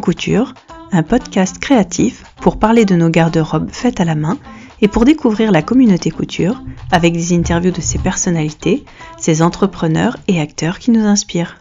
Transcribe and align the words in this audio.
couture, 0.00 0.54
un 0.92 1.02
podcast 1.02 1.58
créatif 1.58 2.24
pour 2.36 2.58
parler 2.58 2.84
de 2.84 2.94
nos 2.94 3.10
garde-robes 3.10 3.70
faites 3.70 4.00
à 4.00 4.04
la 4.04 4.14
main 4.14 4.38
et 4.80 4.88
pour 4.88 5.04
découvrir 5.04 5.52
la 5.52 5.62
communauté 5.62 6.10
couture 6.10 6.62
avec 6.92 7.12
des 7.12 7.32
interviews 7.32 7.70
de 7.70 7.80
ses 7.80 7.98
personnalités, 7.98 8.84
ses 9.18 9.42
entrepreneurs 9.42 10.16
et 10.28 10.40
acteurs 10.40 10.78
qui 10.78 10.90
nous 10.90 11.04
inspirent. 11.04 11.58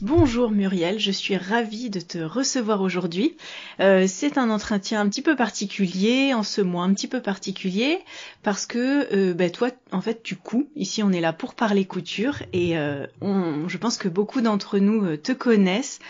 Bonjour 0.00 0.50
Muriel, 0.50 0.98
je 0.98 1.12
suis 1.12 1.36
ravie 1.36 1.88
de 1.88 2.00
te 2.00 2.18
recevoir 2.18 2.80
aujourd'hui. 2.80 3.36
Euh, 3.78 4.06
c'est 4.08 4.38
un 4.38 4.50
entretien 4.50 5.00
un 5.00 5.08
petit 5.08 5.22
peu 5.22 5.36
particulier, 5.36 6.34
en 6.34 6.42
ce 6.42 6.60
mois 6.60 6.82
un 6.82 6.92
petit 6.92 7.06
peu 7.06 7.22
particulier, 7.22 8.00
parce 8.42 8.66
que 8.66 9.06
euh, 9.14 9.34
ben, 9.34 9.52
toi, 9.52 9.70
en 9.92 10.00
fait, 10.00 10.22
tu 10.24 10.34
couds. 10.34 10.68
Ici, 10.74 11.04
on 11.04 11.12
est 11.12 11.20
là 11.20 11.32
pour 11.32 11.54
parler 11.54 11.84
couture, 11.84 12.42
et 12.52 12.76
euh, 12.76 13.06
je 13.22 13.78
pense 13.78 13.96
que 13.96 14.08
beaucoup 14.08 14.40
d'entre 14.40 14.78
nous 14.78 15.16
te 15.16 15.30
connaissent 15.30 16.00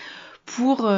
pour 0.47 0.91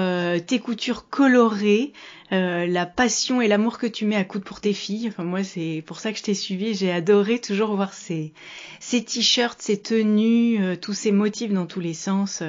tes 0.46 0.58
coutures 0.58 1.08
colorées, 1.08 1.92
la 2.30 2.86
passion 2.86 3.40
et 3.40 3.48
l'amour 3.48 3.78
que 3.78 3.86
tu 3.86 4.04
mets 4.04 4.16
à 4.16 4.24
coudre 4.24 4.44
pour 4.44 4.60
tes 4.60 4.72
filles. 4.72 5.08
Enfin 5.08 5.24
moi 5.24 5.44
c'est 5.44 5.82
pour 5.86 6.00
ça 6.00 6.12
que 6.12 6.18
je 6.18 6.24
t'ai 6.24 6.34
suivi. 6.34 6.74
J'ai 6.74 6.90
adoré 6.90 7.38
toujours 7.38 7.74
voir 7.74 7.94
ces 7.94 8.32
ces 8.80 9.04
t-shirts, 9.04 9.62
ces 9.62 9.80
tenues, 9.80 10.76
tous 10.80 10.94
ces 10.94 11.12
motifs 11.12 11.52
dans 11.52 11.66
tous 11.66 11.80
les 11.80 11.94
sens. 11.94 12.42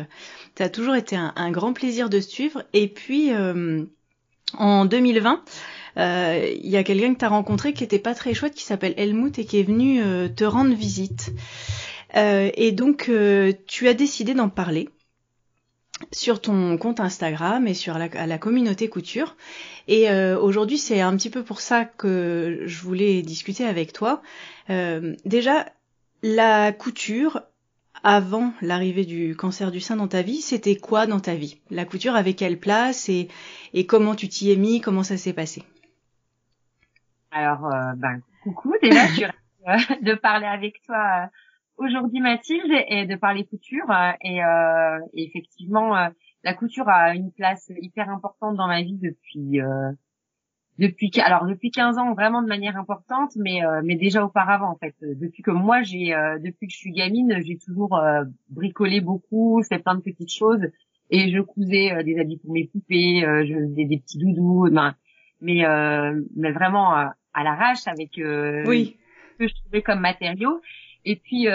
Ça 0.58 0.64
a 0.64 0.70
toujours 0.70 0.96
été 0.96 1.16
un, 1.16 1.52
grand 1.52 1.72
plaisir 1.72 2.10
de 2.10 2.20
suivre. 2.20 2.64
Et 2.74 2.88
puis, 2.88 3.32
euh, 3.32 3.86
en 4.58 4.86
2020, 4.86 5.44
euh, 5.98 6.52
il 6.60 6.68
y 6.68 6.78
a 6.78 6.84
quelqu'un 6.84 7.14
que 7.14 7.20
tu 7.20 7.26
as 7.26 7.30
rencontré 7.30 7.74
qui 7.74 7.84
était 7.84 8.00
pas 8.00 8.16
très 8.16 8.34
chouette, 8.34 8.56
qui 8.56 8.64
s'appelle 8.64 8.96
Helmut 8.98 9.38
et 9.38 9.46
qui 9.46 9.60
est 9.60 9.64
venu 9.64 10.02
euh, 10.02 10.28
te 10.30 10.44
rendre 10.44 10.74
visite. 10.74 11.32
et 12.16 12.72
donc, 12.72 13.12
tu 13.68 13.88
as 13.88 13.94
décidé 13.94 14.34
d'en 14.34 14.50
parler 14.50 14.90
sur 16.12 16.42
ton 16.42 16.78
compte 16.78 17.00
Instagram 17.00 17.68
et 17.68 17.74
sur 17.74 17.98
la, 17.98 18.08
la 18.26 18.38
communauté 18.38 18.88
couture. 18.90 19.36
Et 19.88 20.12
aujourd'hui, 20.12 20.78
c'est 20.78 21.02
un 21.02 21.16
petit 21.16 21.30
peu 21.30 21.44
pour 21.44 21.62
ça 21.62 21.86
que 21.86 22.64
je 22.66 22.82
voulais 22.82 23.22
discuter 23.22 23.66
avec 23.66 23.94
toi. 23.94 24.22
déjà, 25.26 25.66
la 26.24 26.72
couture, 26.72 27.42
avant 28.04 28.54
l'arrivée 28.62 29.06
du 29.06 29.36
cancer 29.36 29.72
du 29.72 29.80
sein 29.80 29.96
dans 29.96 30.08
ta 30.08 30.22
vie, 30.22 30.42
c'était 30.42 30.76
quoi 30.76 31.08
dans 31.08 31.20
ta 31.20 31.36
vie? 31.36 31.60
La 31.70 31.86
couture 31.86 32.16
avait 32.16 32.34
quelle 32.34 32.60
place 32.60 33.10
et, 33.10 33.28
comment 33.88 34.16
tu 34.16 34.28
t'y 34.28 34.52
es 34.52 34.56
mis? 34.56 34.82
Comment 34.82 35.04
ça 35.04 35.18
s'est 35.18 35.34
passé? 35.34 35.64
Alors, 37.32 37.66
euh, 37.66 37.94
ben, 37.96 38.22
coucou, 38.44 38.74
déjà, 38.82 39.08
je 39.08 39.14
suis 39.14 39.26
ravie 39.66 40.02
de 40.02 40.14
parler 40.16 40.48
avec 40.48 40.82
toi 40.86 41.24
euh, 41.24 41.28
aujourd'hui 41.78 42.20
Mathilde 42.20 42.72
et 42.88 43.06
de 43.06 43.16
parler 43.16 43.46
couture. 43.46 43.90
Euh, 43.90 45.00
et, 45.14 45.24
effectivement, 45.24 45.96
la 46.44 46.54
couture 46.54 46.90
a 46.90 47.16
une 47.16 47.32
place 47.32 47.72
hyper 47.82 48.10
importante 48.10 48.56
dans 48.56 48.68
ma 48.68 48.82
vie 48.82 48.98
depuis 48.98 49.62
depuis 50.80 51.12
alors 51.22 51.46
depuis 51.46 51.72
15 51.72 51.98
ans 51.98 52.14
vraiment 52.14 52.42
de 52.42 52.48
manière 52.48 52.78
importante 52.78 53.32
mais 53.36 53.66
euh, 53.66 53.82
mais 53.84 53.96
déjà 53.96 54.24
auparavant 54.24 54.70
en 54.70 54.78
fait 54.78 54.96
depuis 55.02 55.42
que 55.42 55.52
moi 55.52 55.82
j'ai 55.82 56.14
euh, 56.14 56.38
depuis 56.40 56.68
que 56.68 56.74
je 56.74 56.78
suis 56.78 56.92
gamine 56.92 57.42
j'ai 57.46 57.58
toujours 57.58 57.96
euh, 57.96 58.24
bricolé 58.50 59.02
beaucoup 59.02 59.62
fait 59.64 59.80
plein 59.80 59.96
de 59.96 60.02
petites 60.02 60.32
choses 60.32 60.62
et 61.10 61.32
je 61.32 61.40
cousais 61.40 62.04
des 62.04 62.20
habits 62.20 62.38
pour 62.38 62.52
mes 62.52 62.66
poupées 62.66 63.22
je 63.22 63.54
faisais 63.54 63.86
des 63.86 63.98
petits 63.98 64.20
doudous 64.20 64.70
ben, 64.72 64.94
mais 65.42 65.64
mais 66.36 66.52
vraiment 66.52 66.92
à 66.94 67.44
l'arrache 67.44 67.88
avec 67.88 68.20
oui. 68.68 68.98
ce 69.32 69.38
que 69.38 69.48
je 69.48 69.56
trouvais 69.56 69.82
comme 69.82 70.02
matériaux 70.02 70.62
et 71.10 71.16
puis 71.16 71.46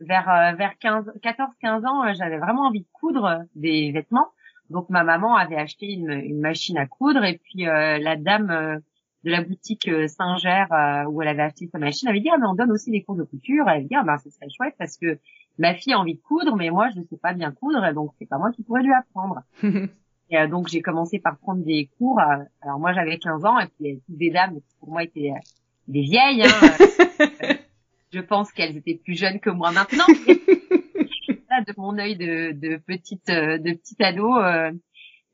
vers 0.00 0.54
vers 0.56 0.78
15 0.78 1.12
14 1.22 1.50
15 1.60 1.84
ans 1.84 2.14
j'avais 2.14 2.38
vraiment 2.38 2.66
envie 2.66 2.80
de 2.80 2.88
coudre 2.92 3.44
des 3.54 3.90
vêtements 3.92 4.28
donc 4.70 4.88
ma 4.88 5.04
maman 5.04 5.36
avait 5.36 5.56
acheté 5.56 5.92
une, 5.92 6.10
une 6.10 6.40
machine 6.40 6.78
à 6.78 6.86
coudre 6.86 7.24
et 7.24 7.38
puis 7.38 7.68
euh, 7.68 7.98
la 7.98 8.16
dame 8.16 8.50
euh, 8.50 8.78
de 9.24 9.30
la 9.30 9.42
boutique 9.42 9.88
euh, 9.88 10.08
Singer 10.08 10.64
où 11.08 11.22
elle 11.22 11.28
avait 11.28 11.42
acheté 11.42 11.68
sa 11.70 11.78
machine 11.78 12.08
avait 12.08 12.20
dit 12.20 12.30
ah 12.32 12.38
mais 12.38 12.46
on 12.46 12.54
donne 12.54 12.72
aussi 12.72 12.90
des 12.90 13.02
cours 13.02 13.16
de 13.16 13.24
couture. 13.24 13.68
Elle 13.68 13.76
avait 13.76 13.84
dit 13.84 13.94
ah 13.94 14.04
ben 14.04 14.16
ce 14.18 14.30
serait 14.30 14.48
chouette 14.50 14.74
parce 14.78 14.96
que 14.96 15.18
ma 15.58 15.74
fille 15.74 15.92
a 15.92 15.98
envie 15.98 16.14
de 16.14 16.20
coudre 16.20 16.56
mais 16.56 16.70
moi 16.70 16.88
je 16.94 17.00
ne 17.00 17.04
sais 17.04 17.16
pas 17.16 17.32
bien 17.32 17.52
coudre 17.52 17.92
donc 17.92 18.12
c'est 18.18 18.26
pas 18.26 18.38
moi 18.38 18.52
qui 18.52 18.62
pourrais 18.62 18.82
lui 18.82 18.92
apprendre. 18.92 19.42
et 20.30 20.48
donc 20.48 20.68
j'ai 20.68 20.80
commencé 20.80 21.18
par 21.18 21.36
prendre 21.38 21.62
des 21.64 21.90
cours. 21.98 22.20
alors 22.20 22.78
moi 22.78 22.92
j'avais 22.92 23.18
15 23.18 23.44
ans 23.44 23.58
et 23.58 23.66
puis 23.66 24.00
toutes 24.06 24.18
des 24.18 24.30
dames 24.30 24.54
qui 24.56 24.76
pour 24.80 24.90
moi 24.90 25.02
étaient 25.02 25.32
des 25.88 26.02
vieilles. 26.02 26.42
Hein, 26.42 27.56
je 28.14 28.20
pense 28.20 28.52
qu'elles 28.52 28.76
étaient 28.76 29.00
plus 29.02 29.18
jeunes 29.18 29.40
que 29.40 29.50
moi 29.50 29.72
maintenant. 29.72 30.06
de 31.66 31.74
mon 31.76 31.98
œil 31.98 32.16
de, 32.16 32.52
de 32.52 32.76
petite 32.76 33.28
euh, 33.28 33.58
de 33.58 33.74
petite 33.74 34.00
ado 34.00 34.36
euh, 34.36 34.72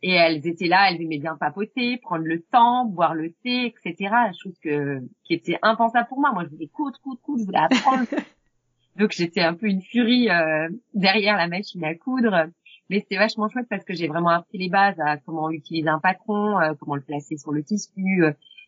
et 0.03 0.13
elles 0.13 0.47
étaient 0.47 0.67
là, 0.67 0.91
elles 0.91 1.01
aimaient 1.03 1.19
bien 1.19 1.37
papoter, 1.37 1.99
prendre 1.99 2.25
le 2.25 2.41
temps, 2.41 2.87
boire 2.87 3.15
le 3.15 3.33
thé, 3.43 3.67
etc. 3.67 4.15
Chose 4.43 4.59
que 4.63 5.01
qui 5.25 5.35
était 5.35 5.59
impensable 5.63 6.09
pour 6.09 6.21
moi. 6.21 6.33
Moi, 6.33 6.45
je 6.45 6.51
voulais 6.51 6.69
coudre, 6.69 6.99
coudre, 7.03 7.21
coudre, 7.21 7.41
je 7.41 7.47
voulais 7.47 7.59
apprendre. 7.59 8.07
Donc 8.97 9.13
j'étais 9.13 9.43
un 9.43 9.55
peu 9.55 9.67
une 9.67 9.83
furie 9.83 10.31
euh, 10.31 10.69
derrière 10.95 11.37
la 11.37 11.49
machine 11.49 11.85
à 11.85 11.95
coudre. 11.95 12.47
Mais 12.89 13.01
c'était 13.01 13.19
vachement 13.19 13.49
chouette 13.49 13.67
parce 13.71 13.85
que 13.85 13.95
j'ai 13.95 14.09
vraiment 14.09 14.31
appris 14.31 14.59
les 14.59 14.69
bases 14.69 14.99
à 14.99 15.17
comment 15.17 15.51
utiliser 15.51 15.89
un 15.89 16.01
patron, 16.01 16.59
comment 16.81 16.97
le 16.97 17.03
placer 17.03 17.37
sur 17.37 17.53
le 17.53 17.63
tissu, 17.63 18.25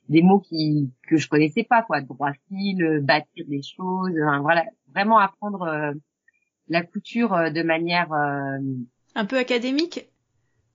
des 0.08 0.22
mots 0.22 0.40
qui 0.40 0.90
que 1.08 1.16
je 1.16 1.28
connaissais 1.28 1.64
pas, 1.64 1.82
quoi, 1.82 2.00
droit 2.00 2.32
fil, 2.48 3.00
bâtir 3.02 3.44
des 3.48 3.62
choses, 3.62 4.12
voilà, 4.42 4.64
vraiment 4.92 5.18
apprendre 5.18 5.94
la 6.68 6.82
couture 6.82 7.34
euh, 7.34 7.50
de 7.50 7.62
manière 7.62 8.12
euh, 8.12 8.58
un 9.14 9.24
peu 9.24 9.38
académique? 9.38 10.08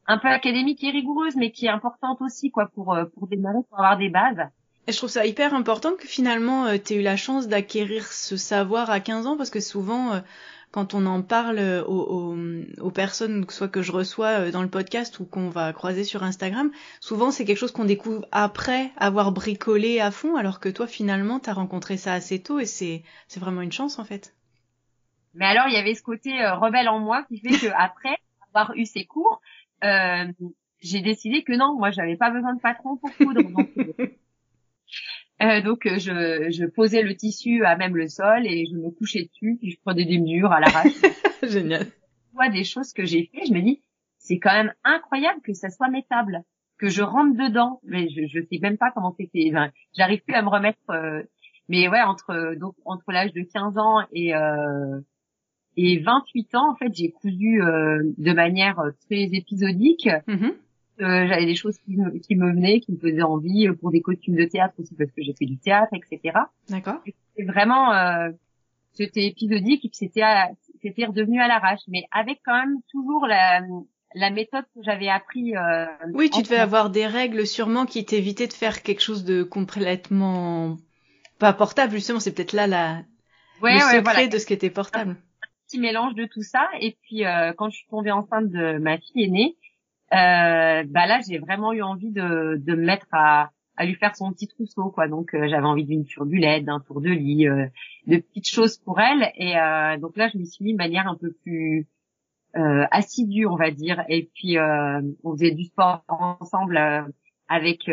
un 0.09 0.19
peu 0.19 0.29
académique 0.29 0.81
et 0.85 0.91
rigoureuse 0.91 1.35
mais 1.35 1.51
qui 1.51 1.65
est 1.65 1.69
importante 1.69 2.21
aussi 2.21 2.49
quoi 2.49 2.67
pour 2.67 2.93
euh, 2.93 3.03
pour 3.05 3.27
démarrer 3.27 3.59
pour 3.67 3.77
avoir 3.77 3.97
des 3.97 4.07
bases. 4.07 4.39
Et 4.87 4.93
je 4.93 4.97
trouve 4.97 5.09
ça 5.09 5.25
hyper 5.25 5.53
important 5.53 5.95
que 5.99 6.07
finalement 6.07 6.77
tu 6.77 6.93
aies 6.93 6.97
eu 6.97 7.01
la 7.01 7.17
chance 7.17 7.49
d'acquérir 7.49 8.05
ce 8.05 8.37
savoir 8.37 8.89
à 8.89 9.01
15 9.01 9.27
ans 9.27 9.35
parce 9.35 9.49
que 9.49 9.59
souvent 9.59 10.21
quand 10.77 10.93
on 10.93 11.07
en 11.07 11.23
parle 11.23 11.57
aux, 11.87 12.37
aux, 12.79 12.91
personnes, 12.91 13.49
soit 13.49 13.67
que 13.67 13.81
je 13.81 13.91
reçois 13.91 14.51
dans 14.51 14.61
le 14.61 14.69
podcast 14.69 15.19
ou 15.19 15.25
qu'on 15.25 15.49
va 15.49 15.73
croiser 15.73 16.03
sur 16.03 16.21
Instagram, 16.21 16.69
souvent 16.99 17.31
c'est 17.31 17.45
quelque 17.45 17.57
chose 17.57 17.71
qu'on 17.71 17.83
découvre 17.83 18.27
après 18.31 18.91
avoir 18.95 19.31
bricolé 19.31 19.99
à 19.99 20.11
fond, 20.11 20.35
alors 20.35 20.59
que 20.59 20.69
toi 20.69 20.85
finalement 20.85 21.39
t'as 21.39 21.53
rencontré 21.53 21.97
ça 21.97 22.13
assez 22.13 22.43
tôt 22.43 22.59
et 22.59 22.67
c'est 22.67 23.01
c'est 23.27 23.39
vraiment 23.39 23.61
une 23.61 23.71
chance 23.71 23.97
en 23.97 24.03
fait. 24.03 24.35
Mais 25.33 25.45
alors, 25.45 25.67
il 25.67 25.73
y 25.73 25.77
avait 25.77 25.95
ce 25.95 26.03
côté 26.03 26.39
euh, 26.39 26.53
rebelle 26.53 26.89
en 26.89 26.99
moi 26.99 27.23
qui 27.23 27.39
fait 27.39 27.57
que 27.57 27.73
après 27.75 28.15
avoir 28.53 28.77
eu 28.77 28.85
ces 28.85 29.05
cours, 29.05 29.41
euh, 29.83 30.31
j'ai 30.81 31.01
décidé 31.01 31.43
que 31.43 31.53
non, 31.53 31.75
moi, 31.75 31.89
j'avais 31.89 32.17
pas 32.17 32.29
besoin 32.29 32.53
de 32.53 32.61
patron 32.61 32.97
pour 32.97 33.09
coudre. 33.17 33.41
Donc, 33.41 33.71
euh, 35.41 35.61
donc 35.61 35.81
je, 35.85 36.47
je 36.49 36.65
posais 36.65 37.03
le 37.03 37.15
tissu 37.15 37.65
à 37.65 37.75
même 37.75 37.95
le 37.95 38.07
sol 38.07 38.45
et 38.45 38.65
je 38.65 38.75
me 38.75 38.89
couchais 38.91 39.25
dessus, 39.25 39.57
puis 39.59 39.71
je 39.71 39.79
prenais 39.83 40.05
des 40.05 40.19
mesures 40.19 40.51
à 40.51 40.59
l'arrache. 40.59 40.93
Génial. 41.43 41.83
Je 41.83 42.33
vois 42.33 42.49
des 42.49 42.63
choses 42.63 42.93
que 42.93 43.05
j'ai 43.05 43.29
fait, 43.33 43.45
je 43.47 43.53
me 43.53 43.61
dis, 43.61 43.81
c'est 44.17 44.39
quand 44.39 44.53
même 44.53 44.73
incroyable 44.83 45.41
que 45.41 45.53
ça 45.53 45.69
soit 45.69 45.89
mettable, 45.89 46.43
que 46.77 46.89
je 46.89 47.01
rentre 47.01 47.35
dedans. 47.37 47.79
Mais 47.83 48.09
je, 48.09 48.25
je 48.27 48.39
sais 48.41 48.59
même 48.61 48.77
pas 48.77 48.91
comment 48.91 49.15
c'était. 49.17 49.49
Enfin, 49.51 49.71
J'arrive 49.95 50.21
plus 50.21 50.35
à 50.35 50.41
me 50.41 50.49
remettre. 50.49 50.79
mais 51.69 51.87
ouais, 51.87 52.01
entre 52.01 52.55
donc 52.55 52.75
entre 52.85 53.11
l'âge 53.11 53.33
de 53.33 53.41
15 53.41 53.77
ans 53.77 54.05
et 54.11 54.35
euh, 54.35 54.99
et 55.77 55.99
28 55.99 56.55
ans, 56.55 56.71
en 56.71 56.75
fait, 56.75 56.93
j'ai 56.93 57.11
cousu 57.11 57.61
euh, 57.61 58.01
de 58.17 58.33
manière 58.33 58.79
euh, 58.79 58.91
très 59.05 59.29
épisodique. 59.31 60.07
Mm-hmm. 60.27 60.51
Euh, 60.51 60.57
j'avais 60.99 61.45
des 61.45 61.55
choses 61.55 61.77
qui 61.79 61.97
me, 61.97 62.17
qui 62.19 62.35
me 62.35 62.51
venaient, 62.51 62.79
qui 62.79 62.91
me 62.91 62.97
faisaient 62.97 63.21
envie 63.21 63.69
pour 63.79 63.91
des 63.91 64.01
costumes 64.01 64.35
de 64.35 64.45
théâtre 64.45 64.73
aussi 64.79 64.95
parce 64.95 65.11
que 65.11 65.23
j'ai 65.23 65.33
fait 65.33 65.45
du 65.45 65.57
théâtre, 65.57 65.93
etc. 65.93 66.39
D'accord. 66.69 67.01
C'était 67.05 67.51
vraiment, 67.51 67.91
c'était 68.93 69.25
épisodique 69.25 69.85
et 69.85 69.89
puis 69.89 69.97
c'était, 69.97 70.23
c'était 70.81 71.05
redevenu 71.05 71.39
à 71.39 71.47
l'arrache, 71.47 71.81
mais 71.87 72.03
avec 72.11 72.39
quand 72.45 72.57
même 72.57 72.77
toujours 72.91 73.27
la, 73.27 73.61
la 74.15 74.29
méthode 74.31 74.65
que 74.75 74.81
j'avais 74.83 75.09
appris. 75.09 75.53
oui, 76.13 76.29
tu 76.29 76.41
devais 76.41 76.57
avoir 76.57 76.89
des 76.89 77.05
règles 77.05 77.45
sûrement 77.45 77.85
qui 77.85 78.05
t'évitaient 78.05 78.47
de 78.47 78.53
faire 78.53 78.81
quelque 78.81 79.01
chose 79.01 79.23
de 79.23 79.43
complètement 79.43 80.77
pas 81.37 81.53
portable. 81.53 81.93
Justement, 81.93 82.19
c'est 82.19 82.33
peut-être 82.33 82.53
là 82.53 82.65
la 82.67 83.03
ouais, 83.61 83.73
le 83.75 83.99
secret 83.99 84.27
de 84.27 84.37
ce 84.39 84.45
qui 84.45 84.53
était 84.53 84.71
portable 84.71 85.15
petit 85.67 85.79
mélange 85.79 86.15
de 86.15 86.25
tout 86.25 86.43
ça. 86.43 86.67
Et 86.79 86.97
puis 87.03 87.25
euh, 87.25 87.53
quand 87.53 87.69
je 87.69 87.77
suis 87.77 87.87
tombée 87.87 88.11
enceinte 88.11 88.49
de 88.49 88.77
ma 88.79 88.97
fille 88.97 89.23
aînée, 89.23 89.57
euh, 90.13 90.83
bah 90.87 91.05
là 91.05 91.19
j'ai 91.27 91.37
vraiment 91.37 91.73
eu 91.73 91.81
envie 91.81 92.11
de, 92.11 92.57
de 92.57 92.75
me 92.75 92.85
mettre 92.85 93.07
à, 93.11 93.51
à 93.75 93.85
lui 93.85 93.95
faire 93.95 94.15
son 94.15 94.31
petit 94.31 94.47
trousseau 94.47 94.89
quoi. 94.89 95.07
Donc 95.07 95.33
euh, 95.33 95.47
j'avais 95.47 95.65
envie 95.65 95.85
d'une 95.85 96.05
turbulette, 96.05 96.65
d'un 96.65 96.79
tour 96.79 97.01
de 97.01 97.09
lit, 97.09 97.47
euh, 97.47 97.65
de 98.07 98.17
petites 98.17 98.49
choses 98.49 98.77
pour 98.77 98.99
elle. 98.99 99.31
Et 99.35 99.53
donc 99.99 100.17
là 100.17 100.29
je 100.33 100.37
me 100.37 100.45
suis 100.45 100.63
mis 100.65 100.73
de 100.73 100.77
manière 100.77 101.07
un 101.07 101.15
peu 101.15 101.31
plus 101.43 101.87
assidue 102.53 103.45
on 103.45 103.55
va 103.55 103.71
dire. 103.71 104.03
Et 104.09 104.29
puis 104.33 104.57
on 104.59 105.31
faisait 105.33 105.51
du 105.51 105.65
sport 105.65 106.03
ensemble 106.07 106.79
avec 107.49 107.89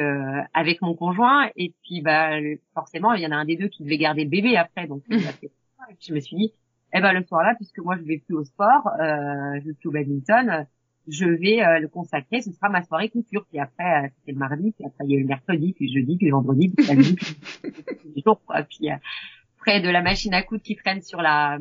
avec 0.54 0.82
mon 0.82 0.94
conjoint. 0.94 1.48
Et 1.56 1.74
puis 1.82 2.00
bah 2.00 2.38
forcément 2.74 3.12
il 3.14 3.22
y 3.22 3.26
en 3.26 3.32
a 3.32 3.36
un 3.36 3.44
des 3.44 3.56
deux 3.56 3.68
qui 3.68 3.82
devait 3.82 3.98
garder 3.98 4.24
bébé 4.24 4.56
après. 4.56 4.86
Donc 4.86 5.02
je 5.10 6.14
me 6.14 6.20
suis 6.20 6.36
dit 6.36 6.52
eh 6.94 7.00
ben 7.00 7.12
le 7.12 7.24
soir 7.24 7.42
là, 7.42 7.54
puisque 7.56 7.78
moi 7.80 7.96
je 7.96 8.02
vais 8.04 8.18
plus 8.18 8.36
au 8.36 8.44
sport, 8.44 8.86
euh, 9.00 9.58
je 9.60 9.66
vais 9.66 9.74
plus 9.74 9.88
au 9.88 9.92
badminton, 9.92 10.66
je 11.08 11.26
vais 11.26 11.80
le 11.80 11.88
consacrer, 11.88 12.40
ce 12.40 12.50
sera 12.52 12.68
ma 12.68 12.82
soirée 12.82 13.10
couture. 13.10 13.44
Puis 13.50 13.58
après, 13.58 14.12
c'était 14.16 14.32
le 14.32 14.38
mardi, 14.38 14.72
puis 14.72 14.86
après 14.86 15.04
il 15.04 15.10
y 15.10 15.14
a 15.14 15.18
eu 15.18 15.22
le 15.22 15.28
mercredi, 15.28 15.72
puis 15.74 15.88
le 15.88 16.00
jeudi, 16.00 16.16
puis 16.16 16.26
le 16.26 16.32
vendredi, 16.32 16.68
puis 16.70 16.84
samedi, 16.84 17.14
puis 17.14 18.22
jours, 18.24 18.40
quoi. 18.46 18.62
Puis 18.62 18.88
près 19.58 19.80
de 19.80 19.88
la 19.88 20.02
machine 20.02 20.34
à 20.34 20.42
coudre 20.42 20.62
qui 20.62 20.76
traîne 20.76 21.02
sur 21.02 21.22
la 21.22 21.58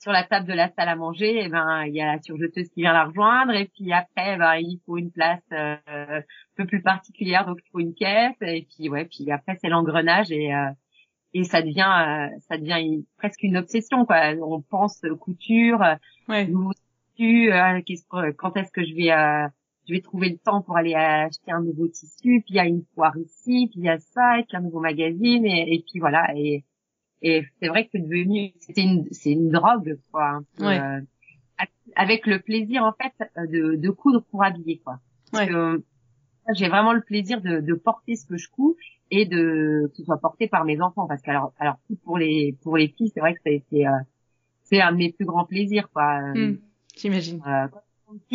sur 0.00 0.12
la 0.12 0.24
table 0.24 0.46
de 0.46 0.54
la 0.54 0.70
salle 0.70 0.88
à 0.88 0.96
manger, 0.96 1.36
et 1.36 1.44
eh 1.44 1.48
ben 1.48 1.84
il 1.84 1.94
y 1.94 2.00
a 2.00 2.06
la 2.06 2.22
surjeteuse 2.22 2.70
qui 2.70 2.80
vient 2.80 2.94
la 2.94 3.04
rejoindre 3.04 3.52
et 3.52 3.66
puis 3.66 3.92
après 3.92 4.38
ben, 4.38 4.54
il 4.54 4.80
faut 4.86 4.96
une 4.96 5.10
place 5.10 5.44
euh, 5.52 5.76
un 5.86 6.22
peu 6.56 6.64
plus 6.64 6.80
particulière 6.80 7.44
donc 7.44 7.58
il 7.62 7.70
faut 7.70 7.80
une 7.80 7.94
caisse 7.94 8.36
et 8.40 8.66
puis 8.74 8.88
ouais 8.88 9.04
puis 9.04 9.30
après 9.30 9.58
c'est 9.60 9.68
l'engrenage 9.68 10.32
et 10.32 10.54
euh, 10.54 10.70
et 11.34 11.44
ça 11.44 11.60
devient 11.60 12.30
euh, 12.32 12.38
ça 12.48 12.56
devient 12.56 13.04
presque 13.18 13.42
une 13.42 13.58
obsession 13.58 14.06
quoi. 14.06 14.32
On 14.42 14.62
pense 14.62 15.02
couture, 15.20 15.84
ouais. 16.28 16.48
Tissu, 17.20 18.34
quand 18.36 18.56
est-ce 18.56 18.72
que 18.72 18.84
je 18.84 18.94
vais 18.94 19.50
je 19.88 19.94
vais 19.94 20.00
trouver 20.02 20.28
le 20.28 20.38
temps 20.38 20.62
pour 20.62 20.76
aller 20.76 20.94
acheter 20.94 21.50
un 21.50 21.62
nouveau 21.62 21.88
tissu, 21.88 22.42
puis 22.42 22.50
il 22.50 22.56
y 22.56 22.60
a 22.60 22.66
une 22.66 22.84
foire 22.94 23.16
ici, 23.16 23.68
puis 23.70 23.80
il 23.80 23.84
y 23.84 23.88
a 23.88 23.98
ça, 23.98 24.38
et 24.38 24.44
puis 24.44 24.56
un 24.56 24.60
nouveau 24.60 24.80
magazine, 24.80 25.44
et, 25.44 25.74
et 25.74 25.84
puis 25.88 25.98
voilà. 25.98 26.32
Et, 26.36 26.64
et 27.22 27.44
c'est 27.60 27.68
vrai 27.68 27.84
que 27.84 27.90
c'est 27.92 28.02
devenu, 28.02 28.52
c'était 28.60 28.82
une, 28.82 29.06
c'est 29.10 29.32
une 29.32 29.50
drogue, 29.50 29.98
quoi. 30.12 30.40
Euh, 30.60 31.00
avec 31.96 32.26
le 32.26 32.38
plaisir, 32.38 32.84
en 32.84 32.92
fait, 32.92 33.12
de, 33.36 33.74
de 33.74 33.90
coudre 33.90 34.22
pour 34.30 34.44
habiller, 34.44 34.78
quoi. 34.78 35.00
Parce 35.32 35.48
que 35.48 35.82
j'ai 36.54 36.68
vraiment 36.68 36.92
le 36.92 37.02
plaisir 37.02 37.40
de, 37.40 37.60
de 37.60 37.74
porter 37.74 38.16
ce 38.16 38.26
que 38.26 38.36
je 38.36 38.48
couds 38.48 38.76
et 39.10 39.26
de 39.26 39.88
que 39.90 39.96
ce 39.96 40.04
soit 40.04 40.18
porté 40.18 40.48
par 40.48 40.64
mes 40.64 40.80
enfants. 40.80 41.06
Parce 41.06 41.22
que 41.22 41.30
alors, 41.30 41.52
alors 41.58 41.78
pour 42.04 42.16
les 42.16 42.56
pour 42.62 42.76
les 42.76 42.88
filles, 42.88 43.10
c'est 43.12 43.20
vrai 43.20 43.34
que 43.34 43.40
c'est 43.44 43.86
euh, 43.86 43.90
c'est 44.62 44.80
un 44.80 44.92
de 44.92 44.98
mes 44.98 45.12
plus 45.12 45.26
grands 45.26 45.44
plaisirs, 45.44 45.90
quoi. 45.90 46.20
Hmm, 46.32 46.58
J'imagine. 46.96 47.42
Euh, 47.46 47.68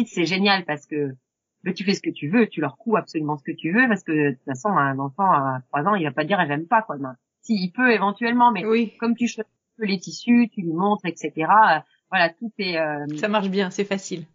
c'est 0.05 0.25
génial 0.25 0.65
parce 0.65 0.85
que 0.85 1.15
ben, 1.63 1.73
tu 1.73 1.83
fais 1.83 1.93
ce 1.93 2.01
que 2.01 2.09
tu 2.09 2.29
veux, 2.29 2.47
tu 2.47 2.61
leur 2.61 2.77
couds 2.77 2.95
absolument 2.95 3.37
ce 3.37 3.43
que 3.43 3.51
tu 3.51 3.71
veux 3.71 3.87
parce 3.87 4.03
que 4.03 4.11
de 4.11 4.35
toute 4.35 4.45
façon 4.45 4.69
un 4.69 4.99
enfant 4.99 5.31
à 5.31 5.61
trois 5.67 5.83
ans 5.83 5.95
il 5.95 6.03
va 6.03 6.11
pas 6.11 6.23
dire 6.23 6.43
j'aime 6.47 6.67
pas 6.67 6.81
quoi. 6.81 6.97
Ben, 6.97 7.15
s'il 7.41 7.71
peut 7.71 7.91
éventuellement, 7.91 8.51
mais 8.51 8.63
comme 8.99 9.15
tu 9.15 9.27
choisis 9.27 9.51
les 9.77 9.99
tissus, 9.99 10.49
tu 10.53 10.61
lui 10.61 10.73
montres, 10.73 11.05
etc. 11.05 11.31
Euh, 11.37 11.79
voilà, 12.09 12.29
tout 12.29 12.51
est. 12.57 12.77
Euh... 12.77 13.05
Ça 13.17 13.27
marche 13.27 13.49
bien, 13.49 13.69
c'est 13.69 13.85
facile. 13.85 14.25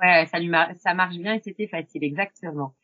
Ouais, 0.00 0.26
ça 0.26 0.38
lui 0.38 0.50
ça 0.78 0.94
marche 0.94 1.16
bien 1.16 1.34
et 1.34 1.40
c'était 1.40 1.66
facile, 1.66 2.02
exactement. 2.04 2.74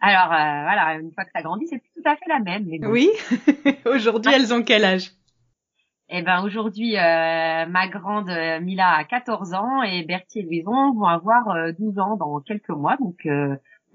Alors 0.00 0.32
euh, 0.32 0.62
voilà, 0.62 0.98
une 1.00 1.12
fois 1.12 1.24
que 1.24 1.30
ça 1.34 1.42
grandit, 1.42 1.66
c'est 1.66 1.80
tout 1.80 2.02
à 2.04 2.16
fait 2.16 2.28
la 2.28 2.38
même. 2.38 2.66
Mais 2.66 2.86
Oui. 2.86 3.10
aujourd'hui, 3.86 4.32
elles 4.32 4.54
ont 4.54 4.62
quel 4.62 4.84
âge? 4.84 5.10
Eh 6.10 6.22
ben 6.22 6.42
aujourd'hui, 6.42 6.96
euh, 6.96 7.66
ma 7.66 7.88
grande 7.88 8.30
Mila 8.62 8.96
a 8.96 9.04
14 9.04 9.52
ans 9.54 9.82
et 9.82 10.04
Bertie 10.04 10.40
et 10.40 10.42
Louison 10.42 10.94
vont 10.94 11.04
avoir 11.04 11.72
12 11.78 11.98
ans 11.98 12.16
dans 12.16 12.40
quelques 12.40 12.70
mois. 12.70 12.96
Donc 12.96 13.28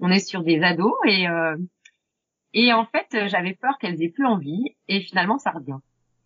on 0.00 0.10
est 0.10 0.20
sur 0.20 0.42
des 0.42 0.62
ados 0.62 0.94
et 1.06 1.26
et 2.54 2.72
en 2.72 2.86
fait, 2.86 3.06
euh, 3.14 3.28
j'avais 3.28 3.54
peur 3.54 3.76
qu'elles 3.78 4.00
aient 4.02 4.08
plus 4.08 4.24
envie, 4.24 4.76
et 4.88 5.00
finalement, 5.00 5.38
ça 5.38 5.50
revient. 5.50 5.78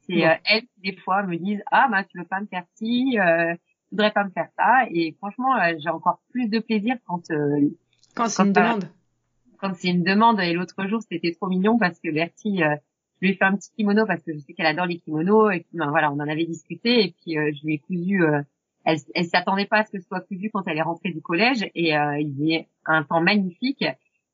C'est 0.02 0.26
euh, 0.26 0.35
elles 0.44 0.64
des 0.79 0.94
fois 0.96 1.23
me 1.23 1.37
disent 1.37 1.62
ah 1.70 1.88
bah 1.90 2.05
tu 2.05 2.19
veux 2.19 2.25
pas 2.25 2.40
me 2.40 2.46
faire 2.46 2.64
ci, 2.75 3.19
euh, 3.19 3.55
tu 3.55 3.90
voudrais 3.93 4.12
pas 4.12 4.25
me 4.25 4.31
faire 4.31 4.49
ça, 4.56 4.87
et 4.90 5.14
franchement, 5.19 5.56
euh, 5.56 5.75
j'ai 5.79 5.88
encore 5.88 6.20
plus 6.31 6.49
de 6.49 6.61
plaisir 6.61 6.96
quand 7.06 7.23
quand 8.14 8.29
c'est 8.29 8.43
une 8.43 8.52
demande. 8.52 8.90
Quand 9.58 9.75
c'est 9.75 9.88
une 9.88 10.05
demande. 10.05 10.38
Et 10.40 10.52
l'autre 10.52 10.87
jour, 10.87 11.00
c'était 11.11 11.32
trop 11.32 11.49
mignon 11.49 11.79
parce 11.79 11.99
que 11.99 12.12
Bertie, 12.12 12.62
je 13.20 13.26
lui 13.26 13.32
ai 13.32 13.36
fait 13.36 13.44
un 13.44 13.56
petit 13.56 13.70
kimono 13.76 14.06
parce 14.06 14.22
que 14.22 14.32
je 14.32 14.38
sais 14.38 14.52
qu'elle 14.54 14.66
adore 14.66 14.86
les 14.86 14.98
kimonos, 14.98 15.50
et 15.50 15.60
puis 15.60 15.78
ben, 15.78 15.90
voilà, 15.90 16.12
on 16.12 16.16
en 16.16 16.28
avait 16.28 16.46
discuté, 16.46 17.04
et 17.04 17.14
puis 17.20 17.34
je 17.34 17.64
lui 17.64 17.74
ai 17.74 17.78
cousu. 17.78 18.22
elle, 18.84 18.98
elle 19.14 19.24
s'attendait 19.26 19.66
pas 19.66 19.78
à 19.78 19.84
ce 19.84 19.92
que 19.92 20.00
ce 20.00 20.06
soit 20.06 20.20
cousu 20.20 20.50
quand 20.52 20.66
elle 20.66 20.78
est 20.78 20.82
rentrée 20.82 21.10
du 21.10 21.20
collège, 21.20 21.62
et 21.74 21.90
il 21.92 22.46
y 22.46 22.54
avait 22.54 22.68
un 22.86 23.02
temps 23.02 23.20
magnifique. 23.20 23.84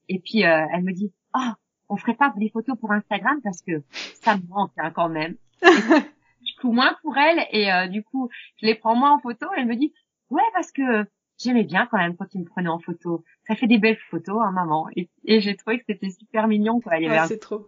Et 0.09 0.19
puis 0.19 0.41
elle 0.41 0.83
me 0.83 0.93
dit 0.93 1.13
ah 1.33 1.55
oh, 1.55 1.61
on 1.89 1.97
ferait 1.97 2.15
pas 2.15 2.33
des 2.37 2.51
photos 2.51 2.77
pour 2.79 2.93
Instagram 2.93 3.41
parce 3.43 3.63
que 3.63 3.83
ça 4.21 4.37
me 4.37 4.43
manque 4.49 4.73
hein, 4.77 4.91
quand 4.91 5.09
même. 5.09 5.37
je 5.63 6.61
couds 6.61 6.73
moins 6.73 6.97
pour 7.03 7.17
elle 7.17 7.47
et 7.51 7.73
euh, 7.73 7.89
du 7.89 8.03
coup, 8.03 8.31
je 8.61 8.67
les 8.67 8.75
prends 8.75 8.95
moins 8.95 9.13
en 9.13 9.21
photo. 9.21 9.47
Elle 9.57 9.67
me 9.67 9.77
dit, 9.77 9.93
ouais, 10.31 10.43
parce 10.55 10.73
que 10.73 11.07
j'aimais 11.39 11.65
bien 11.65 11.87
quand 11.91 11.99
même 11.99 12.17
quand 12.17 12.27
tu 12.27 12.39
me 12.39 12.45
prenais 12.45 12.69
en 12.69 12.79
photo. 12.79 13.25
Ça 13.47 13.55
fait 13.55 13.67
des 13.67 13.79
belles 13.79 13.99
photos, 14.11 14.41
hein, 14.43 14.53
maman. 14.53 14.89
Et, 14.97 15.09
j'ai 15.41 15.57
trouvé 15.57 15.79
que 15.79 15.85
c'était 15.87 16.11
super 16.11 16.49
mignon, 16.49 16.81
quoi. 16.81 16.99
Il 16.99 17.05
y 17.05 17.09
avait 17.09 17.27
c'est 17.27 17.39
trop. 17.39 17.67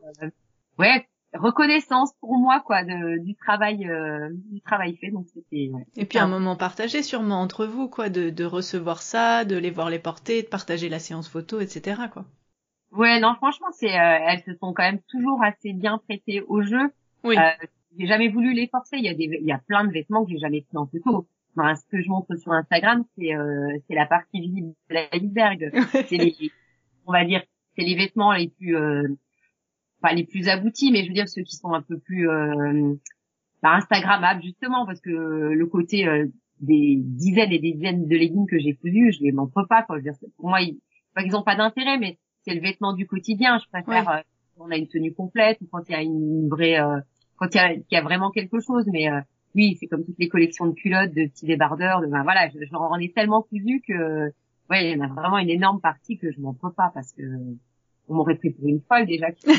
Ouais, 0.78 1.06
reconnaissance 1.34 2.12
pour 2.20 2.36
moi, 2.38 2.60
quoi, 2.60 2.84
de, 2.84 3.18
du 3.18 3.34
travail, 3.34 3.86
euh, 3.88 4.28
du 4.50 4.60
travail 4.60 4.96
fait. 4.96 5.10
Donc 5.10 5.26
c'était. 5.32 5.70
Et 5.96 6.04
puis 6.04 6.18
un 6.18 6.28
moment 6.28 6.56
partagé, 6.56 7.02
sûrement 7.02 7.40
entre 7.40 7.66
vous, 7.66 7.88
quoi, 7.88 8.08
de, 8.08 8.30
de 8.30 8.44
recevoir 8.44 9.02
ça, 9.02 9.44
de 9.44 9.56
les 9.56 9.70
voir 9.70 9.90
les 9.90 9.98
porter, 9.98 10.42
de 10.42 10.48
partager 10.48 10.88
la 10.88 10.98
séance 10.98 11.28
photo, 11.28 11.60
etc., 11.60 12.02
quoi. 12.12 12.24
Ouais, 12.92 13.20
non, 13.20 13.34
franchement, 13.34 13.66
c'est, 13.72 13.92
euh, 13.92 14.18
elles 14.26 14.42
se 14.44 14.54
sont 14.54 14.72
quand 14.72 14.84
même 14.84 15.00
toujours 15.10 15.42
assez 15.42 15.72
bien 15.72 15.98
prêtées 15.98 16.40
au 16.42 16.62
jeu. 16.62 16.90
Oui. 17.24 17.36
Euh, 17.36 17.66
j'ai 17.98 18.06
jamais 18.06 18.28
voulu 18.28 18.54
les 18.54 18.68
forcer. 18.68 18.96
Il 18.96 19.04
y 19.04 19.08
a 19.08 19.14
des, 19.14 19.24
il 19.24 19.46
y 19.46 19.52
a 19.52 19.58
plein 19.58 19.84
de 19.84 19.92
vêtements 19.92 20.24
que 20.24 20.30
j'ai 20.30 20.38
jamais 20.38 20.62
pris 20.62 20.76
en 20.78 20.86
photo. 20.86 21.26
Ben, 21.56 21.74
ce 21.74 21.84
que 21.90 22.02
je 22.02 22.08
montre 22.08 22.34
sur 22.36 22.52
Instagram, 22.52 23.04
c'est, 23.16 23.34
euh, 23.34 23.76
c'est 23.88 23.94
la 23.94 24.06
partie 24.06 24.40
visible 24.40 24.74
de 24.90 24.94
l'iceberg. 24.94 25.70
c'est 26.08 26.16
les, 26.16 26.36
on 27.06 27.12
va 27.12 27.24
dire, 27.24 27.42
c'est 27.76 27.84
les 27.84 27.96
vêtements 27.96 28.32
les 28.32 28.48
plus, 28.48 28.76
euh, 28.76 29.08
pas 30.00 30.12
les 30.12 30.24
plus 30.24 30.48
aboutis, 30.48 30.92
mais 30.92 31.02
je 31.02 31.08
veux 31.08 31.14
dire 31.14 31.28
ceux 31.28 31.42
qui 31.42 31.56
sont 31.56 31.72
un 31.72 31.82
peu 31.82 31.98
plus, 31.98 32.28
euh, 32.28 32.94
bah, 33.62 33.74
Instagrammables 33.74 34.42
justement, 34.42 34.86
parce 34.86 35.00
que 35.00 35.10
le 35.10 35.66
côté 35.66 36.06
euh, 36.06 36.26
des 36.60 36.96
dizaines 36.98 37.52
et 37.52 37.58
des 37.58 37.72
dizaines 37.72 38.06
de 38.06 38.16
leggings 38.16 38.46
que 38.46 38.58
j'ai 38.58 38.74
cousus, 38.74 39.12
je 39.12 39.22
les 39.22 39.32
montre 39.32 39.64
pas. 39.64 39.82
Quoi. 39.82 39.96
Je 39.98 40.04
veux 40.04 40.10
dire, 40.10 40.18
pour 40.36 40.48
moi, 40.48 40.60
ils, 40.60 40.78
pas 41.14 41.22
qu'ils 41.22 41.36
ont 41.36 41.42
pas 41.42 41.56
d'intérêt, 41.56 41.98
mais 41.98 42.18
c'est 42.42 42.54
le 42.54 42.60
vêtement 42.60 42.92
du 42.92 43.06
quotidien. 43.06 43.58
Je 43.58 43.68
préfère 43.68 44.08
euh, 44.08 44.20
quand 44.56 44.66
on 44.66 44.70
a 44.70 44.76
une 44.76 44.88
tenue 44.88 45.12
complète 45.12 45.58
ou 45.60 45.66
quand 45.70 45.82
il 45.88 45.92
y 45.92 45.94
a 45.94 46.02
une 46.02 46.48
vraie, 46.48 46.80
euh, 46.80 47.00
quand 47.36 47.54
il 47.54 47.56
y 47.56 47.60
a, 47.60 47.72
il 47.72 47.84
y 47.90 47.96
a, 47.96 48.02
vraiment 48.02 48.30
quelque 48.30 48.60
chose. 48.60 48.84
Mais 48.92 49.10
euh, 49.10 49.20
oui, 49.54 49.76
c'est 49.80 49.86
comme 49.86 50.04
toutes 50.04 50.18
les 50.18 50.28
collections 50.28 50.66
de 50.66 50.74
culottes, 50.74 51.12
de 51.12 51.26
petits 51.26 51.46
débardeurs. 51.46 52.00
De, 52.00 52.06
ben 52.06 52.22
voilà, 52.22 52.48
je, 52.48 52.58
je 52.64 52.74
en 52.74 52.98
ai 52.98 53.10
tellement 53.12 53.42
cousu 53.42 53.82
que 53.86 54.30
ouais, 54.70 54.90
il 54.90 54.96
y 54.96 55.00
en 55.00 55.04
a 55.04 55.08
vraiment 55.08 55.38
une 55.38 55.50
énorme 55.50 55.80
partie 55.80 56.18
que 56.18 56.30
je 56.30 56.36
peux 56.36 56.72
pas 56.72 56.90
parce 56.94 57.12
que 57.12 57.22
on 58.08 58.14
m'aurait 58.14 58.36
pris 58.36 58.50
pour 58.50 58.68
une 58.68 58.80
folle 58.88 59.06
déjà. 59.06 59.28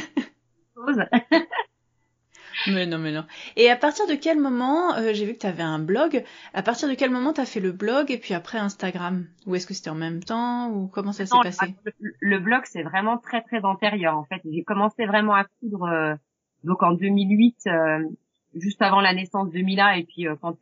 Mais 2.67 2.85
non, 2.85 2.97
mais 2.97 3.11
non. 3.11 3.23
Et 3.55 3.69
à 3.69 3.75
partir 3.75 4.07
de 4.07 4.15
quel 4.15 4.39
moment, 4.39 4.95
euh, 4.95 5.13
j'ai 5.13 5.25
vu 5.25 5.33
que 5.33 5.39
tu 5.39 5.47
avais 5.47 5.63
un 5.63 5.79
blog, 5.79 6.23
à 6.53 6.63
partir 6.63 6.89
de 6.89 6.95
quel 6.95 7.11
moment 7.11 7.33
tu 7.33 7.41
as 7.41 7.45
fait 7.45 7.59
le 7.59 7.71
blog 7.71 8.09
et 8.11 8.17
puis 8.17 8.33
après 8.33 8.57
Instagram? 8.57 9.27
Ou 9.45 9.55
est-ce 9.55 9.67
que 9.67 9.73
c'était 9.73 9.91
en 9.91 9.95
même 9.95 10.23
temps? 10.23 10.71
Ou 10.71 10.87
comment 10.87 11.11
ça 11.11 11.25
s'est 11.25 11.37
passé? 11.43 11.75
le, 12.19 12.39
blog, 12.39 12.61
c'est 12.65 12.83
vraiment 12.83 13.17
très 13.17 13.41
très 13.41 13.63
antérieur 13.63 14.17
en 14.17 14.25
fait. 14.25 14.41
J'ai 14.51 14.63
commencé 14.63 15.05
vraiment 15.05 15.35
à 15.35 15.45
coudre 15.59 15.83
euh, 15.83 16.15
donc 16.63 16.81
en 16.81 16.93
2008, 16.93 17.57
euh, 17.67 17.99
juste 18.55 18.81
avant 18.81 19.01
la 19.01 19.13
naissance 19.13 19.51
de 19.51 19.59
Mila 19.59 19.97
et 19.97 20.03
puis 20.03 20.25
quand 20.41 20.57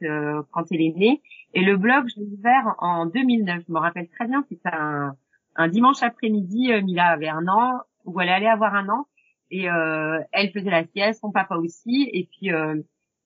quand 0.51 0.65
elle 0.71 0.81
est 0.81 0.95
née. 0.95 1.21
Et 1.53 1.62
le 1.62 1.77
blog, 1.77 2.05
je 2.13 2.19
l'ai 2.19 2.27
ouvert 2.27 2.75
en 2.79 3.05
2009. 3.05 3.63
Je 3.67 3.74
me 3.74 3.79
rappelle 3.79 4.09
très 4.09 4.27
bien, 4.27 4.43
c'était 4.50 4.69
un, 4.74 5.15
un 5.55 5.67
dimanche 5.67 6.03
après-midi. 6.03 6.71
Mila 6.83 7.07
avait 7.07 7.29
un 7.29 7.47
an, 7.47 7.81
ou 8.05 8.19
elle 8.21 8.29
allait 8.29 8.47
avoir 8.47 8.75
un 8.75 8.89
an 8.89 9.07
et 9.51 9.69
euh, 9.69 10.19
elle 10.31 10.51
faisait 10.51 10.69
la 10.69 10.85
sieste, 10.85 11.21
son 11.21 11.31
papa 11.31 11.55
aussi. 11.55 12.09
Et 12.13 12.27
puis 12.31 12.51
euh, 12.51 12.75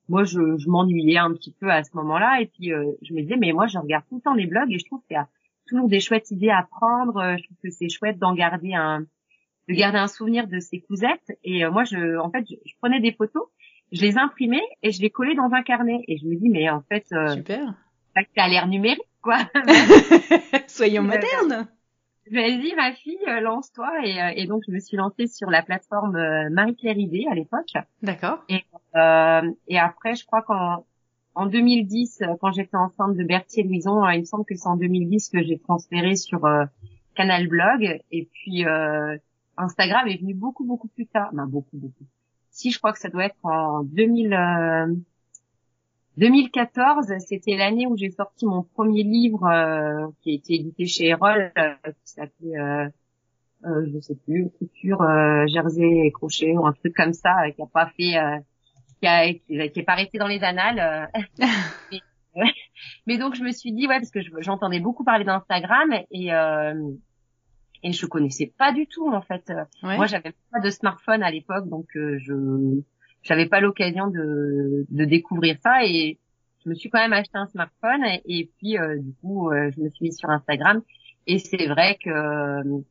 moi, 0.08 0.24
je, 0.24 0.58
je 0.58 0.70
m'ennuyais 0.70 1.18
un 1.18 1.34
petit 1.34 1.56
peu 1.60 1.72
à 1.72 1.84
ce 1.84 1.92
moment-là. 1.96 2.42
Et 2.42 2.48
puis 2.48 2.74
euh, 2.74 2.92
je 3.02 3.14
me 3.14 3.22
disais, 3.22 3.38
mais 3.38 3.52
moi, 3.52 3.68
je 3.68 3.78
regarde 3.78 4.04
tout 4.10 4.16
le 4.16 4.22
temps 4.22 4.34
les 4.34 4.48
blogs 4.48 4.72
et 4.72 4.80
je 4.80 4.86
trouve 4.86 5.02
qu'il 5.08 5.16
y 5.16 5.18
a 5.18 5.28
toujours 5.68 5.88
des 5.88 6.00
chouettes 6.00 6.32
idées 6.32 6.50
à 6.50 6.68
prendre. 6.70 7.36
Je 7.38 7.44
trouve 7.44 7.58
que 7.64 7.70
c'est 7.70 7.90
chouette 7.90 8.18
d'en 8.18 8.34
garder 8.34 8.74
un, 8.74 9.02
de 9.68 9.74
garder 9.74 9.98
un 9.98 10.08
souvenir 10.08 10.48
de 10.48 10.60
ces 10.60 10.82
cousettes. 10.82 11.38
Et 11.44 11.66
moi, 11.68 11.84
je, 11.84 12.18
en 12.18 12.30
fait, 12.32 12.46
je, 12.50 12.74
prenais 12.82 13.00
des 13.00 13.12
photos, 13.12 13.44
je 13.92 14.02
les 14.02 14.18
imprimais 14.18 14.64
et 14.84 14.92
je 14.92 15.02
les 15.02 15.10
collais 15.10 15.36
dans 15.36 15.52
un 15.54 15.64
carnet. 15.64 16.04
Et 16.08 16.18
je 16.18 16.26
me 16.26 16.36
dis, 16.36 16.50
mais 16.50 16.70
en 16.70 16.82
fait, 16.82 17.06
super. 17.34 17.76
Ça 18.16 18.44
a 18.44 18.50
l'air 18.50 18.68
numérique, 18.68 19.00
quoi. 19.22 19.38
Soyons 20.68 21.04
modernes 21.04 21.68
vas-y 22.32 22.74
ma 22.76 22.94
fille, 22.94 23.18
euh, 23.28 23.40
lance-toi 23.40 23.90
et, 24.04 24.22
euh, 24.22 24.32
et, 24.36 24.48
donc 24.48 24.64
je 24.68 24.72
me 24.72 24.80
suis 24.80 24.98
lancée 24.98 25.28
sur 25.28 25.50
la 25.50 25.62
plateforme 25.62 26.16
euh, 26.16 26.50
Marie-Claire 26.50 26.98
Idée 26.98 27.26
à 27.30 27.36
l'époque. 27.36 27.74
D'accord. 28.02 28.44
Et, 28.50 28.64
euh, 28.96 29.52
et 29.68 29.78
après, 29.80 30.16
je 30.16 30.26
crois 30.26 30.42
qu'en 30.42 30.86
en 31.36 31.46
2010, 31.46 32.24
quand 32.42 32.52
j'étais 32.52 32.76
enceinte 32.76 33.16
de 33.16 33.24
Berthier 33.24 33.64
Louison, 33.64 34.08
il 34.10 34.22
me 34.22 34.26
semble 34.26 34.46
que 34.46 34.56
c'est 34.56 34.68
en 34.68 34.76
2010 34.76 35.30
que 35.30 35.44
j'ai 35.44 35.60
transféré 35.60 36.16
sur 36.16 36.42
Canal 37.16 37.48
Blog 37.48 38.02
et 38.12 38.28
puis 38.34 38.66
Instagram 39.56 40.08
est 40.08 40.20
venu 40.20 40.34
beaucoup 40.34 40.66
beaucoup 40.66 40.90
plus 40.90 41.06
tard. 41.06 41.34
Non, 41.34 41.46
beaucoup 41.46 41.78
beaucoup. 41.78 42.04
Si 42.50 42.72
je 42.72 42.78
crois 42.78 42.92
que 42.92 43.00
ça 43.00 43.10
doit 43.10 43.26
être 43.26 43.38
en 43.44 43.84
2000. 43.84 45.06
2014, 46.20 47.08
c'était 47.20 47.56
l'année 47.56 47.88
où 47.88 47.96
j'ai 47.98 48.12
sorti 48.12 48.46
mon 48.46 48.64
premier 48.64 49.04
livre 49.04 49.46
euh, 49.46 50.08
qui 50.22 50.32
a 50.32 50.34
été 50.34 50.56
édité 50.56 50.86
chez 50.86 51.08
Erol, 51.08 51.52
euh, 51.58 51.74
qui 51.86 52.12
s'appelait, 52.12 52.58
euh, 52.58 52.90
euh, 53.66 53.88
je 53.94 54.00
sais 54.00 54.16
plus, 54.26 54.50
couture 54.58 55.02
euh, 55.02 55.48
jersey 55.48 56.06
et 56.06 56.12
crochet 56.12 56.58
ou 56.58 56.66
un 56.68 56.74
truc 56.74 56.94
comme 56.96 57.14
ça, 57.14 57.50
qui 57.56 57.62
a 57.62 57.66
pas 57.66 57.88
fait, 57.88 58.44
qui, 59.00 59.08
a, 59.08 59.34
qui, 59.34 59.80
est 59.80 59.86
pas 59.86 59.96
resté 59.96 60.18
dans 60.18 60.28
les 60.28 60.44
annales. 60.44 61.10
et, 61.92 62.02
mais 63.08 63.18
donc 63.18 63.36
je 63.36 63.44
me 63.44 63.52
suis 63.52 63.72
dit 63.72 63.88
ouais 63.88 64.00
parce 64.00 64.12
que 64.12 64.20
j'entendais 64.40 64.80
beaucoup 64.80 65.04
parler 65.04 65.26
d'Instagram 65.26 65.94
et 66.12 66.34
euh, 66.34 66.92
et 67.82 67.94
je 67.94 68.06
connaissais 68.06 68.54
pas 68.58 68.74
du 68.74 68.88
tout 68.88 69.08
en 69.08 69.22
fait. 69.22 69.52
Moi 69.84 70.06
j'avais 70.06 70.34
pas 70.52 70.60
de 70.60 70.70
smartphone 70.70 71.24
à 71.24 71.32
l'époque 71.32 71.68
donc 71.70 71.88
euh, 71.96 72.18
je 72.20 72.82
j'avais 73.24 73.48
pas 73.48 73.60
l'occasion 73.60 74.08
de 74.08 74.86
de 74.90 75.06
découvrir 75.06 75.58
ça 75.62 75.86
et 75.86 76.18
je 76.64 76.70
me 76.70 76.76
suis 76.76 76.90
quand 76.90 77.00
même 77.00 77.14
acheté 77.14 77.38
un 77.38 77.48
smartphone 77.48 78.04
et, 78.26 78.50
puis 78.58 78.78
euh, 78.78 78.98
du 78.98 79.14
coup 79.22 79.50
euh, 79.50 79.72
je 79.76 79.82
me 79.82 79.90
suis 79.90 80.06
mise 80.06 80.18
sur 80.18 80.30
Instagram 80.30 80.82
et 81.28 81.40
c'est 81.40 81.68
vrai 81.68 81.98
que 82.04 82.84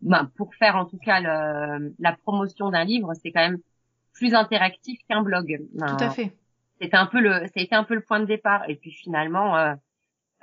ben, 0.00 0.30
pour 0.36 0.54
faire 0.54 0.76
en 0.76 0.84
tout 0.84 0.98
cas 0.98 1.20
le, 1.20 1.94
la 1.98 2.12
promotion 2.12 2.70
d'un 2.70 2.84
livre 2.84 3.12
c'est 3.14 3.30
quand 3.30 3.40
même 3.40 3.58
plus 4.12 4.34
interactif 4.34 5.00
qu'un 5.08 5.22
blog. 5.22 5.60
Tout 5.76 6.04
à 6.04 6.10
fait. 6.10 6.32
C'était 6.80 6.96
un 6.96 7.06
peu 7.06 7.20
le, 7.20 7.46
c'était 7.54 7.74
un 7.74 7.84
peu 7.84 7.94
le 7.94 8.00
point 8.00 8.20
de 8.20 8.24
départ. 8.24 8.68
Et 8.68 8.76
puis 8.76 8.92
finalement, 8.92 9.56
euh, 9.56 9.74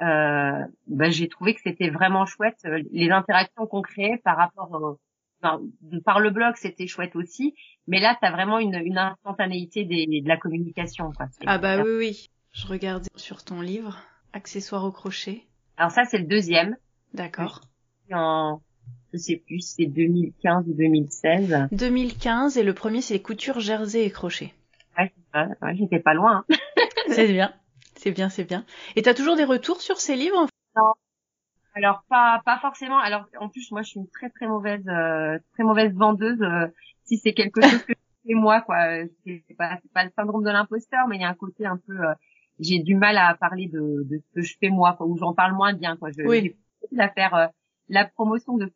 euh, 0.02 0.66
ben, 0.88 1.12
j'ai 1.12 1.28
trouvé 1.28 1.54
que 1.54 1.62
c'était 1.62 1.90
vraiment 1.90 2.26
chouette 2.26 2.60
les 2.92 3.12
interactions 3.12 3.68
qu'on 3.68 3.82
créait 3.82 4.18
par 4.24 4.38
rapport 4.38 4.72
au, 4.72 5.00
enfin, 5.42 5.62
par 6.06 6.20
le 6.20 6.30
blog, 6.30 6.56
c'était 6.58 6.88
chouette 6.88 7.16
aussi. 7.16 7.56
Mais 7.88 8.00
là, 8.00 8.18
t'as 8.22 8.32
vraiment 8.32 8.60
une, 8.60 8.76
une 8.76 8.98
instantanéité 8.98 9.86
des, 9.86 10.22
de 10.22 10.28
la 10.28 10.38
communication. 10.38 11.12
Quoi. 11.12 11.28
Ah 11.46 11.58
bah 11.58 11.82
oui, 11.82 11.92
oui. 11.98 12.30
Je 12.52 12.68
regardais 12.68 13.10
sur 13.16 13.44
ton 13.44 13.62
livre, 13.62 13.98
accessoires 14.34 14.86
au 14.86 14.92
crochet. 14.92 15.44
Alors 15.78 15.92
ça, 15.92 16.04
c'est 16.06 16.18
le 16.18 16.28
deuxième. 16.28 16.76
D'accord. 17.14 17.62
En, 18.12 18.62
je 19.14 19.18
sais 19.18 19.44
plus, 19.46 19.62
c'est 19.62 19.86
2015 19.86 20.66
ou 20.68 20.74
2016. 20.74 21.68
2015 21.72 22.58
et 22.58 22.64
le 22.64 22.74
premier 22.74 23.02
c'est 23.02 23.16
les 23.16 23.22
coutures 23.22 23.60
jersey 23.60 24.06
et 24.06 24.12
crochet. 24.12 24.54
Ouais, 24.98 25.12
ouais 25.34 25.76
j'étais 25.76 26.00
pas 26.00 26.14
loin. 26.14 26.44
Hein. 26.50 26.56
c'est 27.10 27.32
bien, 27.32 27.54
c'est 27.96 28.12
bien, 28.12 28.30
c'est 28.30 28.44
bien. 28.44 28.66
Et 28.96 29.02
t'as 29.02 29.14
toujours 29.14 29.36
des 29.36 29.46
retours 29.46 29.82
sur 29.82 29.98
ces 29.98 30.16
livres? 30.16 30.48
Non. 30.76 30.94
Alors 31.80 32.04
pas 32.10 32.42
pas 32.46 32.60
forcément. 32.60 33.00
Alors 33.00 33.26
en 33.40 33.48
plus 33.48 33.72
moi 33.72 33.82
je 33.84 33.90
suis 33.92 34.00
une 34.02 34.10
très 34.10 34.30
très 34.30 34.48
mauvaise 34.48 34.86
euh, 34.88 35.40
très 35.54 35.64
mauvaise 35.64 35.94
vendeuse. 35.94 36.42
Euh, 36.42 36.68
si 37.06 37.18
c'est 37.18 37.34
quelque 37.34 37.62
chose 37.62 37.84
que 37.84 37.94
je 37.94 38.28
fais 38.28 38.34
moi 38.34 38.60
quoi, 38.62 38.78
c'est 39.26 39.56
pas 39.58 39.80
c'est 39.82 39.92
pas 39.94 40.04
le 40.04 40.12
syndrome 40.12 40.44
de 40.44 40.50
l'imposteur, 40.50 41.08
mais 41.08 41.16
il 41.16 41.22
y 41.22 41.24
a 41.24 41.30
un 41.30 41.36
côté 41.36 41.66
un 41.66 41.78
peu 41.78 41.98
euh, 41.98 42.14
j'ai 42.60 42.80
du 42.80 42.96
mal 42.96 43.18
à 43.18 43.34
parler 43.36 43.68
de, 43.68 44.04
de 44.04 44.18
ce 44.18 44.36
que 44.36 44.42
je 44.42 44.58
fais 44.60 44.70
moi 44.70 44.94
quoi, 44.98 45.08
ou 45.08 45.18
j'en 45.18 45.34
parle 45.34 45.54
moins 45.54 45.74
bien 45.74 45.96
quoi. 45.96 46.10
Je, 46.12 46.24
oui. 46.24 46.58
à 46.98 47.10
faire 47.10 47.50
la 47.88 48.06
promotion 48.06 48.58
de 48.58 48.72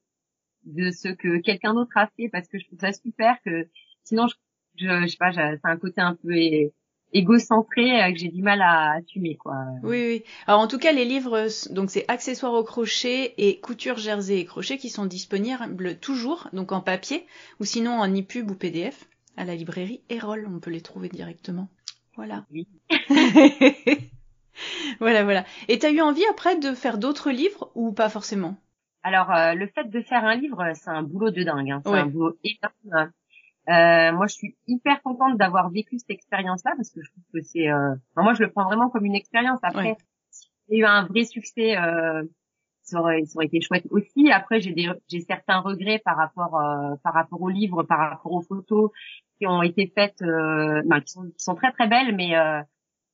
de 0.64 0.92
ce 0.92 1.10
que 1.10 1.40
quelqu'un 1.40 1.74
d'autre 1.74 1.98
a 1.98 2.08
fait 2.16 2.30
parce 2.30 2.48
que 2.48 2.58
je 2.58 2.66
trouve 2.68 2.80
ça 2.80 2.94
super 2.94 3.36
que 3.44 3.68
sinon 4.04 4.28
je 4.28 4.36
je, 4.76 5.08
sais 5.08 5.18
pas 5.20 5.34
c'est 5.34 5.60
un 5.66 5.78
côté 5.78 6.00
un 6.00 6.16
peu 6.16 6.32
égocentré 7.14 8.02
euh, 8.02 8.12
que 8.12 8.18
j'ai 8.18 8.30
du 8.30 8.42
mal 8.42 8.62
à 8.62 8.94
assumer 8.94 9.36
quoi. 9.36 9.56
Oui 9.84 10.06
oui. 10.08 10.24
Alors 10.48 10.60
en 10.60 10.68
tout 10.68 10.80
cas 10.80 10.92
les 10.92 11.06
livres 11.06 11.48
donc 11.72 11.90
c'est 11.90 12.06
accessoires 12.08 12.54
au 12.54 12.64
crochet 12.64 13.34
et 13.38 13.60
couture 13.60 13.98
jersey 13.98 14.40
et 14.40 14.46
crochet 14.46 14.78
qui 14.78 14.90
sont 14.90 15.06
disponibles 15.06 15.98
toujours 16.00 16.50
donc 16.54 16.72
en 16.72 16.82
papier 16.82 17.26
ou 17.60 17.66
sinon 17.66 18.00
en 18.00 18.08
e-pub 18.08 18.52
ou 18.52 18.56
PDF 18.56 19.08
à 19.38 19.46
la 19.46 19.56
librairie 19.56 20.02
Erol, 20.10 20.48
on 20.48 20.60
peut 20.60 20.72
les 20.72 20.82
trouver 20.82 21.10
directement. 21.10 21.68
Voilà. 22.16 22.46
Oui. 22.52 22.68
voilà 25.00 25.24
voilà. 25.24 25.46
Et 25.68 25.80
t'as 25.80 25.92
eu 25.92 26.02
envie 26.02 26.26
après 26.30 26.58
de 26.58 26.74
faire 26.74 26.98
d'autres 26.98 27.32
livres 27.32 27.72
ou 27.76 27.92
pas 27.92 28.10
forcément? 28.10 28.58
Alors, 29.04 29.32
euh, 29.32 29.54
le 29.54 29.68
fait 29.68 29.90
de 29.90 30.02
faire 30.02 30.24
un 30.24 30.36
livre, 30.36 30.64
c'est 30.76 30.90
un 30.90 31.04
boulot 31.04 31.30
de 31.30 31.44
dingue. 31.44 31.72
Hein. 31.72 31.82
C'est 31.86 31.92
un 31.92 32.06
boulot 32.06 32.38
énorme. 32.44 33.12
Euh, 33.70 34.12
moi, 34.12 34.28
je 34.28 34.34
suis 34.34 34.56
hyper 34.68 35.02
contente 35.02 35.38
d'avoir 35.38 35.70
vécu 35.70 35.98
cette 35.98 36.10
expérience-là 36.10 36.74
parce 36.76 36.90
que 36.90 37.02
je 37.02 37.10
trouve 37.12 37.24
que 37.34 37.42
c'est. 37.42 37.70
Euh... 37.70 37.96
moi, 38.16 38.34
je 38.34 38.44
le 38.44 38.52
prends 38.52 38.66
vraiment 38.66 38.90
comme 38.90 39.06
une 39.06 39.16
expérience. 39.16 39.60
Après, 39.64 39.98
y 40.70 40.76
a 40.76 40.78
eu 40.80 40.86
un 40.86 41.06
vrai 41.06 41.24
succès. 41.26 41.78
Euh... 41.78 42.24
Ça 42.86 43.00
aurait, 43.00 43.24
ça 43.24 43.38
aurait 43.38 43.46
été 43.46 43.62
chouette 43.62 43.88
aussi. 43.92 44.30
Après, 44.30 44.60
j'ai 44.60 44.74
des, 44.74 44.90
j'ai 45.10 45.22
certains 45.22 45.60
regrets 45.60 46.02
par 46.04 46.18
rapport, 46.18 46.60
euh, 46.60 46.96
par 47.02 47.14
rapport 47.14 47.42
au 47.42 47.48
livre, 47.48 47.84
par 47.84 47.98
rapport 47.98 48.34
aux 48.34 48.42
photos 48.42 48.92
qui 49.38 49.48
ont 49.48 49.64
été 49.64 49.90
faites, 49.96 50.22
euh, 50.22 50.82
ben, 50.86 51.00
qui, 51.00 51.14
sont, 51.14 51.24
qui 51.24 51.42
sont 51.42 51.56
très 51.56 51.72
très 51.72 51.88
belles, 51.88 52.14
mais 52.14 52.36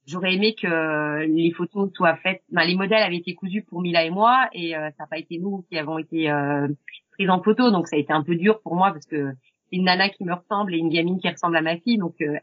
j'aurais 0.09 0.33
aimé 0.33 0.55
que 0.55 1.25
les 1.25 1.51
photos 1.51 1.91
soient 1.93 2.15
faites. 2.17 2.41
Ben, 2.51 2.63
les 2.63 2.75
modèles 2.75 3.03
avaient 3.03 3.17
été 3.17 3.35
cousus 3.35 3.63
pour 3.63 3.81
Mila 3.81 4.03
et 4.03 4.09
moi, 4.09 4.49
et 4.53 4.75
euh, 4.75 4.89
ça 4.97 5.03
n'a 5.03 5.07
pas 5.07 5.17
été 5.17 5.37
nous 5.37 5.63
qui 5.69 5.77
avons 5.77 5.97
été 5.97 6.29
euh, 6.29 6.67
prises 7.11 7.29
en 7.29 7.41
photo, 7.41 7.71
donc 7.71 7.87
ça 7.87 7.95
a 7.95 7.99
été 7.99 8.11
un 8.11 8.23
peu 8.23 8.35
dur 8.35 8.61
pour 8.61 8.75
moi 8.75 8.91
parce 8.91 9.05
que 9.05 9.31
une 9.71 9.85
nana 9.85 10.09
qui 10.09 10.23
me 10.23 10.33
ressemble 10.33 10.73
et 10.73 10.77
une 10.77 10.89
gamine 10.89 11.19
qui 11.19 11.29
ressemble 11.29 11.57
à 11.57 11.61
ma 11.61 11.77
fille, 11.77 11.97
donc 11.97 12.15
euh, 12.21 12.39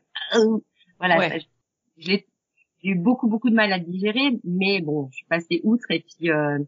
voilà. 0.98 1.38
j'ai 1.96 2.26
eu 2.82 2.94
beaucoup 2.94 3.28
beaucoup 3.28 3.50
de 3.50 3.54
mal 3.54 3.72
à 3.72 3.78
digérer, 3.78 4.38
mais 4.44 4.80
bon, 4.80 5.08
je 5.10 5.16
suis 5.16 5.26
passée 5.26 5.60
outre 5.64 5.90
et 5.90 6.00
puis 6.00 6.30
euh, 6.30 6.58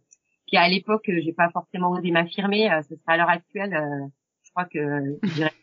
puis 0.46 0.56
à 0.56 0.68
l'époque, 0.68 1.04
j'ai 1.06 1.32
pas 1.32 1.50
forcément 1.50 1.90
osé 1.90 2.10
m'affirmer. 2.10 2.70
ce 2.88 2.96
sera 2.96 3.12
à 3.12 3.16
l'heure 3.18 3.28
actuelle, 3.28 3.76
je 4.42 4.50
crois 4.50 4.64
que 4.64 5.18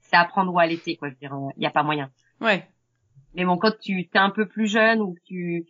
c'est 0.00 0.16
à 0.16 0.24
prendre 0.24 0.52
ou 0.52 0.58
à 0.58 0.66
laisser, 0.66 0.96
quoi. 0.96 1.08
Je 1.08 1.14
veux 1.14 1.20
dire, 1.20 1.36
il 1.56 1.60
n'y 1.60 1.66
a 1.66 1.70
pas 1.70 1.84
moyen. 1.84 2.10
Ouais. 2.40 2.66
Mais 3.34 3.44
bon, 3.44 3.56
quand 3.56 3.78
tu 3.80 4.00
es 4.00 4.08
un 4.14 4.30
peu 4.30 4.46
plus 4.46 4.66
jeune 4.66 5.00
ou 5.00 5.14
que 5.14 5.20
tu 5.24 5.66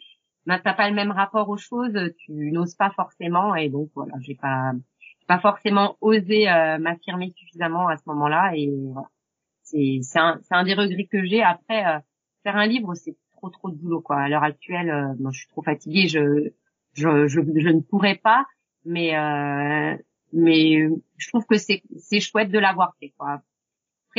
n'as 0.46 0.58
ben, 0.58 0.72
pas 0.72 0.88
le 0.88 0.94
même 0.94 1.10
rapport 1.10 1.48
aux 1.48 1.58
choses, 1.58 1.92
tu 2.18 2.32
n'oses 2.52 2.74
pas 2.74 2.90
forcément 2.90 3.54
et 3.54 3.68
donc 3.68 3.90
voilà, 3.94 4.14
j'ai 4.20 4.34
pas 4.34 4.72
pas 5.28 5.38
forcément 5.38 5.96
osé 6.00 6.48
euh, 6.48 6.78
m'affirmer 6.78 7.32
suffisamment 7.36 7.86
à 7.86 7.96
ce 7.96 8.02
moment-là. 8.06 8.52
Et 8.56 8.70
voilà. 8.92 9.08
C'est 9.62 10.00
c'est 10.02 10.18
un 10.18 10.40
c'est 10.42 10.54
un 10.54 10.64
des 10.64 10.74
regrets 10.74 11.04
que 11.04 11.24
j'ai. 11.24 11.42
Après 11.42 11.86
euh, 11.86 11.98
faire 12.42 12.56
un 12.56 12.66
livre, 12.66 12.94
c'est 12.94 13.16
trop 13.36 13.50
trop 13.50 13.70
de 13.70 13.76
boulot 13.76 14.00
quoi. 14.00 14.16
À 14.16 14.28
l'heure 14.28 14.42
actuelle, 14.42 14.90
euh, 14.90 15.30
je 15.30 15.38
suis 15.38 15.48
trop 15.48 15.62
fatiguée, 15.62 16.08
je 16.08 16.50
je 16.94 17.28
je, 17.28 17.40
je 17.56 17.68
ne 17.68 17.80
pourrais 17.80 18.16
pas. 18.16 18.46
Mais 18.84 19.12
mais 20.32 20.88
je 21.16 21.28
trouve 21.28 21.44
que 21.46 21.58
c'est 21.58 21.82
c'est 21.98 22.20
chouette 22.20 22.50
de 22.50 22.58
l'avoir 22.58 22.94
fait 22.98 23.12
quoi. 23.16 23.42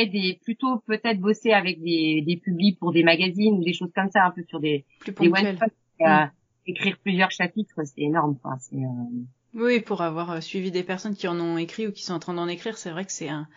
Des 0.07 0.39
plutôt 0.41 0.79
peut-être 0.87 1.19
bosser 1.19 1.51
avec 1.51 1.81
des 1.81 2.23
des 2.25 2.37
publics 2.37 2.79
pour 2.79 2.93
des 2.93 3.03
magazines 3.03 3.55
ou 3.55 3.63
des 3.63 3.73
choses 3.73 3.91
comme 3.93 4.09
ça 4.09 4.23
un 4.23 4.31
peu 4.31 4.43
sur 4.43 4.61
des 4.61 4.85
plus 5.01 5.13
des 5.13 5.27
one 5.27 5.57
euh, 6.01 6.25
écrire 6.65 6.97
plusieurs 6.99 7.31
chapitres 7.31 7.83
c'est 7.83 8.01
énorme 8.01 8.37
quoi. 8.41 8.55
C'est 8.59 8.77
euh, 8.77 9.25
oui 9.53 9.79
pour 9.79 10.01
avoir 10.01 10.31
euh, 10.31 10.41
suivi 10.41 10.71
des 10.71 10.83
personnes 10.83 11.15
qui 11.15 11.27
en 11.27 11.39
ont 11.39 11.57
écrit 11.57 11.87
ou 11.87 11.91
qui 11.91 12.03
sont 12.03 12.13
en 12.13 12.19
train 12.19 12.33
d'en 12.33 12.47
écrire 12.47 12.77
c'est 12.77 12.91
vrai 12.91 13.05
que 13.05 13.11
c'est 13.11 13.29
un 13.29 13.47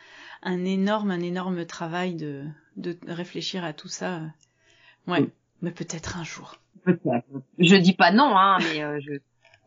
un 0.43 0.65
énorme 0.65 1.11
un 1.11 1.21
énorme 1.21 1.65
travail 1.67 2.15
de 2.15 2.45
de 2.77 2.97
réfléchir 3.07 3.65
à 3.65 3.73
tout 3.73 3.89
ça. 3.89 4.21
Ouais 5.07 5.29
mais 5.61 5.71
peut-être 5.71 6.17
un 6.19 6.25
jour. 6.25 6.57
Peut-être. 6.85 7.27
Je 7.59 7.77
dis 7.77 7.95
pas 7.95 8.11
non 8.11 8.37
hein 8.37 8.59
mais 8.61 9.01
je 9.01 9.13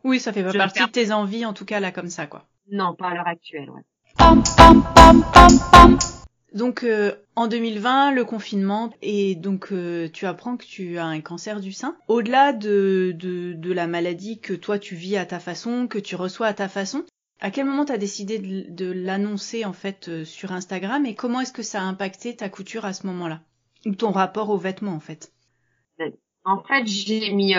oui 0.04 0.20
ça 0.20 0.32
fait 0.32 0.44
pas 0.44 0.52
partie 0.52 0.84
de 0.84 0.90
tes 0.90 1.12
envies 1.12 1.44
en 1.44 1.52
tout 1.52 1.64
cas 1.64 1.80
là 1.80 1.92
comme 1.92 2.10
ça 2.10 2.26
quoi. 2.26 2.46
Non 2.70 2.94
pas 2.94 3.08
à 3.08 3.14
l'heure 3.14 3.28
actuelle 3.28 3.70
ouais 3.70 3.82
donc 6.56 6.84
euh, 6.84 7.12
en 7.36 7.46
2020, 7.48 8.12
le 8.12 8.24
confinement, 8.24 8.90
et 9.02 9.34
donc 9.34 9.72
euh, 9.72 10.08
tu 10.12 10.26
apprends 10.26 10.56
que 10.56 10.64
tu 10.64 10.98
as 10.98 11.04
un 11.04 11.20
cancer 11.20 11.60
du 11.60 11.70
sein. 11.70 11.96
Au-delà 12.08 12.52
de, 12.52 13.14
de, 13.14 13.52
de, 13.52 13.72
la 13.72 13.86
maladie 13.86 14.40
que 14.40 14.54
toi 14.54 14.78
tu 14.78 14.94
vis 14.94 15.16
à 15.16 15.26
ta 15.26 15.38
façon, 15.38 15.86
que 15.86 15.98
tu 15.98 16.16
reçois 16.16 16.46
à 16.46 16.54
ta 16.54 16.68
façon, 16.68 17.04
à 17.40 17.50
quel 17.50 17.66
moment 17.66 17.84
tu 17.84 17.92
as 17.92 17.98
décidé 17.98 18.38
de, 18.38 18.90
l'annoncer 18.90 19.64
en 19.64 19.74
fait 19.74 20.08
euh, 20.08 20.24
sur 20.24 20.52
Instagram 20.52 21.04
et 21.04 21.14
comment 21.14 21.40
est-ce 21.40 21.52
que 21.52 21.62
ça 21.62 21.80
a 21.80 21.84
impacté 21.84 22.34
ta 22.34 22.48
couture 22.48 22.86
à 22.86 22.94
ce 22.94 23.06
moment-là? 23.06 23.40
Ou 23.84 23.94
ton 23.94 24.10
rapport 24.10 24.48
aux 24.48 24.58
vêtements 24.58 24.94
en 24.94 25.00
fait? 25.00 25.32
En 26.44 26.62
fait, 26.62 26.86
j'ai 26.86 27.32
mis, 27.32 27.54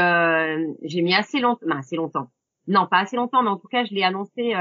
j'ai 0.81 1.01
mis 1.01 1.13
assez 1.13 1.39
longtemps, 1.39 1.67
assez 1.71 1.97
longtemps. 1.97 2.29
Non, 2.67 2.87
pas 2.87 2.99
assez 2.99 3.17
longtemps, 3.17 3.43
mais 3.43 3.49
en 3.49 3.57
tout 3.57 3.67
cas, 3.67 3.83
je 3.83 3.93
l'ai 3.93 4.03
annoncé 4.03 4.53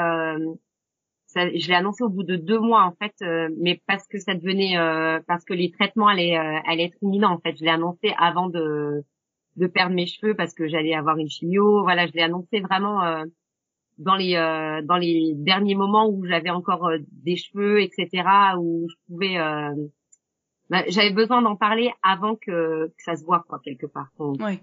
je 1.36 1.68
l'ai 1.68 1.74
annoncé 1.74 2.02
au 2.02 2.08
bout 2.08 2.22
de 2.22 2.36
deux 2.36 2.58
mois 2.58 2.84
en 2.84 2.92
fait, 2.92 3.14
euh, 3.22 3.48
mais 3.60 3.80
parce 3.86 4.06
que 4.06 4.18
ça 4.18 4.34
devenait, 4.34 4.78
euh, 4.78 5.20
parce 5.26 5.44
que 5.44 5.54
les 5.54 5.70
traitements 5.70 6.08
allaient, 6.08 6.38
euh, 6.38 6.60
allaient 6.66 6.84
être 6.84 6.98
imminents 7.02 7.32
en 7.32 7.40
fait. 7.40 7.56
Je 7.58 7.64
l'ai 7.64 7.70
annoncé 7.70 8.14
avant 8.18 8.48
de 8.48 9.02
de 9.56 9.66
perdre 9.66 9.94
mes 9.94 10.06
cheveux 10.06 10.34
parce 10.34 10.52
que 10.52 10.68
j'allais 10.68 10.94
avoir 10.94 11.16
une 11.16 11.30
chimio. 11.30 11.82
Voilà, 11.82 12.06
je 12.06 12.12
l'ai 12.12 12.22
annoncé 12.22 12.60
vraiment 12.60 13.24
dans 13.96 14.14
les 14.14 14.34
dans 14.84 14.96
les 14.96 15.32
derniers 15.34 15.74
moments 15.74 16.08
où 16.08 16.26
j'avais 16.26 16.50
encore 16.50 16.90
des 17.10 17.36
cheveux, 17.36 17.80
etc. 17.80 18.22
Où 18.58 18.86
je 18.90 18.94
pouvais, 19.06 19.36
bah, 20.68 20.84
j'avais 20.88 21.12
besoin 21.12 21.40
d'en 21.40 21.56
parler 21.56 21.90
avant 22.02 22.36
que, 22.36 22.88
que 22.88 23.02
ça 23.02 23.16
se 23.16 23.24
voit 23.24 23.44
quoi 23.48 23.60
quelque 23.64 23.86
part. 23.86 24.10
oui. 24.18 24.60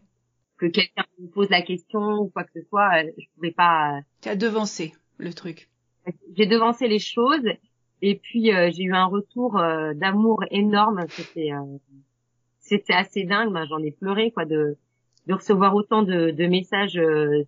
Que 0.59 0.67
quelqu'un 0.67 1.03
me 1.19 1.27
pose 1.27 1.49
la 1.49 1.63
question 1.63 2.19
ou 2.19 2.29
quoi 2.29 2.43
que 2.43 2.51
ce 2.53 2.61
soit, 2.69 3.03
je 3.17 3.25
pouvais 3.35 3.51
pas. 3.51 3.99
Tu 4.21 4.29
as 4.29 4.35
devancé 4.35 4.93
le 5.17 5.33
truc 5.33 5.67
j'ai 6.35 6.45
devancé 6.45 6.87
les 6.87 6.99
choses 6.99 7.47
et 8.01 8.15
puis 8.15 8.53
euh, 8.53 8.69
j'ai 8.71 8.83
eu 8.83 8.93
un 8.93 9.05
retour 9.05 9.57
euh, 9.57 9.93
d'amour 9.93 10.43
énorme. 10.51 11.05
C'était 11.09 11.51
euh, 11.53 11.77
c'était 12.59 12.93
assez 12.93 13.23
dingue. 13.23 13.51
Ben, 13.53 13.65
j'en 13.65 13.79
ai 13.79 13.91
pleuré 13.91 14.31
quoi 14.31 14.45
de 14.45 14.77
de 15.27 15.33
recevoir 15.33 15.73
autant 15.73 16.03
de, 16.03 16.31
de 16.31 16.47
messages 16.47 16.99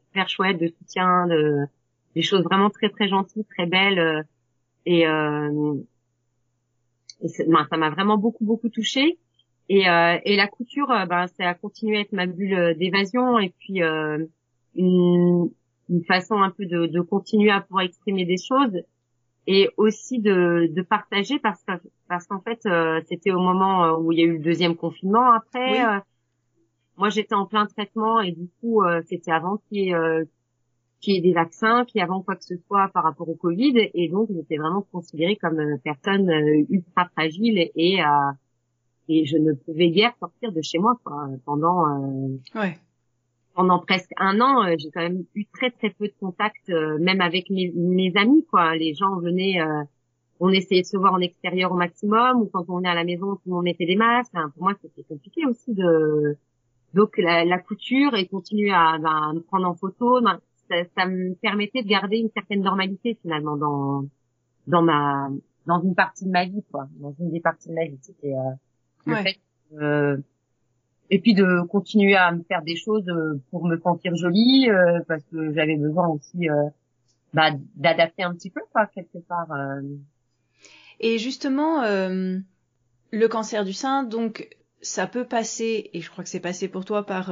super 0.08 0.30
chouettes, 0.30 0.60
de 0.60 0.68
soutien, 0.68 1.28
de 1.28 1.66
des 2.16 2.22
choses 2.22 2.44
vraiment 2.44 2.70
très 2.70 2.90
très 2.90 3.10
gentilles, 3.10 3.46
très 3.46 3.66
belles 3.66 4.26
et, 4.86 5.02
et 5.02 5.06
ben, 7.48 7.68
ça 7.70 7.78
m'a 7.78 7.90
vraiment 7.90 8.18
beaucoup 8.18 8.46
beaucoup 8.46 8.70
touchée. 8.70 9.20
Et, 9.70 9.90
euh, 9.90 10.18
et 10.24 10.36
la 10.36 10.48
couture, 10.48 10.92
euh, 10.92 11.06
ben, 11.06 11.28
ça 11.28 11.50
a 11.50 11.54
continué 11.56 11.98
à 11.98 12.02
être 12.02 12.12
ma 12.12 12.28
bulle 12.28 12.76
d'évasion 12.78 13.40
et 13.40 13.50
puis 13.60 13.82
euh, 13.82 14.24
une, 14.76 15.50
une, 15.90 16.04
façon 16.04 16.42
un 16.42 16.52
peu 16.52 16.66
de, 16.66 16.88
de, 16.88 17.02
continuer 17.02 17.52
à 17.52 17.62
pouvoir 17.62 17.84
exprimer 17.84 18.26
des 18.26 18.38
choses 18.38 18.82
et 19.48 19.70
aussi 19.78 20.20
de, 20.20 20.70
de 20.72 20.82
partager 20.82 21.40
parce 21.40 21.64
que 21.64 21.74
parce 22.08 22.26
qu'en 22.26 22.42
fait 22.42 22.66
euh, 22.66 23.02
c'était 23.08 23.32
au 23.32 23.40
moment 23.40 23.98
où 23.98 24.12
il 24.12 24.20
y 24.20 24.22
a 24.24 24.26
eu 24.26 24.34
le 24.34 24.44
deuxième 24.44 24.76
confinement 24.76 25.32
après. 25.32 25.84
moi 26.98 27.10
j'étais 27.10 27.36
en 27.36 27.46
plein 27.46 27.68
traitement 27.68 28.22
et 28.22 28.32
du 28.32 28.48
coup 28.60 28.82
c'était 29.06 29.32
avant 29.32 29.58
qu'il 29.58 29.78
y 29.78 29.90
ait 29.92 30.26
qu'il 31.02 31.14
y 31.14 31.18
ait 31.18 31.22
des 31.22 31.34
vaccins, 31.34 31.86
qu'il 31.86 32.00
y 32.00 32.02
ait 32.02 32.04
avant 32.04 32.24
quoi 32.24 32.36
que 32.36 32.44
ce 32.44 32.56
soit 32.66 32.88
par 32.88 33.04
rapport 33.04 33.30
au 33.30 33.36
Covid 33.36 33.90
et 33.94 34.10
donc 34.10 34.30
j'étais 34.34 34.58
vraiment 34.58 34.82
considérée 34.92 35.36
comme 35.36 35.62
personne 35.84 36.32
ultra 36.70 37.08
fragile 37.10 37.70
et 37.76 38.02
et 39.08 39.26
je 39.26 39.38
ne 39.38 39.54
pouvais 39.54 39.90
guère 39.90 40.16
sortir 40.20 40.52
de 40.52 40.62
chez 40.62 40.80
moi 40.80 41.00
quoi, 41.04 41.28
pendant 41.46 41.86
euh, 41.88 42.38
ouais. 42.56 42.78
Pendant 43.56 43.80
presque 43.80 44.12
un 44.18 44.40
an 44.42 44.64
euh, 44.64 44.76
j'ai 44.78 44.92
quand 44.92 45.02
même 45.02 45.24
eu 45.34 45.46
très 45.48 45.72
très 45.72 45.90
peu 45.90 46.08
de 46.08 46.14
contact 46.20 46.70
euh, 46.70 46.98
même 47.00 47.22
avec 47.22 47.50
mes, 47.50 47.72
mes, 47.76 48.12
amis 48.16 48.46
quoi. 48.52 48.76
Les 48.76 48.94
gens 48.94 49.16
venaient 49.20 49.60
on 50.40 50.50
essayait 50.50 50.82
de 50.82 50.88
se 50.88 50.98
voir 50.98 51.14
en 51.14 51.20
extérieur 51.20 51.72
au 51.72 51.76
maximum 51.76 52.42
ou 52.42 52.50
quand 52.52 52.66
on 52.68 52.84
est 52.84 52.88
à 52.88 52.94
la 52.94 53.04
maison 53.04 53.40
on 53.48 53.62
mettait 53.62 53.86
des 53.86 53.96
masques. 53.96 54.34
Pour 54.34 54.64
moi 54.64 54.74
c'était 54.82 55.04
compliqué 55.04 55.46
aussi 55.46 55.74
de 55.74 56.38
donc 56.94 57.18
la, 57.18 57.46
la 57.46 57.60
couture 57.60 58.16
et 58.16 58.28
continuer 58.28 58.72
à 58.72 58.98
ben, 59.00 59.34
me 59.34 59.40
prendre 59.40 59.68
en 59.68 59.76
photo 59.76 60.22
ben, 60.22 60.40
ça, 60.70 60.76
ça, 60.98 61.06
me 61.06 61.36
permettait 61.36 61.84
de 61.84 61.88
garder 61.88 62.18
une 62.18 62.30
certaine 62.30 62.62
normalité 62.62 63.18
finalement 63.22 63.56
dans 63.56 64.06
dans 64.68 64.82
ma 64.82 65.30
dans 65.66 65.82
une 65.82 65.96
partie 65.96 66.26
de 66.26 66.32
ma 66.32 66.46
vie 66.46 66.64
quoi. 66.72 66.88
Dans 67.00 67.14
une 67.20 67.32
des 67.32 67.40
parties 67.40 67.70
de 67.70 67.74
ma 67.74 67.86
vie 67.86 68.00
c'était 68.02 68.34
euh, 69.80 70.18
et 71.10 71.20
puis 71.20 71.34
de 71.34 71.62
continuer 71.68 72.16
à 72.16 72.32
me 72.32 72.44
faire 72.44 72.62
des 72.62 72.76
choses 72.76 73.08
euh, 73.10 73.42
pour 73.52 73.66
me 73.66 73.78
sentir 73.78 74.16
jolie 74.16 74.70
euh, 74.70 75.00
parce 75.08 75.24
que 75.32 75.54
j'avais 75.54 75.76
besoin 75.76 76.08
aussi 76.08 76.48
bah, 77.34 77.52
d'adapter 77.76 78.24
un 78.24 78.34
petit 78.34 78.50
peu 78.50 78.62
quoi 78.72 78.88
quelque 78.88 79.20
part. 79.20 79.48
Et 81.00 81.18
justement, 81.18 81.84
le 81.84 83.28
cancer 83.28 83.66
du 83.66 83.74
sein, 83.74 84.04
donc 84.04 84.50
ça 84.82 85.08
peut 85.08 85.26
passer, 85.26 85.90
et 85.94 86.02
je 86.02 86.10
crois 86.10 86.24
que 86.24 86.30
c'est 86.30 86.40
passé 86.40 86.68
pour 86.70 86.86
toi 86.86 87.06
par 87.06 87.32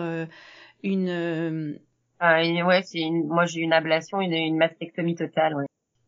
une. 0.84 1.10
Euh, 1.10 1.74
ouais, 2.22 2.82
c'est 2.84 3.00
une... 3.00 3.27
moi 3.27 3.46
j'ai 3.46 3.62
une 3.62 3.74
ablation, 3.74 4.22
une, 4.22 4.34
une 4.34 4.58
mastectomie 4.58 5.15
totale. 5.15 5.56
Ouais. 5.56 5.65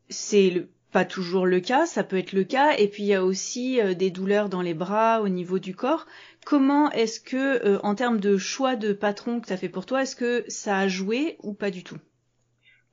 C'est 0.09 0.49
le 0.49 0.69
pas 0.95 1.03
toujours 1.03 1.45
le 1.45 1.59
cas, 1.59 1.85
ça 1.85 2.05
peut 2.05 2.17
être 2.17 2.31
le 2.31 2.45
cas. 2.45 2.77
Et 2.77 2.87
puis 2.87 3.03
il 3.03 3.07
y 3.07 3.13
a 3.13 3.25
aussi 3.25 3.81
euh, 3.81 3.93
des 3.95 4.11
douleurs 4.11 4.47
dans 4.47 4.61
les 4.61 4.73
bras, 4.73 5.21
au 5.21 5.27
niveau 5.27 5.59
du 5.59 5.75
corps. 5.75 6.05
Comment 6.45 6.91
est-ce 6.91 7.19
que, 7.19 7.65
euh, 7.65 7.79
en 7.83 7.95
termes 7.95 8.19
de 8.19 8.37
choix 8.37 8.75
de 8.75 8.93
patron 8.93 9.39
que 9.39 9.47
tu 9.47 9.53
as 9.53 9.57
fait 9.57 9.69
pour 9.69 9.85
toi, 9.85 10.03
est-ce 10.03 10.15
que 10.15 10.45
ça 10.47 10.77
a 10.77 10.87
joué 10.87 11.37
ou 11.43 11.53
pas 11.53 11.71
du 11.71 11.83
tout? 11.83 11.97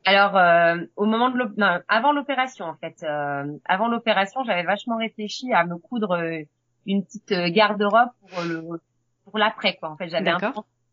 Alors, 0.05 0.37
euh, 0.37 0.85
au 0.97 1.05
moment 1.05 1.31
de 1.31 1.39
avant 1.87 2.13
l'opération 2.13 2.65
en 2.65 2.75
fait, 2.75 3.05
avant 3.65 3.87
l'opération, 3.87 4.43
j'avais 4.45 4.65
vachement 4.65 4.97
réfléchi 4.97 5.53
à 5.53 5.65
me 5.65 5.77
coudre 5.77 6.19
une 6.87 7.05
petite 7.05 7.33
garde-robe 7.53 8.09
pour 8.29 8.43
le 8.43 8.81
pour 9.25 9.39
l'après 9.39 9.77
quoi. 9.77 9.91
En 9.91 9.97
fait, 9.97 10.09
j'avais 10.09 10.31
un 10.31 10.41
peu 10.41 10.49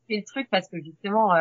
fait 0.07 0.17
le 0.17 0.23
truc 0.23 0.47
parce 0.51 0.67
que 0.69 0.79
justement 0.79 1.33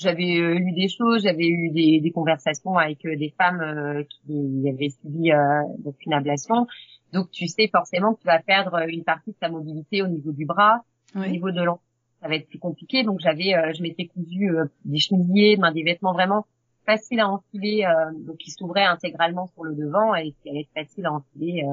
j'avais 0.00 0.38
euh, 0.38 0.54
lu 0.54 0.72
des 0.72 0.88
choses, 0.88 1.22
j'avais 1.22 1.46
eu 1.46 1.70
des, 1.70 2.00
des, 2.00 2.10
conversations 2.10 2.76
avec 2.76 3.04
euh, 3.04 3.16
des 3.16 3.34
femmes 3.38 3.60
euh, 3.60 4.02
qui 4.08 4.64
avaient 4.66 4.88
subi 4.88 5.30
donc 5.84 5.94
une 6.06 6.14
ablation. 6.14 6.66
Donc 7.12 7.30
tu 7.30 7.46
sais 7.48 7.68
forcément 7.68 8.14
que 8.14 8.20
tu 8.20 8.26
vas 8.26 8.38
perdre 8.38 8.78
une 8.88 9.04
partie 9.04 9.30
de 9.30 9.36
ta 9.36 9.48
mobilité 9.48 10.02
au 10.02 10.08
niveau 10.08 10.32
du 10.32 10.46
bras, 10.46 10.84
au 11.14 11.26
niveau 11.26 11.50
de 11.50 11.62
l'enfant. 11.62 11.82
Ça 12.22 12.28
va 12.28 12.34
être 12.34 12.48
plus 12.48 12.58
compliqué. 12.58 13.02
Donc 13.02 13.20
j'avais, 13.20 13.54
je 13.74 13.82
m'étais 13.82 14.06
cousu 14.06 14.50
des 14.84 14.98
chemisiers, 14.98 15.56
ben, 15.56 15.72
des 15.72 15.82
vêtements 15.82 16.12
vraiment 16.12 16.46
faciles 16.84 17.20
à 17.20 17.28
enfiler, 17.28 17.86
donc 18.26 18.36
qui 18.36 18.50
s'ouvraient 18.50 18.84
intégralement 18.84 19.46
sur 19.46 19.64
le 19.64 19.74
devant 19.74 20.14
et 20.14 20.32
qui 20.32 20.50
allaient 20.50 20.60
être 20.60 20.86
faciles 20.86 21.06
à 21.06 21.12
enfiler. 21.12 21.64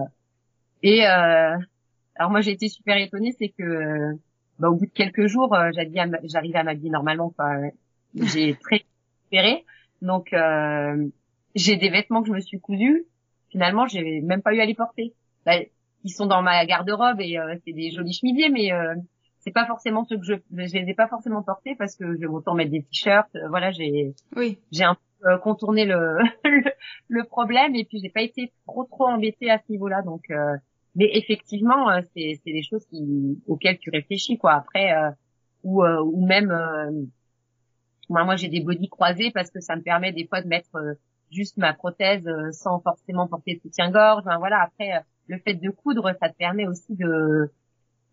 et 0.84 1.04
alors 1.06 2.32
moi 2.32 2.42
j'ai 2.42 2.52
été 2.52 2.70
super 2.70 2.98
étonnée, 2.98 3.36
c'est 3.38 3.50
que 3.50 4.18
ben, 4.60 4.70
au 4.70 4.76
bout 4.76 4.86
de 4.86 4.92
quelques 4.92 5.28
jours, 5.28 5.56
j'arrivais 5.74 6.58
à 6.58 6.64
m'habiller 6.64 6.90
normalement. 6.90 7.34
J'ai 8.16 8.56
très 8.56 8.84
espéré. 9.24 9.66
Donc 10.02 10.34
euh, 10.34 11.08
j'ai 11.56 11.76
des 11.76 11.90
vêtements 11.90 12.22
que 12.22 12.28
je 12.28 12.34
me 12.34 12.40
suis 12.40 12.60
cousus. 12.60 13.06
Finalement, 13.50 13.88
j'ai 13.88 14.22
même 14.22 14.42
pas 14.42 14.54
eu 14.54 14.60
à 14.60 14.66
les 14.66 14.76
porter. 14.76 15.14
Bah, 15.48 15.54
ils 16.04 16.12
sont 16.12 16.26
dans 16.28 16.42
ma 16.42 16.66
garde-robe 16.66 17.22
et 17.22 17.40
euh, 17.40 17.56
c'est 17.66 17.74
des 17.74 17.90
jolis 17.90 18.14
chemisiers, 18.14 18.50
mais 18.50 18.72
euh, 18.72 18.94
c'est 19.40 19.52
pas 19.52 19.66
forcément 19.66 20.04
ceux 20.04 20.18
que 20.18 20.26
je 20.26 20.34
je 20.52 20.74
les 20.78 20.90
ai 20.90 20.94
pas 20.94 21.08
forcément 21.08 21.42
portés 21.42 21.76
parce 21.76 21.96
que 21.96 22.14
je 22.16 22.20
vais 22.20 22.28
autant 22.28 22.54
mettre 22.54 22.72
des 22.72 22.84
t-shirts. 22.84 23.36
Euh, 23.36 23.48
voilà, 23.50 23.72
j'ai 23.72 24.14
oui. 24.36 24.60
j'ai 24.72 24.84
un 24.84 24.96
peu 24.96 25.30
euh, 25.30 25.38
contourné 25.40 25.86
le, 25.86 26.18
le, 27.08 27.24
problème 27.24 27.76
et 27.76 27.86
puis 27.86 28.00
j'ai 28.00 28.10
pas 28.10 28.22
été 28.22 28.52
trop 28.68 28.84
trop 28.84 29.08
embêtée 29.08 29.50
à 29.50 29.58
ce 29.58 29.72
niveau-là. 29.72 30.04
Donc, 30.04 30.30
mais 30.96 31.10
effectivement, 31.14 31.90
c'est 32.14 32.40
c'est 32.44 32.52
des 32.52 32.64
choses 32.64 32.86
qui 32.88 33.42
auxquelles 33.48 33.80
tu 33.80 33.90
réfléchis 33.90 34.38
quoi. 34.38 34.54
Après 34.54 34.94
ou 35.64 35.84
ou 35.84 36.26
même 36.28 36.52
moi, 38.10 38.24
moi 38.24 38.36
j'ai 38.36 38.48
des 38.48 38.62
body 38.62 38.90
croisés 38.90 39.32
parce 39.32 39.52
que 39.52 39.60
ça 39.60 39.76
me 39.76 39.82
permet 39.82 40.12
des 40.12 40.28
fois 40.28 40.42
de 40.42 40.48
mettre 40.48 40.76
euh, 40.76 40.94
juste 41.32 41.58
ma 41.58 41.74
prothèse 41.74 42.26
euh, 42.28 42.52
sans 42.52 42.80
forcément 42.80 43.28
porter 43.28 43.56
de 43.56 43.62
soutien-gorge. 43.62 44.24
Enfin, 44.26 44.38
voilà. 44.38 44.62
Après, 44.62 44.96
euh, 44.96 45.00
le 45.28 45.38
fait 45.40 45.56
de 45.56 45.70
coudre, 45.70 46.16
ça 46.20 46.30
te 46.30 46.38
permet 46.38 46.68
aussi 46.68 46.96
de 46.96 47.52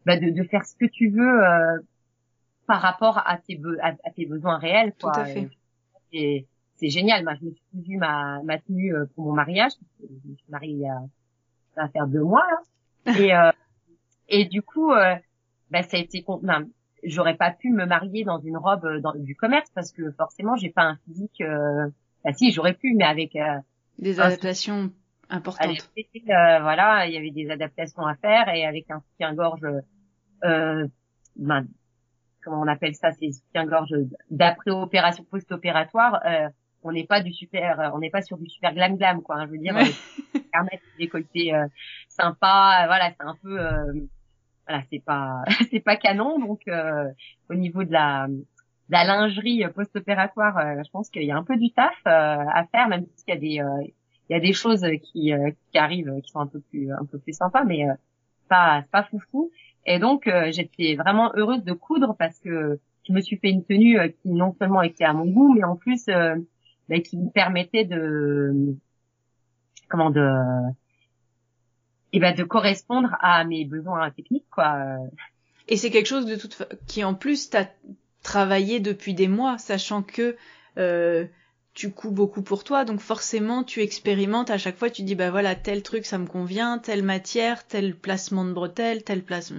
bah, 0.06 0.18
de, 0.18 0.30
de, 0.30 0.42
faire 0.44 0.64
ce 0.64 0.76
que 0.76 0.84
tu 0.84 1.08
veux 1.08 1.40
par 2.66 2.80
rapport 2.80 3.18
à 3.26 3.38
tes, 3.38 3.60
à, 3.82 4.10
tes 4.10 4.26
besoins 4.26 4.58
réels. 4.58 4.92
Quoi. 5.00 5.12
Tout 5.12 5.20
à 5.20 5.24
fait. 5.24 5.48
Et 6.12 6.46
c'est 6.76 6.90
génial. 6.90 7.24
Moi, 7.24 7.34
je 7.40 7.46
me 7.46 7.50
suis 7.52 7.62
cousu 7.72 7.96
ma, 7.96 8.42
ma 8.42 8.58
tenue 8.58 8.92
pour 9.14 9.24
mon 9.24 9.32
mariage. 9.32 9.72
Je 10.00 10.28
me 10.28 10.36
suis 10.36 10.50
mariée 10.50 10.72
il 10.72 10.80
y 10.80 10.88
a 10.88 11.00
ça 11.74 11.82
va 11.82 11.88
faire 11.88 12.06
deux 12.06 12.22
mois. 12.22 12.46
Et 13.06 13.32
et 14.28 14.44
du 14.46 14.62
coup, 14.62 14.92
bah, 15.70 15.82
ça 15.82 15.96
a 15.96 16.00
été 16.00 16.24
j'aurais 17.04 17.36
pas 17.36 17.50
pu 17.50 17.70
me 17.70 17.86
marier 17.86 18.24
dans 18.24 18.38
une 18.38 18.56
robe 18.56 18.84
euh, 18.84 19.00
dans, 19.00 19.14
du 19.14 19.36
commerce 19.36 19.70
parce 19.74 19.92
que 19.92 20.10
forcément 20.12 20.56
j'ai 20.56 20.70
pas 20.70 20.82
un 20.82 20.96
physique 21.04 21.40
euh... 21.40 21.88
bah 22.24 22.32
si 22.32 22.52
j'aurais 22.52 22.74
pu 22.74 22.94
mais 22.94 23.04
avec 23.04 23.36
euh, 23.36 23.58
des 23.98 24.20
adaptations 24.20 24.90
importantes 25.30 25.70
euh, 25.70 26.60
voilà 26.60 27.06
il 27.06 27.14
y 27.14 27.16
avait 27.16 27.30
des 27.30 27.50
adaptations 27.50 28.06
à 28.06 28.14
faire 28.16 28.48
et 28.48 28.64
avec 28.64 28.90
un 28.90 29.00
soutien-gorge 29.00 29.66
euh, 30.44 30.86
ben, 31.36 31.66
comment 32.42 32.60
on 32.60 32.68
appelle 32.68 32.94
ça 32.94 33.12
c'est 33.12 33.32
soutien-gorge 33.32 33.94
d'après 34.30 34.70
opération 34.70 35.24
post-opératoire 35.24 36.20
on 36.82 36.92
n'est 36.92 37.06
pas 37.06 37.20
du 37.22 37.32
super 37.32 37.92
on 37.94 37.98
n'est 37.98 38.10
pas 38.10 38.22
sur 38.22 38.38
du 38.38 38.48
super 38.48 38.74
glam 38.74 38.96
glam 38.96 39.22
quoi 39.22 39.36
hein, 39.36 39.46
je 39.46 39.52
veux 39.52 39.58
dire 39.58 39.74
ouais. 39.74 40.40
permettre 40.52 40.82
décolleté 40.98 41.52
sympa 42.08 42.84
voilà 42.86 43.12
c'est 43.12 43.26
un 43.26 43.36
peu 43.42 43.58
voilà, 44.66 44.82
c'est 44.90 45.04
pas 45.04 45.44
c'est 45.70 45.80
pas 45.80 45.96
canon. 45.96 46.38
Donc 46.38 46.62
euh, 46.68 47.10
au 47.50 47.54
niveau 47.54 47.84
de 47.84 47.92
la 47.92 48.26
de 48.28 48.92
la 48.92 49.04
lingerie 49.04 49.64
post-opératoire, 49.74 50.58
euh, 50.58 50.82
je 50.84 50.90
pense 50.90 51.08
qu'il 51.10 51.24
y 51.24 51.32
a 51.32 51.36
un 51.36 51.44
peu 51.44 51.56
du 51.56 51.72
taf 51.72 51.94
euh, 52.06 52.10
à 52.10 52.66
faire, 52.70 52.88
même 52.88 53.06
s'il 53.16 53.28
y 53.28 53.32
a 53.32 53.36
des 53.36 53.62
il 54.28 54.32
y 54.32 54.36
a 54.36 54.40
des 54.40 54.52
choses 54.52 54.84
qui 55.02 55.32
qui 55.70 55.78
arrivent 55.78 56.20
qui 56.22 56.30
sont 56.30 56.40
un 56.40 56.46
peu 56.46 56.60
plus 56.60 56.92
un 56.92 57.04
peu 57.04 57.18
plus 57.18 57.34
sympas, 57.34 57.64
mais 57.64 57.86
pas 58.48 58.84
pas 58.90 59.04
foufou. 59.04 59.50
Et 59.86 59.98
donc 59.98 60.30
j'étais 60.50 60.94
vraiment 60.96 61.32
heureuse 61.34 61.64
de 61.64 61.72
coudre 61.72 62.16
parce 62.18 62.38
que 62.38 62.80
je 63.06 63.12
me 63.12 63.20
suis 63.20 63.36
fait 63.36 63.50
une 63.50 63.64
tenue 63.64 63.98
qui 64.22 64.30
non 64.30 64.54
seulement 64.58 64.82
était 64.82 65.04
à 65.04 65.12
mon 65.12 65.26
goût, 65.26 65.52
mais 65.52 65.64
en 65.64 65.76
plus 65.76 66.06
bah, 66.06 67.00
qui 67.00 67.18
me 67.18 67.30
permettait 67.30 67.84
de 67.84 68.74
comment 69.88 70.10
de 70.10 70.30
et 72.12 72.20
ben 72.20 72.34
de 72.34 72.44
correspondre 72.44 73.16
à 73.20 73.44
mes 73.44 73.64
besoins 73.64 74.10
techniques 74.10 74.48
quoi. 74.50 74.96
Et 75.68 75.76
c'est 75.76 75.90
quelque 75.90 76.06
chose 76.06 76.26
de 76.26 76.36
toute 76.36 76.62
qui 76.86 77.04
en 77.04 77.14
plus 77.14 77.50
t'as 77.50 77.66
travaillé 78.22 78.80
depuis 78.80 79.14
des 79.14 79.28
mois, 79.28 79.58
sachant 79.58 80.02
que 80.02 80.36
euh, 80.78 81.26
tu 81.74 81.90
couds 81.90 82.12
beaucoup 82.12 82.42
pour 82.42 82.62
toi, 82.62 82.84
donc 82.84 83.00
forcément 83.00 83.64
tu 83.64 83.80
expérimentes 83.80 84.48
à 84.50 84.58
chaque 84.58 84.76
fois, 84.76 84.90
tu 84.90 85.02
dis 85.02 85.16
bah 85.16 85.30
voilà 85.30 85.56
tel 85.56 85.82
truc 85.82 86.06
ça 86.06 86.18
me 86.18 86.26
convient, 86.26 86.78
telle 86.78 87.02
matière, 87.02 87.66
tel 87.66 87.96
placement 87.96 88.44
de 88.44 88.52
bretelles, 88.52 89.02
telle 89.02 89.22
place, 89.22 89.52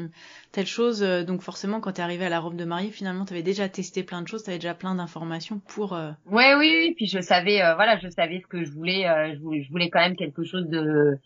telle 0.53 0.65
chose, 0.65 1.03
euh, 1.03 1.23
donc 1.23 1.41
forcément 1.41 1.81
quand 1.81 1.91
t'es 1.93 2.01
arrivé 2.01 2.25
à 2.25 2.29
la 2.29 2.39
robe 2.39 2.55
de 2.55 2.63
mariée, 2.63 2.89
finalement 2.89 3.25
t'avais 3.25 3.43
déjà 3.43 3.67
testé 3.67 4.01
plein 4.01 4.21
de 4.21 4.27
choses, 4.29 4.43
t'avais 4.43 4.59
déjà 4.59 4.73
plein 4.73 4.95
d'informations 4.95 5.59
pour. 5.67 5.93
Euh... 5.93 6.11
Ouais 6.25 6.55
oui 6.55 6.73
oui, 6.79 6.93
puis 6.95 7.07
je 7.07 7.19
savais 7.19 7.61
euh, 7.61 7.75
voilà 7.75 7.97
je 7.99 8.07
savais 8.07 8.39
ce 8.39 8.47
que 8.47 8.63
je 8.63 8.71
voulais, 8.71 9.07
euh, 9.07 9.33
je 9.35 9.39
voulais, 9.39 9.63
je 9.63 9.69
voulais 9.69 9.89
quand 9.89 9.99
même 9.99 10.15
quelque 10.15 10.43
chose 10.45 10.67
de 10.67 11.19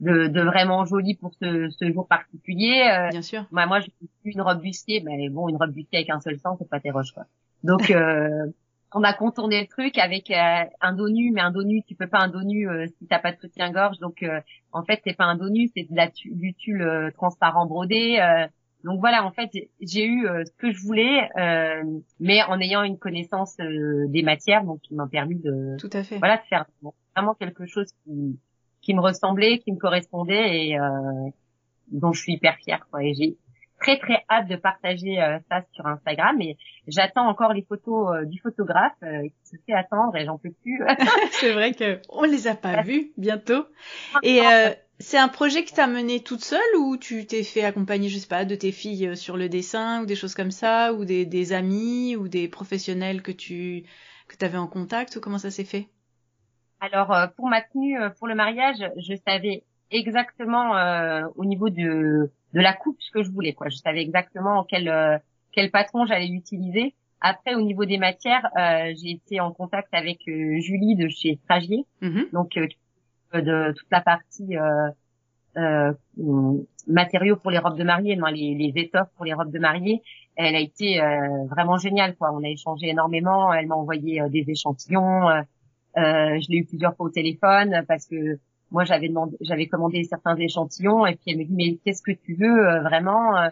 de, 0.00 0.26
de, 0.26 0.40
vraiment 0.40 0.84
joli 0.84 1.14
pour 1.14 1.32
ce, 1.40 1.70
ce 1.70 1.92
jour 1.92 2.08
particulier. 2.08 2.82
Euh, 2.92 3.10
Bien 3.10 3.22
sûr. 3.22 3.46
Bah, 3.52 3.66
moi, 3.66 3.78
j'ai 3.78 3.92
une 4.24 4.40
robe 4.40 4.60
bustier, 4.60 5.00
mais 5.00 5.28
bon, 5.28 5.48
une 5.48 5.56
robe 5.56 5.70
bustier 5.70 5.98
avec 5.98 6.10
un 6.10 6.20
seul 6.20 6.40
sens, 6.40 6.58
c'est 6.58 6.68
pas 6.68 6.80
tes 6.80 6.90
roches, 6.90 7.12
quoi. 7.12 7.26
Donc, 7.62 7.88
euh, 7.92 8.46
on 8.94 9.02
a 9.02 9.12
contourné 9.12 9.60
le 9.60 9.66
truc 9.66 9.98
avec 9.98 10.30
euh, 10.30 10.64
un 10.80 10.92
dos 10.92 11.08
nu, 11.08 11.32
mais 11.32 11.40
un 11.40 11.50
dos 11.50 11.62
nu, 11.62 11.82
tu 11.82 11.94
peux 11.94 12.06
pas 12.06 12.20
un 12.20 12.28
dos 12.28 12.42
nu 12.42 12.68
euh, 12.68 12.86
si 12.98 13.06
t'as 13.06 13.18
pas 13.18 13.32
de 13.32 13.38
soutien-gorge. 13.38 13.98
Donc, 13.98 14.24
en 14.72 14.84
fait, 14.84 15.00
c'est 15.04 15.16
pas 15.16 15.24
un 15.24 15.36
dos 15.36 15.48
nu, 15.48 15.70
c'est 15.74 15.84
de 15.88 15.96
la 15.96 16.08
du 16.08 16.54
tulle 16.54 17.12
transparent 17.14 17.66
brodé. 17.66 18.18
donc 18.84 19.00
voilà, 19.00 19.24
en 19.24 19.30
fait, 19.30 19.50
j'ai 19.80 20.06
eu 20.06 20.26
ce 20.26 20.52
que 20.58 20.72
je 20.72 20.80
voulais, 20.80 21.28
mais 22.20 22.42
en 22.42 22.60
ayant 22.60 22.82
une 22.82 22.98
connaissance 22.98 23.56
des 23.58 24.22
matières, 24.22 24.64
donc 24.64 24.80
qui 24.80 24.94
m'a 24.94 25.06
permis 25.06 25.36
de, 25.36 25.76
Tout 25.78 25.90
à 25.92 26.02
fait. 26.02 26.18
voilà, 26.18 26.36
de 26.38 26.42
faire 26.42 26.64
vraiment 27.14 27.34
quelque 27.34 27.66
chose 27.66 27.92
qui, 28.04 28.38
qui 28.80 28.94
me 28.94 29.00
ressemblait, 29.00 29.58
qui 29.58 29.72
me 29.72 29.78
correspondait 29.78 30.68
et 30.68 30.78
dont 31.88 32.12
je 32.12 32.20
suis 32.20 32.34
hyper 32.34 32.56
fière. 32.56 32.86
Quoi. 32.90 33.04
Et 33.04 33.36
très 33.82 33.98
très 33.98 34.24
hâte 34.30 34.48
de 34.48 34.56
partager 34.56 35.20
euh, 35.20 35.38
ça 35.50 35.62
sur 35.72 35.86
Instagram 35.86 36.40
et 36.40 36.56
j'attends 36.86 37.28
encore 37.28 37.52
les 37.52 37.62
photos 37.62 38.14
euh, 38.14 38.24
du 38.24 38.40
photographe 38.40 38.92
euh, 39.02 39.22
qui 39.22 39.50
se 39.50 39.56
fait 39.66 39.72
attendre 39.72 40.16
et 40.16 40.24
j'en 40.24 40.38
peux 40.38 40.52
plus. 40.62 40.82
c'est 41.32 41.52
vrai 41.52 41.72
que 41.74 42.00
on 42.08 42.22
les 42.22 42.46
a 42.46 42.54
pas 42.54 42.82
vus 42.82 43.12
bientôt. 43.16 43.66
Et 44.22 44.40
c'est 44.98 45.18
un 45.18 45.28
projet 45.28 45.64
que 45.64 45.72
tu 45.72 45.80
as 45.80 45.88
mené 45.88 46.20
toute 46.20 46.44
seule 46.44 46.60
ou 46.78 46.96
tu 46.96 47.26
t'es 47.26 47.42
fait 47.42 47.64
accompagner, 47.64 48.08
je 48.08 48.18
sais 48.18 48.28
pas, 48.28 48.44
de 48.44 48.54
tes 48.54 48.70
filles 48.70 49.16
sur 49.16 49.36
le 49.36 49.48
dessin 49.48 50.02
ou 50.02 50.06
des 50.06 50.14
choses 50.14 50.34
comme 50.34 50.52
ça 50.52 50.92
ou 50.92 51.04
des, 51.04 51.26
des 51.26 51.52
amis 51.52 52.14
ou 52.14 52.28
des 52.28 52.46
professionnels 52.46 53.20
que 53.20 53.32
tu 53.32 53.84
que 54.28 54.44
avais 54.44 54.58
en 54.58 54.68
contact 54.68 55.16
ou 55.16 55.20
comment 55.20 55.38
ça 55.38 55.50
s'est 55.50 55.64
fait? 55.64 55.88
Alors 56.80 57.14
pour 57.36 57.48
ma 57.48 57.62
tenue 57.62 57.98
pour 58.18 58.28
le 58.28 58.34
mariage, 58.34 58.78
je 58.96 59.14
savais 59.26 59.64
exactement 59.92 60.76
euh, 60.76 61.26
au 61.36 61.44
niveau 61.44 61.70
de 61.70 62.30
de 62.52 62.60
la 62.60 62.72
coupe 62.72 62.96
ce 63.00 63.10
que 63.10 63.22
je 63.22 63.30
voulais 63.30 63.52
quoi. 63.52 63.68
Je 63.68 63.76
savais 63.76 64.02
exactement 64.02 64.64
quel 64.64 64.88
euh, 64.88 65.18
quel 65.52 65.70
patron 65.70 66.06
j'allais 66.06 66.28
utiliser. 66.28 66.94
Après 67.20 67.54
au 67.54 67.60
niveau 67.60 67.84
des 67.84 67.98
matières, 67.98 68.46
euh, 68.58 68.92
j'ai 69.00 69.12
été 69.12 69.40
en 69.40 69.52
contact 69.52 69.88
avec 69.92 70.18
Julie 70.26 70.96
de 70.96 71.08
chez 71.08 71.38
Stragier, 71.44 71.84
mm-hmm. 72.02 72.32
donc 72.32 72.58
de 73.34 73.72
toute 73.72 73.90
la 73.90 74.00
partie 74.00 74.56
matériaux 76.88 77.36
pour 77.36 77.50
les 77.50 77.58
robes 77.58 77.78
de 77.78 77.84
mariée, 77.84 78.16
non, 78.16 78.26
les, 78.26 78.54
les 78.54 78.72
étoffes 78.76 79.10
pour 79.16 79.24
les 79.24 79.34
robes 79.34 79.52
de 79.52 79.58
mariée. 79.58 80.02
Elle 80.34 80.56
a 80.56 80.60
été 80.60 81.00
vraiment 81.50 81.76
géniale 81.76 82.16
quoi. 82.16 82.32
On 82.32 82.42
a 82.42 82.48
échangé 82.48 82.88
énormément. 82.88 83.52
Elle 83.52 83.66
m'a 83.66 83.76
envoyé 83.76 84.22
des 84.30 84.44
échantillons. 84.48 85.28
je 85.94 86.50
l'ai 86.50 86.58
eu 86.58 86.64
plusieurs 86.64 86.96
fois 86.96 87.06
au 87.06 87.10
téléphone 87.10 87.84
parce 87.86 88.06
que 88.06 88.38
moi 88.72 88.84
j'avais 88.84 89.08
demandé, 89.08 89.36
j'avais 89.40 89.66
commandé 89.66 90.02
certains 90.04 90.34
échantillons 90.36 91.06
et 91.06 91.14
puis 91.14 91.32
elle 91.32 91.38
me 91.38 91.44
dit 91.44 91.54
mais 91.54 91.76
qu'est-ce 91.84 92.02
que 92.02 92.12
tu 92.12 92.34
veux 92.34 92.66
euh, 92.66 92.80
vraiment 92.80 93.36
euh? 93.36 93.48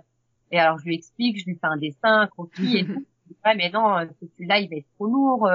Et 0.50 0.58
alors 0.58 0.78
je 0.78 0.84
lui 0.86 0.96
explique, 0.96 1.38
je 1.38 1.44
lui 1.44 1.54
fais 1.54 1.66
un 1.66 1.76
dessin, 1.76 2.22
un 2.22 2.26
croquis 2.26 2.78
et 2.78 2.86
tout. 2.86 3.04
Ouais 3.44 3.54
mais 3.54 3.70
non, 3.70 3.96
euh, 3.96 4.06
celui-là 4.36 4.58
il 4.58 4.68
va 4.68 4.76
être 4.76 4.92
trop 4.96 5.06
lourd. 5.06 5.48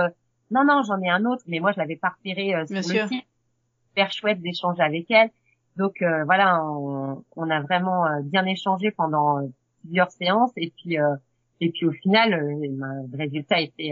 Non 0.49 0.63
non, 0.63 0.81
j'en 0.83 1.01
ai 1.01 1.09
un 1.09 1.25
autre, 1.25 1.43
mais 1.45 1.59
moi 1.59 1.73
je 1.73 1.77
l'avais 1.77 1.97
pas 1.97 2.15
repéré 2.17 2.53
sur 2.67 2.73
le 2.73 2.81
site. 2.81 3.25
Super 3.89 4.11
chouette 4.13 4.41
d'échanger 4.41 4.81
avec 4.81 5.11
elle. 5.11 5.29
Donc 5.75 6.01
voilà, 6.25 6.63
on, 6.63 7.25
on, 7.35 7.49
a 7.49 7.59
vraiment 7.59 8.05
bien 8.23 8.45
échangé 8.45 8.91
pendant 8.91 9.41
plusieurs 9.81 10.09
séances 10.09 10.53
et 10.55 10.71
puis 10.77 10.95
et 11.59 11.69
puis 11.69 11.85
au 11.85 11.91
final 11.91 12.29
le 12.29 13.17
résultat 13.17 13.59
était 13.59 13.91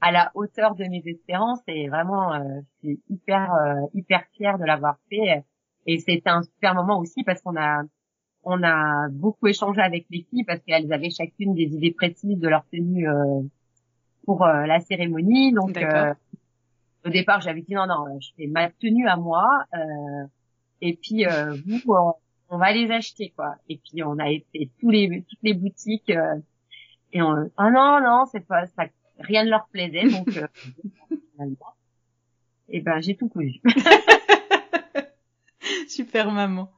à 0.00 0.12
la 0.12 0.30
hauteur 0.34 0.74
de 0.74 0.84
mes 0.84 1.02
espérances 1.06 1.60
et 1.66 1.88
vraiment 1.88 2.32
euh, 2.32 2.60
je 2.82 2.88
suis 2.88 3.00
hyper 3.10 3.52
euh, 3.52 3.86
hyper 3.94 4.24
fière 4.32 4.58
de 4.58 4.64
l'avoir 4.64 4.96
fait. 5.08 5.44
Et 5.86 5.98
c'était 5.98 6.30
un 6.30 6.42
super 6.42 6.74
moment 6.74 6.98
aussi 6.98 7.22
parce 7.24 7.42
qu'on 7.42 7.56
a 7.56 7.82
on 8.42 8.62
a 8.62 9.08
beaucoup 9.10 9.48
échangé 9.48 9.80
avec 9.82 10.06
les 10.10 10.26
filles 10.30 10.44
parce 10.44 10.60
qu'elles 10.60 10.90
avaient 10.92 11.10
chacune 11.10 11.54
des 11.54 11.74
idées 11.74 11.92
précises 11.92 12.38
de 12.38 12.48
leur 12.48 12.64
tenue 12.72 13.08
euh, 13.08 13.42
pour 14.24 14.46
la 14.46 14.80
cérémonie. 14.80 15.52
Donc 15.52 15.78
au 17.04 17.08
départ 17.10 17.40
j'avais 17.40 17.62
dit 17.62 17.74
non 17.74 17.86
non 17.86 18.18
je 18.20 18.30
fais 18.36 18.46
ma 18.46 18.70
tenue 18.70 19.06
à 19.08 19.16
moi 19.16 19.46
et 20.80 20.96
puis 20.96 21.24
vous 21.66 21.94
on, 22.48 22.58
va 22.58 22.72
les 22.72 22.90
acheter 22.90 23.32
quoi. 23.36 23.56
Et 23.68 23.78
puis 23.78 24.02
on 24.02 24.18
a 24.18 24.30
été 24.30 24.70
tous 24.80 24.90
les 24.90 25.24
toutes 25.28 25.42
les 25.42 25.54
boutiques 25.54 26.12
et 27.12 27.22
on 27.22 27.50
ah 27.56 27.70
non 27.70 28.00
non 28.00 28.24
c'est 28.26 28.46
pas 28.46 28.66
ça 28.66 28.86
rien 29.20 29.44
ne 29.44 29.50
leur 29.50 29.68
plaisait, 29.68 30.08
donc 30.08 30.36
euh, 30.36 30.46
et 32.72 32.78
eh 32.78 32.80
ben 32.80 33.00
j'ai 33.00 33.16
tout 33.16 33.28
cousu. 33.28 33.60
Super 35.88 36.30
maman. 36.30 36.72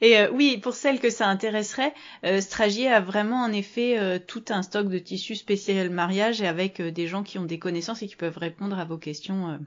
Et 0.00 0.18
euh, 0.18 0.30
oui, 0.32 0.58
pour 0.58 0.74
celles 0.74 1.00
que 1.00 1.10
ça 1.10 1.28
intéresserait, 1.28 1.94
euh, 2.24 2.40
Stragier 2.40 2.88
a 2.88 3.00
vraiment 3.00 3.42
en 3.42 3.52
effet 3.52 3.98
euh, 3.98 4.18
tout 4.18 4.44
un 4.50 4.62
stock 4.62 4.88
de 4.88 4.98
tissus 4.98 5.36
spécial 5.36 5.90
mariage 5.90 6.42
et 6.42 6.46
avec 6.46 6.80
des 6.80 7.06
gens 7.06 7.22
qui 7.22 7.38
ont 7.38 7.44
des 7.44 7.58
connaissances 7.58 8.02
et 8.02 8.08
qui 8.08 8.16
peuvent 8.16 8.38
répondre 8.38 8.78
à 8.78 8.84
vos 8.84 8.98
questions. 8.98 9.58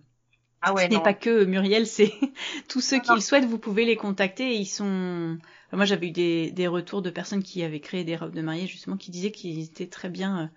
Ah 0.62 0.74
ouais, 0.74 0.86
Ce 0.86 0.96
n'est 0.96 1.04
pas 1.04 1.13
que 1.13 1.46
Muriel, 1.46 1.86
c'est 1.86 2.13
tous 2.70 2.82
ceux 2.82 3.00
qui 3.00 3.13
le 3.13 3.20
souhaitent, 3.20 3.46
vous 3.46 3.60
pouvez 3.60 3.86
les 3.86 3.96
contacter. 3.96 4.56
Et 4.56 4.58
ils 4.58 4.65
sont. 4.65 5.38
Moi, 5.72 5.86
j'avais 5.86 6.08
eu 6.08 6.12
des, 6.12 6.52
des, 6.52 6.68
retours 6.68 7.02
de 7.02 7.10
personnes 7.10 7.44
qui 7.44 7.62
avaient 7.63 7.82
créé 7.82 8.04
des 8.04 8.15
robes 8.15 8.34
de 8.34 8.41
mariée 8.41 8.65
justement 8.65 8.96
qui 8.98 9.12
disaient 9.12 9.32
qu'ils 9.32 9.63
étaient 9.63 9.88
très 9.88 10.10
bien 10.10 10.50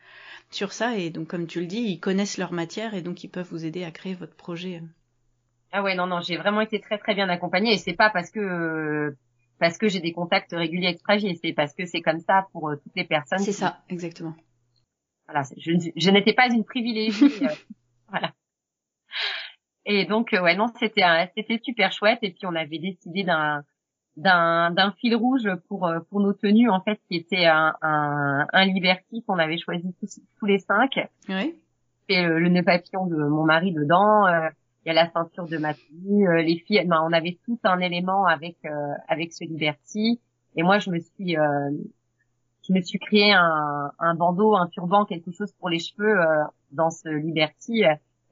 sur 0.51 0.73
ça. 0.73 0.97
Et 0.97 1.11
donc, 1.11 1.29
comme 1.29 1.47
tu 1.47 1.61
le 1.61 1.67
dis, 1.67 1.81
ils 1.81 2.01
connaissent 2.01 2.39
leur 2.39 2.53
matière 2.53 2.95
et 2.95 3.03
donc 3.03 3.25
ils 3.25 3.29
peuvent 3.29 3.49
vous 3.51 3.65
aider 3.65 3.85
à 3.85 3.91
créer 3.91 4.15
votre 4.15 4.35
projet. 4.35 4.83
Ah 5.73 5.83
ouais, 5.83 5.95
non, 5.95 6.07
non, 6.07 6.21
j'ai 6.21 6.37
vraiment 6.37 6.61
été 6.61 6.81
très 6.81 6.99
très 6.99 7.15
bien 7.15 7.29
accompagnée 7.29 7.75
et 7.75 7.79
c'est 7.79 7.93
pas 7.93 8.11
parce 8.11 8.31
que 8.31 9.15
parce 9.59 9.77
que 9.77 9.89
j'ai 9.89 10.01
des 10.01 10.13
contacts 10.13 10.53
réguliers 10.53 10.89
avec 10.89 11.01
Stragier, 11.01 11.39
c'est 11.43 11.53
parce 11.53 11.75
que 11.75 11.85
c'est 11.85 12.01
comme 12.01 12.21
ça 12.21 12.47
pour 12.53 12.71
euh, 12.71 12.77
toutes 12.77 12.95
les 12.95 13.05
personnes. 13.05 13.41
C'est 13.41 13.53
ça, 13.53 13.81
exactement. 13.89 14.35
Voilà, 15.27 15.43
je, 15.59 15.73
je 15.95 16.11
n'étais 16.11 16.33
pas 16.33 16.47
une 16.47 16.65
privilégiée. 16.65 17.29
Euh. 19.88 19.92
Et 19.92 20.05
donc, 20.05 20.33
euh, 20.33 20.42
ouais, 20.42 20.57
non, 20.57 20.66
c'était 20.79 21.03
c'était 21.37 21.61
super 21.62 21.92
chouette. 21.92 22.18
Et 22.22 22.31
puis, 22.31 22.46
on 22.46 22.55
avait 22.55 22.79
décidé 22.79 23.24
d'un 23.24 23.62
d'un 24.16 24.70
d'un 24.72 24.92
fil 24.92 25.14
rouge 25.14 25.48
pour 25.68 25.87
euh, 25.87 26.01
pour 26.11 26.20
nos 26.20 26.33
tenues 26.33 26.68
en 26.68 26.81
fait 26.81 27.01
qui 27.09 27.16
était 27.16 27.46
un 27.46 27.74
un, 27.83 28.46
un 28.53 28.64
Liberty 28.66 29.22
qu'on 29.22 29.38
avait 29.38 29.59
choisi 29.59 29.94
tous, 30.01 30.20
tous 30.38 30.46
les 30.46 30.59
cinq. 30.59 30.98
Oui. 31.29 31.55
Et 32.09 32.22
le, 32.22 32.38
le, 32.38 32.48
nœud 32.48 32.62
papillon 32.62 33.07
de 33.07 33.16
mon 33.16 33.44
mari 33.44 33.72
dedans. 33.72 34.27
Euh, 34.27 34.48
il 34.85 34.88
y 34.88 34.90
a 34.90 34.94
la 34.94 35.11
ceinture 35.11 35.46
de 35.46 35.59
ma 35.59 35.74
tenue. 35.74 36.29
Euh, 36.29 36.40
les 36.40 36.57
filles, 36.61 36.83
ben, 36.87 37.03
on 37.05 37.12
avait 37.12 37.38
tout 37.44 37.59
un 37.64 37.79
élément 37.81 38.24
avec 38.24 38.57
avec 39.09 39.33
ce 39.33 39.44
Liberty. 39.44 40.20
Et 40.57 40.62
moi, 40.62 40.79
je 40.79 40.90
me 40.90 40.98
suis 40.98 41.35
je 41.35 42.72
me 42.72 42.81
suis 42.81 42.98
créé 42.98 43.33
un, 43.33 43.92
un 43.98 44.14
bandeau, 44.14 44.57
un 44.57 44.66
turban, 44.68 45.05
quelque 45.05 45.31
chose 45.31 45.53
pour 45.59 45.68
les 45.68 45.79
cheveux 45.79 46.18
dans 46.72 46.90
ce 46.90 47.09
Liberty 47.09 47.85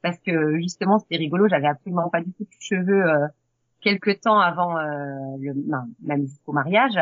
parce 0.07 0.19
que 0.21 0.59
justement 0.59 0.99
c'était 0.99 1.17
rigolo. 1.17 1.49
J'avais 1.49 1.67
absolument 1.67 2.09
pas 2.09 2.21
du 2.21 2.33
tout 2.33 2.45
de 2.45 2.49
cheveux 2.61 3.05
quelques 3.81 4.21
temps 4.21 4.39
avant 4.39 4.77
euh, 4.79 5.37
le, 5.41 5.55
même 6.03 6.27
jusqu'au 6.27 6.53
mariage. 6.53 6.99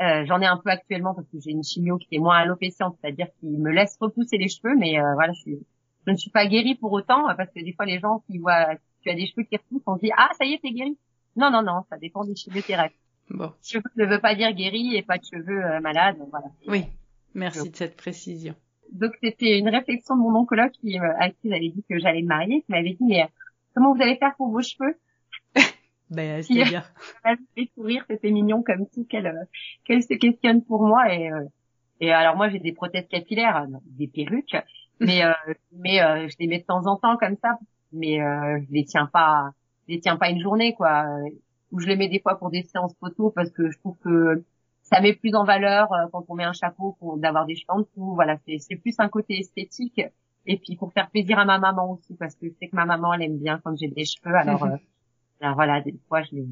Euh, 0.00 0.24
J'en 0.26 0.40
ai 0.40 0.46
un 0.46 0.56
peu 0.56 0.70
actuellement 0.70 1.14
parce 1.14 1.26
que 1.28 1.38
j'ai 1.40 1.50
une 1.50 1.62
chimio 1.62 1.98
qui 1.98 2.14
est 2.14 2.18
moins 2.18 2.38
alopéciente, 2.38 2.96
c'est-à-dire 3.00 3.26
qui 3.38 3.46
me 3.46 3.70
laisse 3.70 3.96
repousser 4.00 4.38
les 4.38 4.48
cheveux, 4.48 4.74
mais 4.76 4.98
euh, 4.98 5.14
voilà, 5.14 5.32
je, 5.32 5.40
suis, 5.40 5.58
je 6.06 6.12
ne 6.12 6.16
suis 6.16 6.30
pas 6.30 6.46
guérie 6.46 6.74
pour 6.74 6.92
autant 6.92 7.24
parce 7.36 7.50
que 7.50 7.62
des 7.62 7.72
fois 7.72 7.86
les 7.86 7.98
gens 8.00 8.22
qui 8.26 8.38
voient 8.38 8.68
tu 9.02 9.10
as 9.10 9.14
des 9.14 9.26
cheveux 9.26 9.44
qui 9.44 9.56
repoussent, 9.56 9.82
on 9.86 9.96
se 9.96 10.02
dit 10.02 10.12
ah 10.16 10.28
ça 10.38 10.44
y 10.44 10.54
est 10.54 10.58
t'es 10.60 10.72
guérie. 10.72 10.98
Non 11.36 11.50
non 11.50 11.62
non, 11.62 11.84
ça 11.88 11.96
dépend 11.96 12.24
des 12.24 12.36
cheveux 12.36 12.62
terrestres. 12.62 12.96
Bon. 13.30 13.52
Cheveux 13.62 13.82
ne 13.96 14.06
veut 14.06 14.20
pas 14.20 14.34
dire 14.34 14.52
guéri 14.52 14.96
et 14.96 15.02
pas 15.02 15.16
de 15.16 15.24
cheveux 15.24 15.64
euh, 15.64 15.80
malades, 15.80 16.18
voilà. 16.30 16.46
Oui, 16.66 16.84
merci 17.34 17.70
de 17.70 17.76
cette 17.76 17.96
précision. 17.96 18.54
Donc 18.92 19.12
c'était 19.22 19.58
une 19.58 19.68
réflexion 19.68 20.16
de 20.16 20.20
mon 20.20 20.34
oncologue 20.34 20.70
qui, 20.72 20.98
euh, 20.98 21.12
à 21.18 21.30
qui 21.30 21.48
j'avais 21.48 21.68
dit 21.68 21.84
que 21.88 21.98
j'allais 21.98 22.22
me 22.22 22.28
marier, 22.28 22.62
qui 22.62 22.72
m'avait 22.72 22.90
dit 22.90 23.04
mais 23.04 23.28
comment 23.74 23.94
vous 23.94 24.02
allez 24.02 24.16
faire 24.16 24.34
pour 24.36 24.50
vos 24.50 24.62
cheveux? 24.62 24.96
Ben, 26.10 26.42
c'est-à-dire. 26.42 26.92
Elle 27.24 27.38
fait 27.54 27.70
sourire, 27.76 28.04
c'était 28.10 28.32
mignon 28.32 28.64
comme 28.64 28.88
tout 28.88 29.04
qu'elle 29.04 29.28
euh, 29.28 29.44
qu'elle 29.84 30.02
se 30.02 30.14
questionne 30.14 30.64
pour 30.64 30.82
moi 30.84 31.14
et 31.14 31.30
euh, 31.30 31.44
et 32.00 32.10
alors 32.10 32.34
moi 32.36 32.48
j'ai 32.48 32.58
des 32.58 32.72
prothèses 32.72 33.06
capillaires, 33.08 33.66
des 33.84 34.08
perruques, 34.08 34.56
mais 35.00 35.24
euh, 35.24 35.32
mais 35.70 35.98
je 36.28 36.34
les 36.40 36.48
mets 36.48 36.58
de 36.58 36.64
temps 36.64 36.84
en 36.86 36.96
temps 36.96 37.16
comme 37.16 37.36
ça, 37.40 37.58
mais 37.92 38.16
je 38.18 38.72
les 38.72 38.84
tiens 38.86 39.06
pas, 39.06 39.50
je 39.86 39.94
les 39.94 40.00
tiens 40.00 40.16
pas 40.16 40.30
une 40.30 40.40
journée 40.40 40.74
quoi. 40.74 41.06
Ou 41.70 41.78
je 41.78 41.86
les 41.86 41.94
mets 41.94 42.08
des 42.08 42.18
fois 42.18 42.36
pour 42.36 42.50
des 42.50 42.62
séances 42.64 42.96
photos 42.98 43.32
parce 43.32 43.50
que 43.50 43.70
je 43.70 43.78
trouve 43.78 43.96
que 43.98 44.42
ça 44.90 45.00
met 45.00 45.14
plus 45.14 45.34
en 45.34 45.44
valeur 45.44 45.88
quand 46.12 46.24
on 46.28 46.34
met 46.34 46.44
un 46.44 46.52
chapeau 46.52 46.96
d'avoir 47.18 47.46
des 47.46 47.54
cheveux 47.54 47.70
en 47.70 47.80
dessous. 47.80 48.14
Voilà, 48.14 48.36
c'est 48.46 48.76
plus 48.76 48.94
un 48.98 49.08
côté 49.08 49.38
esthétique 49.38 50.00
et 50.46 50.56
puis 50.56 50.76
pour 50.76 50.92
faire 50.92 51.10
plaisir 51.10 51.38
à 51.38 51.44
ma 51.44 51.58
maman 51.58 51.92
aussi 51.92 52.14
parce 52.14 52.34
que 52.34 52.46
je 52.48 52.52
sais 52.58 52.68
que 52.68 52.76
ma 52.76 52.86
maman 52.86 53.12
elle 53.12 53.22
aime 53.22 53.38
bien 53.38 53.60
quand 53.62 53.76
j'ai 53.76 53.88
des 53.88 54.04
cheveux 54.04 54.34
alors 54.34 54.66
alors 55.40 55.54
voilà, 55.54 55.80
des 55.80 55.94
fois 56.08 56.22
je 56.22 56.36
mets, 56.36 56.46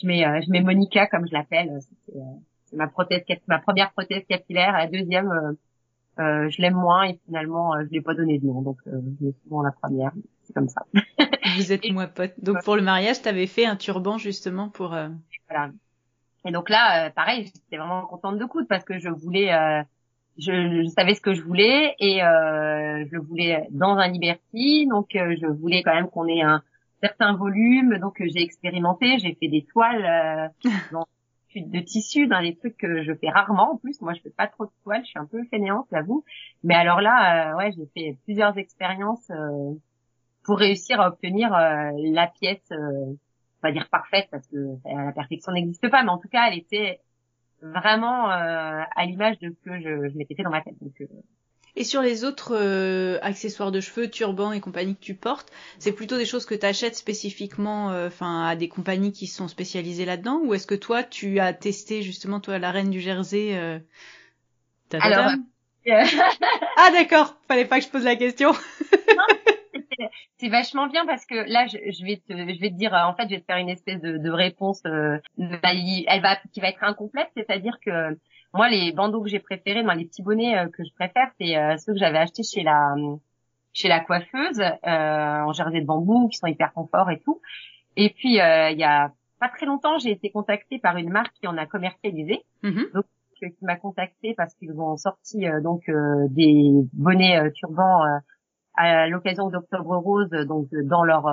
je 0.00 0.06
mets, 0.06 0.26
euh, 0.26 0.40
je 0.44 0.50
mets 0.50 0.62
Monica 0.62 1.06
comme 1.06 1.26
je 1.26 1.32
l'appelle. 1.32 1.78
C'est 2.06 2.16
euh, 2.16 2.76
ma 2.76 2.86
prothèse, 2.86 3.22
ma 3.48 3.58
première 3.58 3.92
prothèse 3.92 4.24
capillaire. 4.28 4.72
La 4.72 4.86
deuxième, 4.86 5.56
euh, 6.18 6.48
je 6.48 6.62
l'aime 6.62 6.74
moins 6.74 7.04
et 7.04 7.18
finalement 7.26 7.72
je 7.80 7.90
l'ai 7.90 8.00
pas 8.00 8.14
donné 8.14 8.38
de 8.38 8.46
nom, 8.46 8.62
donc 8.62 8.78
je 8.86 9.24
mets 9.24 9.34
souvent 9.42 9.62
la 9.62 9.72
première. 9.72 10.12
C'est 10.44 10.52
comme 10.52 10.68
ça. 10.68 10.82
Vous 11.56 11.72
êtes 11.72 11.82
moi 11.90 12.06
pote. 12.06 12.34
Donc 12.38 12.62
pour 12.64 12.76
le 12.76 12.82
mariage, 12.82 13.22
tu 13.22 13.28
avais 13.28 13.46
fait 13.46 13.66
un 13.66 13.76
turban 13.76 14.18
justement 14.18 14.68
pour. 14.68 14.96
Voilà. 15.48 15.70
Et 16.44 16.52
donc 16.52 16.68
là, 16.68 17.10
pareil, 17.10 17.44
j'étais 17.46 17.76
vraiment 17.76 18.06
contente 18.06 18.38
de 18.38 18.44
coudre 18.44 18.66
parce 18.68 18.84
que 18.84 18.98
je 18.98 19.08
voulais, 19.08 19.52
je, 20.38 20.82
je, 20.84 20.88
savais 20.88 21.14
ce 21.14 21.20
que 21.20 21.34
je 21.34 21.42
voulais 21.42 21.94
et 21.98 22.22
euh, 22.22 23.04
je 23.10 23.16
voulais 23.18 23.66
dans 23.70 23.96
un 23.96 24.08
Liberty, 24.08 24.86
donc 24.86 25.08
je 25.12 25.46
voulais 25.46 25.82
quand 25.82 25.94
même 25.94 26.08
qu'on 26.08 26.26
ait 26.26 26.42
un, 26.42 26.62
certains 27.02 27.34
volumes. 27.34 27.98
Donc 27.98 28.20
euh, 28.20 28.26
j'ai 28.32 28.42
expérimenté, 28.42 29.18
j'ai 29.18 29.34
fait 29.34 29.48
des 29.48 29.64
toiles 29.64 30.04
euh, 30.04 30.70
dans 30.92 31.06
de 31.54 31.80
tissu, 31.80 32.28
dans 32.28 32.40
des 32.40 32.56
trucs 32.56 32.78
que 32.78 33.02
je 33.02 33.12
fais 33.12 33.28
rarement. 33.28 33.72
En 33.72 33.76
plus, 33.76 34.00
moi, 34.00 34.14
je 34.14 34.22
fais 34.22 34.30
pas 34.30 34.46
trop 34.46 34.64
de 34.64 34.70
toile, 34.84 35.02
je 35.04 35.10
suis 35.10 35.18
un 35.18 35.26
peu 35.26 35.44
fainéante, 35.50 35.86
j'avoue. 35.92 36.24
Mais 36.64 36.74
alors 36.74 37.02
là, 37.02 37.52
euh, 37.52 37.56
ouais, 37.58 37.72
j'ai 37.72 37.86
fait 37.94 38.16
plusieurs 38.24 38.56
expériences 38.56 39.30
euh, 39.30 39.74
pour 40.44 40.58
réussir 40.58 40.98
à 40.98 41.08
obtenir 41.08 41.54
euh, 41.54 41.90
la 41.98 42.26
pièce, 42.26 42.72
va 43.62 43.72
dire 43.72 43.88
parfaite, 43.90 44.28
parce 44.30 44.46
que 44.48 44.76
la 44.84 45.12
perfection 45.12 45.52
n'existe 45.52 45.88
pas, 45.88 46.02
mais 46.02 46.10
en 46.10 46.18
tout 46.18 46.28
cas, 46.28 46.48
elle 46.48 46.58
était 46.58 47.00
vraiment 47.60 48.26
à 48.28 49.04
l'image 49.06 49.38
de 49.38 49.50
ce 49.50 49.70
que 49.70 49.80
je, 49.80 50.10
je 50.10 50.16
m'étais 50.18 50.34
fait 50.34 50.42
dans 50.42 50.50
ma 50.50 50.62
tête. 50.62 50.74
Donc, 50.80 50.94
et 51.74 51.84
sur 51.84 52.02
les 52.02 52.24
autres 52.24 52.54
euh, 52.54 53.18
accessoires 53.22 53.72
de 53.72 53.80
cheveux, 53.80 54.10
turbans 54.10 54.52
et 54.52 54.60
compagnie 54.60 54.94
que 54.94 55.00
tu 55.00 55.14
portes, 55.14 55.50
c'est 55.78 55.92
plutôt 55.92 56.18
des 56.18 56.26
choses 56.26 56.44
que 56.44 56.54
tu 56.54 56.66
achètes 56.66 56.96
spécifiquement 56.96 57.90
euh, 57.90 58.08
enfin 58.08 58.44
à 58.44 58.56
des 58.56 58.68
compagnies 58.68 59.12
qui 59.12 59.26
sont 59.26 59.48
spécialisées 59.48 60.04
là-dedans 60.04 60.40
ou 60.44 60.52
est-ce 60.52 60.66
que 60.66 60.74
toi 60.74 61.02
tu 61.02 61.40
as 61.40 61.54
testé 61.54 62.02
justement 62.02 62.40
toi 62.40 62.58
la 62.58 62.70
reine 62.70 62.90
du 62.90 63.00
Jersey 63.00 63.56
euh... 63.56 63.78
Alors 65.00 65.30
Ah 65.86 66.90
d'accord, 66.92 67.36
fallait 67.48 67.64
pas 67.64 67.78
que 67.78 67.86
je 67.86 67.90
pose 67.90 68.04
la 68.04 68.16
question. 68.16 68.52
c'est 70.38 70.48
vachement 70.48 70.86
bien 70.86 71.06
parce 71.06 71.26
que 71.26 71.34
là 71.34 71.66
je, 71.66 71.78
je, 71.90 72.04
vais 72.04 72.16
te 72.16 72.32
je 72.32 72.60
vais 72.60 72.70
te 72.70 72.76
dire 72.76 72.92
en 72.92 73.14
fait 73.14 73.24
je 73.24 73.34
vais 73.34 73.40
te 73.40 73.46
faire 73.46 73.58
une 73.58 73.68
espèce 73.68 74.00
de, 74.00 74.18
de 74.18 74.30
réponse 74.30 74.82
euh, 74.86 75.18
elle 75.38 76.20
va 76.20 76.36
qui 76.52 76.60
va 76.60 76.68
être 76.68 76.82
incomplète, 76.82 77.28
c'est-à-dire 77.36 77.78
que 77.84 78.16
moi, 78.54 78.68
les 78.68 78.92
bandeaux 78.92 79.22
que 79.22 79.28
j'ai 79.28 79.38
préférés, 79.38 79.82
moi, 79.82 79.94
les 79.94 80.04
petits 80.04 80.22
bonnets 80.22 80.58
euh, 80.58 80.68
que 80.68 80.84
je 80.84 80.92
préfère, 80.94 81.30
c'est 81.40 81.56
euh, 81.56 81.76
ceux 81.78 81.94
que 81.94 81.98
j'avais 81.98 82.18
achetés 82.18 82.42
chez 82.42 82.62
la 82.62 82.94
chez 83.72 83.88
la 83.88 84.00
coiffeuse 84.00 84.60
euh, 84.60 84.76
en 84.86 85.52
jersey 85.54 85.80
de 85.80 85.86
bambou, 85.86 86.28
qui 86.28 86.36
sont 86.36 86.46
hyper 86.46 86.74
confort 86.74 87.10
et 87.10 87.18
tout. 87.20 87.40
Et 87.96 88.10
puis, 88.10 88.34
il 88.34 88.78
y 88.78 88.84
a 88.84 89.12
pas 89.40 89.48
très 89.48 89.64
longtemps, 89.64 89.98
j'ai 89.98 90.10
été 90.10 90.30
contactée 90.30 90.78
par 90.78 90.98
une 90.98 91.08
marque 91.08 91.32
qui 91.40 91.46
en 91.46 91.56
a 91.56 91.64
commercialisé. 91.64 92.44
Mm-hmm. 92.62 92.92
Donc, 92.92 93.04
qui 93.40 93.64
m'a 93.64 93.76
contactée 93.76 94.34
parce 94.36 94.54
qu'ils 94.54 94.78
ont 94.78 94.96
sorti 94.96 95.46
donc 95.64 95.90
des 96.30 96.70
bonnets 96.92 97.50
turbans 97.52 98.04
à 98.74 99.06
l'occasion 99.08 99.48
d'Octobre 99.48 99.96
Rose, 99.96 100.30
donc 100.48 100.68
dans 100.72 101.04
leur, 101.04 101.24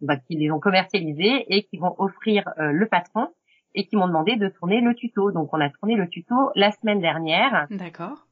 bah, 0.00 0.16
qui 0.16 0.36
les 0.36 0.50
ont 0.50 0.58
commercialisés 0.58 1.44
et 1.48 1.64
qui 1.64 1.76
vont 1.76 1.94
offrir 1.98 2.44
le 2.56 2.86
patron 2.86 3.28
et 3.74 3.86
qui 3.86 3.96
m'ont 3.96 4.06
demandé 4.06 4.36
de 4.36 4.48
tourner 4.48 4.80
le 4.80 4.94
tuto. 4.94 5.32
Donc 5.32 5.50
on 5.52 5.60
a 5.60 5.70
tourné 5.70 5.96
le 5.96 6.08
tuto 6.08 6.34
la 6.54 6.72
semaine 6.72 7.00
dernière. 7.00 7.66
D'accord. 7.70 8.26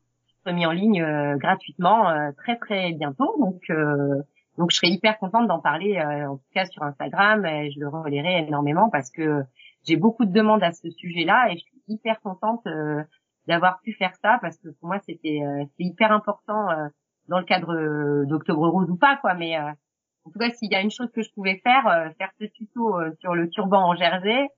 Mis 0.47 0.67
en 0.67 0.73
ligne 0.73 1.03
euh, 1.03 1.37
gratuitement 1.37 2.09
euh, 2.09 2.31
très 2.37 2.57
très 2.57 2.93
bientôt. 2.93 3.37
Donc 3.39 3.61
euh, 3.71 4.23
donc 4.59 4.71
je 4.73 4.77
serais 4.77 4.89
hyper 4.91 5.19
contente 5.19 5.47
d'en 5.47 5.61
parler 5.61 6.01
en 6.03 6.37
tout 6.37 6.51
cas 6.53 6.67
sur 6.67 6.83
Instagram 6.83 7.47
et 7.47 7.71
je 7.71 7.81
le 7.81 7.89
relayerai 7.89 8.47
énormément 8.47 8.91
parce 8.91 9.11
que 9.11 9.43
j'ai 9.87 9.97
beaucoup 9.97 10.25
de 10.25 10.33
demandes 10.33 10.63
à 10.63 10.73
ce 10.73 10.91
sujet-là 10.91 11.49
et 11.51 11.57
je 11.57 11.61
suis 11.61 11.83
hyper 11.89 12.21
contente 12.21 12.67
d'avoir 13.47 13.81
pu 13.81 13.95
faire 13.95 14.15
ça 14.17 14.39
parce 14.43 14.59
que 14.59 14.69
pour 14.69 14.89
moi 14.89 14.99
c'était 15.07 15.41
c'est 15.79 15.85
hyper 15.85 16.13
important 16.13 16.67
dans 17.31 17.39
le 17.39 17.47
cadre 17.47 18.25
d'Octobre 18.27 18.69
Rose 18.69 18.91
ou 18.91 18.97
pas 18.97 19.17
quoi 19.17 19.33
mais 19.35 19.59
en 19.59 20.31
tout 20.31 20.39
cas 20.39 20.51
s'il 20.51 20.71
y 20.71 20.75
a 20.75 20.83
une 20.83 20.91
chose 20.91 21.11
que 21.15 21.23
je 21.23 21.33
pouvais 21.33 21.61
faire 21.65 22.13
faire 22.19 22.31
ce 22.39 22.45
tuto 22.45 22.99
sur 23.21 23.35
le 23.35 23.49
turban 23.49 23.89
en 23.89 23.97
jersey 23.97 24.49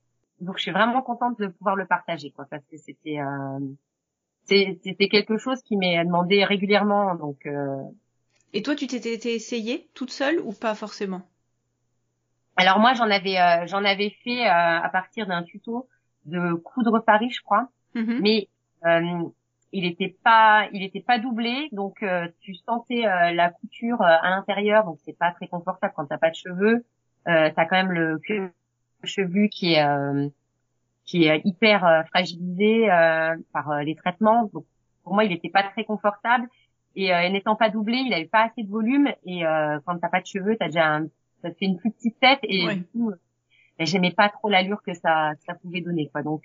donc 0.43 0.57
je 0.57 0.63
suis 0.63 0.71
vraiment 0.73 1.03
contente 1.03 1.39
de 1.39 1.47
pouvoir 1.47 1.77
le 1.77 1.87
partager, 1.87 2.31
quoi, 2.33 2.47
parce 2.51 2.65
que 2.67 2.77
c'était 2.77 3.21
euh, 3.21 3.61
c'était 4.45 5.09
quelque 5.09 5.39
chose 5.39 5.63
qui 5.63 5.77
m'est 5.77 6.05
demandé 6.05 6.45
régulièrement. 6.45 7.15
Donc. 7.15 7.47
Euh... 7.47 7.83
Et 8.53 8.63
toi, 8.63 8.75
tu 8.75 8.87
t'étais 8.87 9.35
essayée 9.35 9.89
toute 9.95 10.11
seule 10.11 10.41
ou 10.41 10.53
pas 10.53 10.75
forcément? 10.75 11.23
Alors 12.57 12.81
moi, 12.81 12.93
j'en 12.93 13.09
avais 13.09 13.39
euh, 13.39 13.67
j'en 13.67 13.85
avais 13.85 14.11
fait 14.25 14.45
euh, 14.45 14.81
à 14.83 14.89
partir 14.91 15.27
d'un 15.27 15.45
tuto 15.45 15.89
de 16.27 16.55
coudre 16.55 16.99
Paris, 17.01 17.31
je 17.31 17.41
crois, 17.43 17.69
mm-hmm. 17.95 18.21
mais 18.21 18.49
euh, 18.85 19.29
il 19.73 19.85
était 19.87 20.15
pas 20.23 20.69
il 20.73 20.83
était 20.83 21.01
pas 21.01 21.19
doublé, 21.19 21.69
donc 21.73 22.05
tu 22.41 22.55
sentais 22.55 23.03
la 23.03 23.51
couture 23.51 24.03
à 24.03 24.31
l'intérieur, 24.31 24.85
donc 24.85 24.99
c'est 25.05 25.17
pas 25.17 25.33
très 25.33 25.49
confortable 25.49 25.93
quand 25.97 26.07
t'as 26.07 26.19
pas 26.19 26.31
de 26.31 26.37
cheveux. 26.37 26.85
Euh, 27.29 27.51
t'as 27.55 27.67
quand 27.67 27.77
même 27.77 27.93
le 27.93 28.21
chevelu 29.05 29.49
qui 29.49 29.75
est 29.75 29.85
euh, 29.85 30.29
qui 31.05 31.25
est 31.25 31.41
hyper 31.45 31.85
euh, 31.85 32.03
fragilisé 32.05 32.91
euh, 32.91 33.37
par 33.53 33.83
les 33.83 33.95
traitements. 33.95 34.51
Donc 34.53 34.65
pour 35.05 35.15
moi, 35.15 35.25
il 35.25 35.31
n'était 35.31 35.51
pas 35.51 35.63
très 35.63 35.85
confortable 35.85 36.49
et 36.95 37.11
n'étant 37.31 37.57
pas 37.57 37.71
doublé, 37.71 37.97
il 37.97 38.13
avait 38.13 38.27
pas 38.27 38.45
assez 38.45 38.63
de 38.63 38.71
volume 38.71 39.09
et 39.25 39.45
quand 39.87 39.99
t'as 39.99 40.11
pas 40.11 40.21
de 40.21 40.27
cheveux, 40.27 40.59
t'as 40.61 40.67
déjà 40.67 40.87
un, 40.87 41.07
ça 41.41 41.51
fait 41.51 41.65
une 41.65 41.79
plus 41.79 41.91
petite 41.91 42.21
tête 42.21 42.39
et 42.43 42.67
du 42.75 42.85
coup, 42.85 43.13
ben, 43.79 43.87
j'aimais 43.87 44.11
pas 44.11 44.29
trop 44.29 44.51
l'allure 44.51 44.83
que 44.83 44.93
ça 44.93 45.33
ça 45.47 45.55
pouvait 45.55 45.81
donner 45.81 46.09
quoi. 46.09 46.23
Donc 46.23 46.45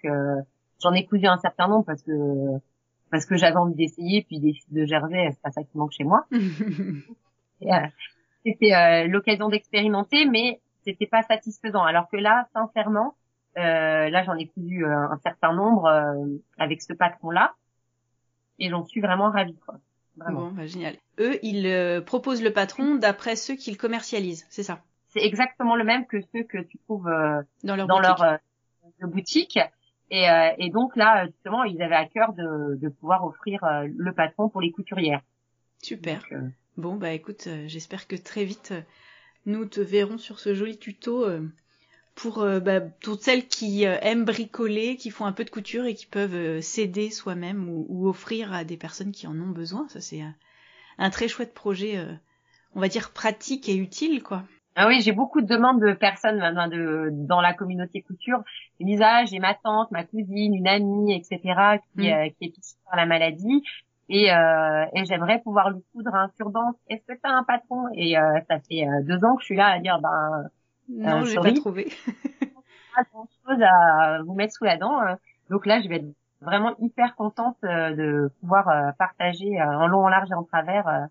j'en 0.81 0.93
ai 0.93 1.05
cousu 1.05 1.27
un 1.27 1.37
certain 1.37 1.67
nombre 1.67 1.85
parce 1.85 2.01
que 2.01 2.11
parce 3.11 3.25
que 3.25 3.35
j'avais 3.35 3.57
envie 3.57 3.75
d'essayer 3.75 4.23
puis 4.23 4.39
des 4.39 4.55
de 4.69 4.85
jersey 4.85 5.29
c'est 5.31 5.41
pas 5.41 5.51
ça 5.51 5.63
qui 5.63 5.77
manque 5.77 5.91
chez 5.91 6.03
moi. 6.03 6.25
C'était 8.45 9.07
l'occasion 9.07 9.49
d'expérimenter 9.49 10.25
mais 10.25 10.61
c'était 10.87 11.07
pas 11.07 11.23
satisfaisant. 11.23 11.83
Alors 11.83 12.07
que 12.09 12.17
là, 12.17 12.47
sincèrement, 12.53 13.15
euh, 13.57 14.09
là 14.09 14.23
j'en 14.23 14.35
ai 14.35 14.47
cousu 14.47 14.85
euh, 14.85 14.89
un 14.89 15.17
certain 15.17 15.53
nombre 15.53 15.85
euh, 15.85 16.37
avec 16.57 16.81
ce 16.81 16.93
patron-là, 16.93 17.55
et 18.59 18.69
j'en 18.69 18.85
suis 18.85 19.01
vraiment 19.01 19.29
ravie. 19.29 19.57
Quoi. 19.65 19.75
Bon, 20.15 20.51
bah, 20.51 20.65
génial. 20.65 20.95
Eux, 21.19 21.37
ils 21.43 22.03
proposent 22.05 22.41
le 22.41 22.51
patron 22.51 22.95
d'après 22.95 23.35
ceux 23.35 23.55
qu'ils 23.55 23.77
commercialisent, 23.77 24.47
c'est 24.49 24.63
ça? 24.63 24.79
C'est 25.09 25.23
exactement 25.23 25.75
le 25.75 25.83
même 25.83 26.07
que 26.07 26.21
ceux 26.33 26.43
que 26.43 26.57
tu 26.57 26.77
trouves 26.79 27.09
dans 27.63 27.75
leur 27.75 27.87
dans 27.87 27.99
boutique. 27.99 28.25
leur 28.99 29.09
boutique. 29.09 29.59
Et, 30.09 30.25
et, 30.57 30.69
donc 30.69 30.95
là, 30.95 31.25
justement, 31.27 31.63
ils 31.65 31.81
avaient 31.81 31.95
à 31.95 32.05
cœur 32.05 32.33
de, 32.33 32.75
de 32.75 32.87
pouvoir 32.87 33.25
offrir 33.25 33.59
le 33.83 34.13
patron 34.13 34.47
pour 34.47 34.61
les 34.61 34.71
couturières. 34.71 35.21
Super. 35.81 36.23
bon, 36.77 36.95
bah 36.95 37.11
écoute, 37.11 37.49
j'espère 37.67 38.07
que 38.07 38.15
très 38.15 38.45
vite 38.45 38.73
nous 39.47 39.65
te 39.65 39.79
verrons 39.79 40.17
sur 40.17 40.39
ce 40.39 40.53
joli 40.53 40.77
tuto 40.77 41.25
euh, 41.25 41.41
pour 42.15 42.41
euh, 42.41 42.59
bah, 42.59 42.81
toutes 42.81 43.21
celles 43.21 43.47
qui 43.47 43.87
euh, 43.87 43.97
aiment 44.01 44.25
bricoler, 44.25 44.97
qui 44.97 45.09
font 45.09 45.25
un 45.25 45.31
peu 45.31 45.45
de 45.45 45.49
couture 45.49 45.85
et 45.85 45.95
qui 45.95 46.05
peuvent 46.05 46.61
s'aider 46.61 47.09
soi-même 47.09 47.67
ou, 47.69 48.07
offrir 48.07 48.53
à 48.53 48.63
des 48.63 48.77
personnes 48.77 49.13
qui 49.13 49.25
en 49.25 49.39
ont 49.39 49.49
besoin. 49.49 49.87
Ça 49.87 50.01
c'est 50.01 50.21
un 50.97 51.09
très 51.09 51.27
chouette 51.27 51.53
projet, 51.53 52.05
on 52.75 52.81
va 52.81 52.89
dire 52.89 53.11
pratique 53.11 53.69
et 53.69 53.75
utile 53.75 54.21
quoi. 54.21 54.43
Ah 54.79 54.87
oui, 54.87 55.01
j'ai 55.01 55.11
beaucoup 55.11 55.41
de 55.41 55.47
demandes 55.47 55.81
de 55.81 55.93
personnes 55.93 56.37
maintenant 56.37 56.67
de, 56.67 57.09
dans 57.11 57.41
la 57.41 57.53
communauté 57.53 58.03
couture. 58.03 58.43
Lisa, 58.79 59.25
j'ai 59.25 59.39
ma 59.39 59.55
tante, 59.55 59.89
ma 59.89 60.03
cousine, 60.03 60.53
une 60.53 60.67
amie, 60.67 61.13
etc. 61.13 61.39
qui, 61.95 62.09
mm. 62.09 62.29
qui 62.37 62.45
est 62.45 62.55
touchée 62.55 62.77
par 62.85 62.95
la 62.95 63.07
maladie 63.07 63.63
et, 64.09 64.31
euh, 64.31 64.85
et 64.93 65.05
j'aimerais 65.05 65.39
pouvoir 65.39 65.71
lui 65.71 65.83
coudre 65.93 66.15
un 66.15 66.29
turban. 66.37 66.73
Est-ce 66.89 67.05
que 67.05 67.19
t'as 67.21 67.29
un 67.29 67.43
patron? 67.43 67.87
Et 67.93 68.17
euh, 68.17 68.39
ça 68.49 68.59
fait 68.59 68.87
euh, 68.87 69.03
deux 69.03 69.23
ans 69.25 69.35
que 69.35 69.41
je 69.41 69.47
suis 69.47 69.55
là 69.55 69.67
à 69.67 69.79
dire 69.79 69.99
ben 69.99 70.49
non, 70.89 71.21
euh, 71.21 71.25
j'ai 71.25 71.35
pas 71.35 71.51
trouvé. 71.53 71.91
pas 72.95 73.03
grand 73.11 73.27
chose 73.45 73.61
à 73.61 74.21
vous 74.23 74.33
mettre 74.33 74.53
sous 74.53 74.63
la 74.63 74.77
dent. 74.77 75.01
Hein. 75.01 75.17
Donc 75.49 75.65
là, 75.65 75.81
je 75.81 75.89
vais 75.89 75.97
être 75.97 76.07
vraiment 76.39 76.75
hyper 76.79 77.15
contente 77.15 77.57
de 77.63 78.31
pouvoir 78.39 78.93
partager 78.97 79.59
en 79.61 79.87
long, 79.87 80.05
en 80.05 80.07
large 80.07 80.29
et 80.29 80.35
en 80.35 80.43
travers 80.43 81.07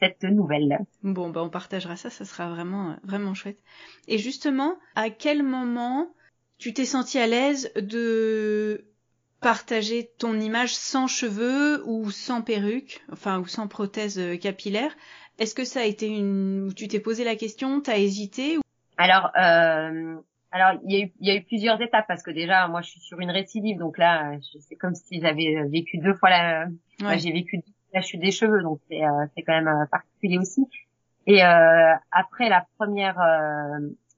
cette 0.00 0.24
nouvelle. 0.24 0.78
Bon, 1.02 1.30
bah 1.30 1.42
on 1.42 1.50
partagera 1.50 1.96
ça, 1.96 2.10
ça 2.10 2.24
sera 2.24 2.48
vraiment 2.50 2.96
vraiment 3.02 3.34
chouette. 3.34 3.58
Et 4.06 4.18
justement, 4.18 4.76
à 4.94 5.10
quel 5.10 5.42
moment 5.42 6.08
tu 6.58 6.72
t'es 6.72 6.84
senti 6.84 7.18
à 7.18 7.26
l'aise 7.26 7.72
de 7.76 8.84
partager 9.40 10.10
ton 10.18 10.40
image 10.40 10.74
sans 10.74 11.06
cheveux 11.06 11.82
ou 11.86 12.10
sans 12.10 12.42
perruque, 12.42 13.00
enfin 13.12 13.38
ou 13.38 13.46
sans 13.46 13.68
prothèse 13.68 14.18
euh, 14.18 14.36
capillaire? 14.36 14.94
Est-ce 15.38 15.54
que 15.54 15.64
ça 15.64 15.80
a 15.80 15.84
été 15.84 16.08
une, 16.08 16.72
tu 16.74 16.88
t'es 16.88 16.98
posé 16.98 17.22
la 17.22 17.36
question, 17.36 17.80
t'as 17.80 17.98
hésité 17.98 18.58
Alors, 18.96 19.30
euh, 19.40 20.16
alors 20.50 20.80
il 20.84 20.92
y, 20.92 21.00
a 21.00 21.04
eu, 21.04 21.12
y 21.20 21.30
a 21.30 21.36
eu 21.36 21.44
plusieurs 21.44 21.80
étapes 21.80 22.06
parce 22.08 22.22
que 22.22 22.30
déjà 22.30 22.66
moi 22.68 22.80
je 22.80 22.90
suis 22.90 23.00
sur 23.00 23.20
une 23.20 23.30
récidive 23.30 23.78
donc 23.78 23.98
là 23.98 24.32
c'est 24.66 24.76
comme 24.76 24.94
si 24.94 25.20
j'avais 25.20 25.62
vécu 25.68 25.98
deux 25.98 26.14
fois 26.14 26.30
la, 26.30 26.66
j'ai 27.18 27.32
vécu 27.32 27.60
la 27.92 28.00
chute 28.00 28.20
des 28.20 28.30
cheveux 28.30 28.62
donc 28.62 28.80
c'est 28.88 29.04
euh, 29.04 29.26
c'est 29.34 29.42
quand 29.42 29.54
même 29.54 29.68
euh, 29.68 29.86
particulier 29.90 30.38
aussi. 30.38 30.66
Et 31.26 31.44
euh, 31.44 31.94
après 32.10 32.48
la 32.48 32.66
première 32.78 33.18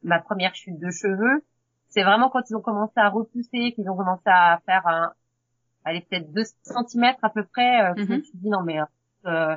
ma 0.03 0.21
première 0.21 0.55
chute 0.55 0.79
de 0.79 0.91
cheveux, 0.91 1.45
c'est 1.89 2.03
vraiment 2.03 2.31
quand 2.31 2.49
ils 2.49 2.57
ont 2.57 2.61
commencé 2.61 2.95
à 2.97 3.09
repousser, 3.09 3.73
qu'ils 3.73 3.91
ont 3.91 3.97
commencé 3.97 4.23
à 4.27 4.61
faire 4.65 4.87
un, 4.87 5.13
allez 5.85 6.01
peut-être 6.03 6.33
2 6.33 6.43
cm 6.63 7.15
à 7.23 7.31
peu 7.31 7.45
près, 7.45 7.83
euh, 7.83 7.95
je 7.97 8.05
me 8.05 8.17
mhm. 8.17 8.25
suis 8.25 8.39
dit 8.39 8.49
non 8.49 8.63
mais 8.63 8.79
euh, 9.27 9.57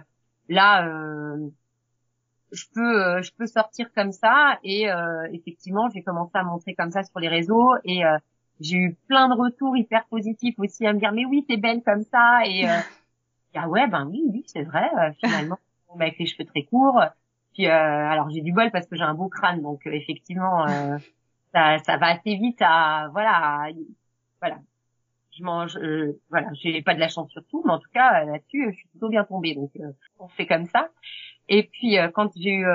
là 0.49 0.88
euh, 0.88 1.49
je 2.52 2.65
peux 2.73 3.02
euh, 3.02 3.21
je 3.21 3.32
peux 3.38 3.45
sortir 3.45 3.88
comme 3.95 4.12
ça 4.12 4.60
et 4.63 4.91
euh, 4.91 5.28
effectivement 5.32 5.89
j'ai 5.89 6.04
commencé 6.04 6.32
à 6.34 6.43
montrer 6.43 6.73
comme 6.76 6.91
ça 6.91 7.04
sur 7.04 7.19
les 7.19 7.30
réseaux 7.30 7.71
et 7.84 8.02
j'ai 8.60 8.78
eu 8.78 8.97
plein 9.08 9.30
de 9.30 9.36
retours 9.36 9.78
hyper 9.78 10.06
positifs 10.06 10.56
aussi 10.58 10.86
à 10.86 10.93
me 10.93 10.99
dire 10.99 11.12
mais 11.12 11.26
oui 11.26 11.45
t'es 11.47 11.58
belle 11.58 11.82
comme 11.84 12.04
ça 12.04 12.41
et 12.45 12.65
ah 13.55 13.67
ouais 13.69 13.87
ben 13.87 14.05
oui 14.05 14.23
oui 14.31 14.43
c'est 14.47 14.63
vrai 14.63 14.89
finalement. 15.23 15.57
Avec 15.95 16.17
les 16.17 16.25
cheveux 16.25 16.45
très 16.45 16.63
courts. 16.63 17.03
Puis 17.53 17.67
alors 17.67 18.29
j'ai 18.29 18.41
du 18.41 18.51
bol 18.51 18.71
parce 18.71 18.87
que 18.87 18.95
j'ai 18.95 19.03
un 19.03 19.13
beau 19.13 19.29
crâne 19.29 19.61
donc 19.61 19.81
effectivement 19.85 20.65
ça, 21.53 21.77
ça 21.79 21.97
va 21.97 22.07
assez 22.07 22.35
vite 22.35 22.57
à 22.61 23.09
voilà 23.11 23.69
voilà. 24.43 24.59
Je 25.31 25.43
mange, 25.43 25.77
euh, 25.77 26.19
voilà, 26.29 26.49
j'ai 26.53 26.81
pas 26.81 26.93
de 26.93 26.99
la 26.99 27.07
chance 27.07 27.31
sur 27.31 27.43
tout, 27.45 27.63
mais 27.65 27.71
en 27.71 27.79
tout 27.79 27.89
cas 27.93 28.25
là-dessus, 28.25 28.71
je 28.71 28.75
suis 28.75 28.87
plutôt 28.89 29.09
bien 29.09 29.23
tombée, 29.23 29.55
donc 29.55 29.71
on 30.19 30.27
fait 30.27 30.45
comme 30.45 30.65
ça. 30.65 30.89
Et 31.47 31.63
puis 31.63 31.97
quand 32.13 32.29
j'ai 32.35 32.51
eu 32.51 32.65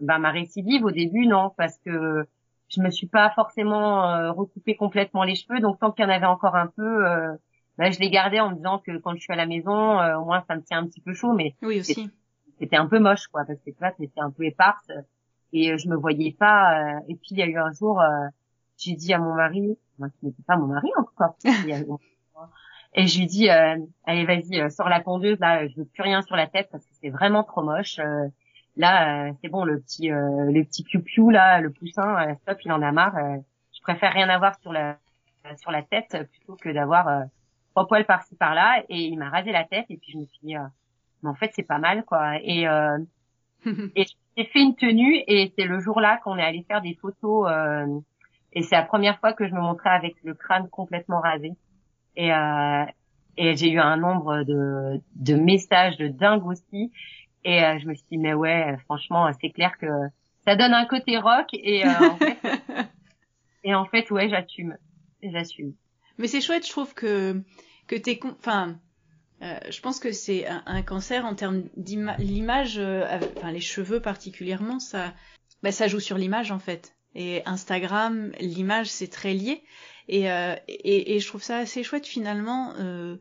ben, 0.00 0.18
ma 0.18 0.30
récidive 0.30 0.84
au 0.84 0.90
début, 0.92 1.26
non, 1.26 1.50
parce 1.56 1.76
que 1.78 2.26
je 2.68 2.80
me 2.80 2.90
suis 2.90 3.08
pas 3.08 3.30
forcément 3.30 4.32
recoupé 4.32 4.76
complètement 4.76 5.24
les 5.24 5.34
cheveux, 5.34 5.60
donc 5.60 5.78
tant 5.80 5.90
qu'il 5.90 6.04
y 6.04 6.06
en 6.06 6.10
avait 6.10 6.26
encore 6.26 6.54
un 6.56 6.68
peu, 6.68 7.04
ben, 7.78 7.92
je 7.92 8.00
les 8.00 8.10
gardais 8.10 8.40
en 8.40 8.50
me 8.50 8.56
disant 8.56 8.78
que 8.78 8.96
quand 8.98 9.14
je 9.14 9.20
suis 9.20 9.32
à 9.32 9.36
la 9.36 9.46
maison, 9.46 9.98
au 10.18 10.24
moins 10.24 10.42
ça 10.48 10.56
me 10.56 10.62
tient 10.62 10.78
un 10.78 10.86
petit 10.86 11.00
peu 11.00 11.12
chaud, 11.14 11.32
mais 11.32 11.54
oui 11.62 11.80
aussi. 11.80 12.10
C'était 12.58 12.76
un 12.76 12.86
peu 12.86 12.98
moche, 12.98 13.26
quoi, 13.26 13.44
parce 13.44 13.58
que 13.60 13.70
tu 13.70 13.76
vois, 13.78 13.92
c'était 13.98 14.20
un 14.20 14.30
peu 14.30 14.44
éparse 14.44 14.90
et 15.52 15.76
je 15.76 15.88
me 15.88 15.96
voyais 15.96 16.32
pas. 16.32 17.00
et 17.08 17.14
puis 17.14 17.28
il 17.32 17.38
y 17.38 17.42
a 17.42 17.46
eu 17.46 17.58
un 17.58 17.70
jour 17.72 18.00
j'ai 18.78 18.94
dit 18.94 19.12
à 19.12 19.18
mon 19.18 19.34
mari, 19.34 19.78
moi 19.98 20.08
qui 20.10 20.26
n'était 20.26 20.42
pas 20.42 20.56
mon 20.56 20.66
mari 20.66 20.88
encore, 20.96 21.36
et 22.94 23.06
je 23.06 23.18
lui 23.18 23.26
dis, 23.26 23.50
euh, 23.50 23.76
allez 24.04 24.24
vas-y, 24.24 24.60
euh, 24.60 24.68
sors 24.70 24.88
la 24.88 25.00
conduite, 25.00 25.40
là, 25.40 25.66
je 25.66 25.76
veux 25.76 25.84
plus 25.84 26.02
rien 26.02 26.22
sur 26.22 26.36
la 26.36 26.46
tête 26.46 26.68
parce 26.70 26.84
que 26.84 26.94
c'est 27.00 27.10
vraiment 27.10 27.44
trop 27.44 27.62
moche. 27.62 27.98
Euh, 27.98 28.28
là, 28.76 29.32
c'est 29.40 29.48
bon, 29.48 29.64
le 29.64 29.80
petit, 29.80 30.08
le 30.08 30.62
petit 30.62 30.82
piou-piou 30.84 31.30
là, 31.30 31.60
le 31.60 31.70
poussin, 31.70 32.34
stop, 32.42 32.58
il 32.64 32.72
en 32.72 32.82
a 32.82 32.92
marre. 32.92 33.16
je 33.72 33.80
préfère 33.82 34.12
rien 34.12 34.28
avoir 34.28 34.58
sur 34.60 34.72
la 34.72 34.98
sur 35.58 35.70
la 35.70 35.82
tête 35.82 36.16
plutôt 36.32 36.56
que 36.56 36.68
d'avoir 36.70 37.26
trois 37.76 37.86
poils 37.86 38.06
par-ci 38.06 38.34
par-là. 38.36 38.82
Et 38.88 39.04
il 39.04 39.18
m'a 39.18 39.28
rasé 39.28 39.52
la 39.52 39.64
tête 39.64 39.86
et 39.90 39.96
puis 39.96 40.12
je 40.12 40.18
me 40.18 40.24
suis 40.24 40.38
dit, 40.42 40.54
mais 41.22 41.28
en 41.28 41.34
fait 41.34 41.50
c'est 41.54 41.66
pas 41.66 41.78
mal 41.78 42.04
quoi. 42.04 42.36
Et 42.42 42.64
et 43.96 44.06
j'ai 44.36 44.44
fait 44.44 44.60
une 44.60 44.74
tenue 44.74 45.22
et 45.26 45.52
c'est 45.56 45.66
le 45.66 45.78
jour-là 45.80 46.18
qu'on 46.24 46.36
est 46.36 46.44
allé 46.44 46.64
faire 46.68 46.80
des 46.80 46.94
photos. 46.94 47.48
Et 48.56 48.62
c'est 48.62 48.74
la 48.74 48.82
première 48.82 49.20
fois 49.20 49.34
que 49.34 49.46
je 49.46 49.52
me 49.52 49.60
montrais 49.60 49.90
avec 49.90 50.16
le 50.24 50.32
crâne 50.32 50.68
complètement 50.70 51.20
rasé. 51.20 51.52
Et, 52.16 52.32
euh, 52.32 52.84
et 53.36 53.54
j'ai 53.54 53.70
eu 53.70 53.78
un 53.78 53.98
nombre 53.98 54.44
de, 54.44 54.98
de 55.14 55.34
messages 55.34 55.98
de 55.98 56.08
dingue 56.08 56.46
aussi. 56.46 56.90
Et 57.44 57.62
euh, 57.62 57.78
je 57.78 57.86
me 57.86 57.94
suis 57.94 58.06
dit, 58.10 58.16
mais 58.16 58.32
ouais, 58.32 58.76
franchement, 58.86 59.30
c'est 59.42 59.50
clair 59.50 59.76
que 59.78 59.86
ça 60.46 60.56
donne 60.56 60.72
un 60.72 60.86
côté 60.86 61.18
rock. 61.18 61.48
Et, 61.52 61.84
euh, 61.84 61.90
en, 62.00 62.16
fait, 62.16 62.38
et 63.64 63.74
en 63.74 63.84
fait, 63.84 64.10
ouais, 64.10 64.30
j'assume. 64.30 64.78
J'assume. 65.22 65.74
Mais 66.16 66.26
c'est 66.26 66.40
chouette, 66.40 66.64
je 66.64 66.70
trouve 66.70 66.94
que, 66.94 67.42
que 67.86 67.96
t'es... 67.96 68.18
Enfin, 68.38 68.78
euh, 69.42 69.58
je 69.70 69.80
pense 69.80 70.00
que 70.00 70.12
c'est 70.12 70.46
un, 70.46 70.82
cancer 70.82 71.24
en 71.26 71.34
termes 71.34 71.64
d'image, 71.76 72.78
euh, 72.78 73.04
enfin 73.36 73.52
les 73.52 73.60
cheveux 73.60 74.00
particulièrement, 74.00 74.78
ça, 74.78 75.12
bah, 75.62 75.72
ça 75.72 75.88
joue 75.88 76.00
sur 76.00 76.16
l'image 76.16 76.50
en 76.52 76.58
fait 76.58 76.96
et 77.16 77.42
Instagram, 77.46 78.32
l'image 78.40 78.88
c'est 78.88 79.08
très 79.08 79.32
lié 79.32 79.62
et, 80.08 80.30
euh, 80.30 80.54
et, 80.68 81.16
et 81.16 81.20
je 81.20 81.26
trouve 81.26 81.42
ça 81.42 81.58
assez 81.58 81.82
chouette 81.82 82.06
finalement. 82.06 82.74
Euh, 82.78 83.16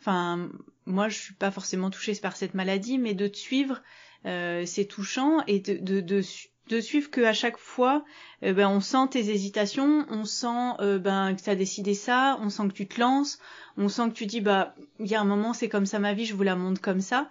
enfin, 0.00 0.50
moi 0.86 1.08
je 1.08 1.18
suis 1.18 1.34
pas 1.34 1.50
forcément 1.50 1.90
touchée 1.90 2.14
par 2.14 2.36
cette 2.36 2.54
maladie, 2.54 2.96
mais 2.96 3.14
de 3.14 3.26
te 3.26 3.36
suivre, 3.36 3.82
euh, 4.24 4.64
c'est 4.66 4.86
touchant 4.86 5.44
et 5.46 5.58
de, 5.58 5.76
de, 5.76 6.00
de, 6.00 6.22
de 6.68 6.80
suivre 6.80 7.10
que 7.10 7.20
à 7.22 7.32
chaque 7.32 7.58
fois, 7.58 8.04
euh, 8.44 8.52
ben 8.52 8.68
on 8.68 8.80
sent 8.80 9.08
tes 9.10 9.30
hésitations, 9.30 10.06
on 10.10 10.24
sent 10.24 10.74
euh, 10.80 10.98
ben 10.98 11.34
que 11.34 11.42
tu 11.42 11.50
as 11.50 11.54
décidé 11.54 11.94
ça, 11.94 12.38
on 12.40 12.50
sent 12.50 12.68
que 12.68 12.74
tu 12.74 12.86
te 12.86 13.00
lances, 13.00 13.38
on 13.76 13.88
sent 13.88 14.08
que 14.08 14.14
tu 14.14 14.26
dis 14.26 14.40
bah 14.40 14.74
il 15.00 15.06
y 15.06 15.14
a 15.14 15.20
un 15.20 15.24
moment 15.24 15.52
c'est 15.52 15.68
comme 15.68 15.86
ça 15.86 15.98
ma 15.98 16.14
vie, 16.14 16.26
je 16.26 16.34
vous 16.34 16.42
la 16.42 16.56
montre 16.56 16.80
comme 16.80 17.00
ça. 17.00 17.30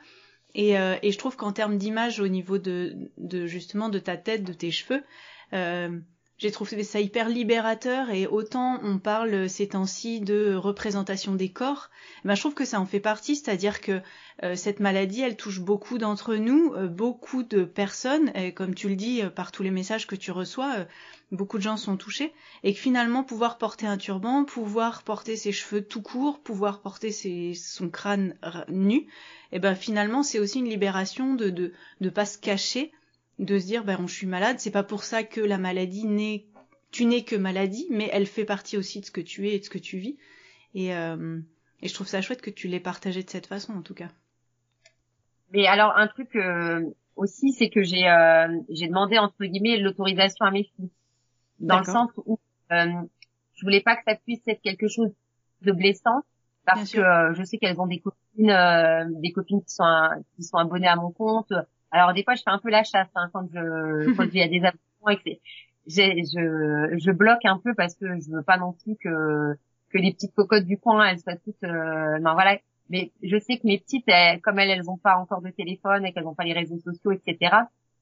Et, 0.56 0.78
euh, 0.80 0.96
et 1.04 1.12
je 1.12 1.18
trouve 1.18 1.36
qu'en 1.36 1.52
termes 1.52 1.78
d'image 1.78 2.20
au 2.20 2.28
niveau 2.28 2.58
de, 2.58 2.96
de 3.18 3.46
justement 3.46 3.90
de 3.90 4.00
ta 4.00 4.18
tête, 4.18 4.44
de 4.44 4.54
tes 4.54 4.72
cheveux, 4.72 5.04
j'ai 6.38 6.52
trouvé 6.52 6.84
ça 6.84 7.00
hyper 7.00 7.30
libérateur 7.30 8.12
et 8.12 8.28
autant 8.28 8.80
on 8.84 9.00
parle 9.00 9.50
ces 9.50 9.70
temps-ci 9.70 10.20
de 10.20 10.54
représentation 10.54 11.34
des 11.34 11.50
corps, 11.50 11.90
ben 12.26 12.36
je 12.36 12.42
trouve 12.42 12.54
que 12.54 12.66
ça 12.66 12.80
en 12.80 12.86
fait 12.86 13.00
partie, 13.00 13.36
c'est-à-dire 13.36 13.82
que 13.82 14.02
euh, 14.44 14.56
cette 14.56 14.80
maladie, 14.80 15.22
elle 15.22 15.36
touche 15.36 15.60
beaucoup 15.60 15.98
d'entre 15.98 16.36
nous, 16.36 16.74
euh, 16.76 16.88
beaucoup 16.88 17.42
de 17.42 17.64
personnes, 17.64 18.32
et 18.36 18.54
comme 18.54 18.76
tu 18.76 18.88
le 18.88 18.96
dis 18.96 19.24
par 19.36 19.52
tous 19.52 19.64
les 19.64 19.72
messages 19.72 20.06
que 20.06 20.16
tu 20.16 20.30
reçois, 20.32 20.86
beaucoup 21.32 21.58
de 21.58 21.64
gens 21.64 21.78
sont 21.78 21.98
touchés, 21.98 22.34
et 22.64 22.74
que 22.74 22.80
finalement 22.80 23.24
pouvoir 23.24 23.58
porter 23.58 23.88
un 23.88 23.98
turban, 23.98 24.46
pouvoir 24.46 25.02
porter 25.02 25.38
ses 25.38 25.52
cheveux 25.52 25.82
tout 25.82 26.04
courts, 26.04 26.40
pouvoir 26.40 26.82
porter 26.82 27.12
ses, 27.12 27.56
son 27.56 27.90
crâne 27.90 28.36
nu, 28.70 28.98
et 28.98 29.08
eh 29.54 29.60
ben 29.60 29.76
finalement 29.76 30.24
c'est 30.24 30.40
aussi 30.40 30.60
une 30.60 30.70
libération 30.70 31.34
de 31.34 31.50
de 31.50 31.72
de 32.02 32.10
pas 32.10 32.26
se 32.26 32.38
cacher 32.38 32.92
de 33.40 33.60
se 33.60 33.66
dire 33.66 33.84
ben 33.84 34.08
je 34.08 34.14
suis 34.14 34.28
malade, 34.28 34.60
c'est 34.60 34.72
pas 34.72 34.84
pour 34.84 35.04
ça 35.04 35.24
que 35.24 35.42
la 35.42 35.58
maladie 35.58 36.06
n'est 36.06 36.46
tu 36.92 37.06
n'es 37.06 37.24
que 37.24 37.36
maladie, 37.36 37.88
mais 37.92 38.10
elle 38.14 38.26
fait 38.26 38.46
partie 38.46 38.78
aussi 38.78 39.02
de 39.02 39.06
ce 39.06 39.12
que 39.12 39.22
tu 39.22 39.48
es 39.48 39.56
et 39.56 39.60
de 39.60 39.64
ce 39.64 39.70
que 39.70 39.78
tu 39.78 39.98
vis. 39.98 40.18
Et, 40.74 40.96
euh, 40.96 41.40
et 41.82 41.88
je 41.88 41.94
trouve 41.94 42.08
ça 42.08 42.22
chouette 42.22 42.42
que 42.42 42.50
tu 42.50 42.68
l'aies 42.68 42.80
partagé 42.80 43.24
de 43.24 43.30
cette 43.30 43.48
façon 43.48 43.74
en 43.74 43.82
tout 43.82 43.94
cas. 43.94 44.10
Mais 45.52 45.68
alors 45.68 45.96
un 45.96 46.08
truc 46.08 46.36
euh, 46.36 46.82
aussi, 47.16 47.52
c'est 47.52 47.70
que 47.70 47.84
j'ai 47.84 48.08
euh, 48.10 48.48
j'ai 48.70 48.88
demandé 48.88 49.18
entre 49.18 49.46
guillemets 49.46 49.78
l'autorisation 49.78 50.46
à 50.46 50.52
mes 50.52 50.64
filles, 50.64 50.92
dans 51.60 51.80
le 51.80 51.86
sens 51.86 52.10
où 52.26 52.40
euh, 52.72 52.86
je 53.56 53.66
voulais 53.66 53.82
pas 53.82 53.96
que 53.96 54.04
ça 54.08 54.16
puisse 54.16 54.42
être 54.48 54.62
quelque 54.62 54.88
chose 54.88 55.12
de 55.62 55.72
blessant, 55.72 56.24
parce 56.66 56.92
que 56.92 57.02
je 57.34 57.44
sais 57.44 57.58
qu'elles 57.58 57.80
ont 57.80 57.88
des 57.88 58.00
copines, 58.00 59.12
des 59.22 59.32
copines 59.32 59.64
qui 59.64 59.74
sont 59.74 60.10
qui 60.36 60.44
sont 60.44 60.58
abonnées 60.58 60.88
à 60.88 60.96
mon 60.96 61.12
compte 61.12 61.54
alors 61.92 62.14
des 62.14 62.24
fois, 62.24 62.36
je 62.36 62.44
fais 62.44 62.50
un 62.50 62.60
peu 62.60 62.70
la 62.70 62.84
chasse 62.84 63.10
hein, 63.16 63.30
quand 63.34 63.48
je 63.54 64.12
quand 64.18 64.26
il 64.26 64.40
y 64.40 64.42
a 64.42 64.48
des 64.48 64.64
abonnements 64.64 65.10
et 65.10 65.18
que 65.18 65.30
je 65.88 66.98
je 66.98 67.12
bloque 67.12 67.46
un 67.46 67.60
peu 67.60 67.74
parce 67.74 67.96
que 67.96 68.06
je 68.20 68.32
veux 68.32 68.44
pas 68.44 68.58
non 68.58 68.74
plus 68.74 68.96
que 68.98 69.56
que 69.90 69.98
les 69.98 70.12
petites 70.14 70.34
cocottes 70.36 70.66
du 70.66 70.78
coin 70.78 71.08
elles 71.08 71.20
soient 71.20 71.38
toutes 71.38 71.64
euh, 71.64 72.20
non 72.20 72.34
voilà. 72.34 72.58
Mais 72.90 73.12
je 73.22 73.38
sais 73.38 73.58
que 73.58 73.68
mes 73.68 73.80
petites 73.80 74.10
comme 74.44 74.60
elles 74.60 74.70
elles 74.70 74.90
ont 74.90 74.98
pas 74.98 75.18
encore 75.18 75.42
de 75.42 75.50
téléphone 75.50 76.06
et 76.06 76.14
qu'elles 76.14 76.28
ont 76.28 76.36
pas 76.36 76.46
les 76.46 76.54
réseaux 76.54 76.80
sociaux 76.80 77.12
etc 77.12 77.56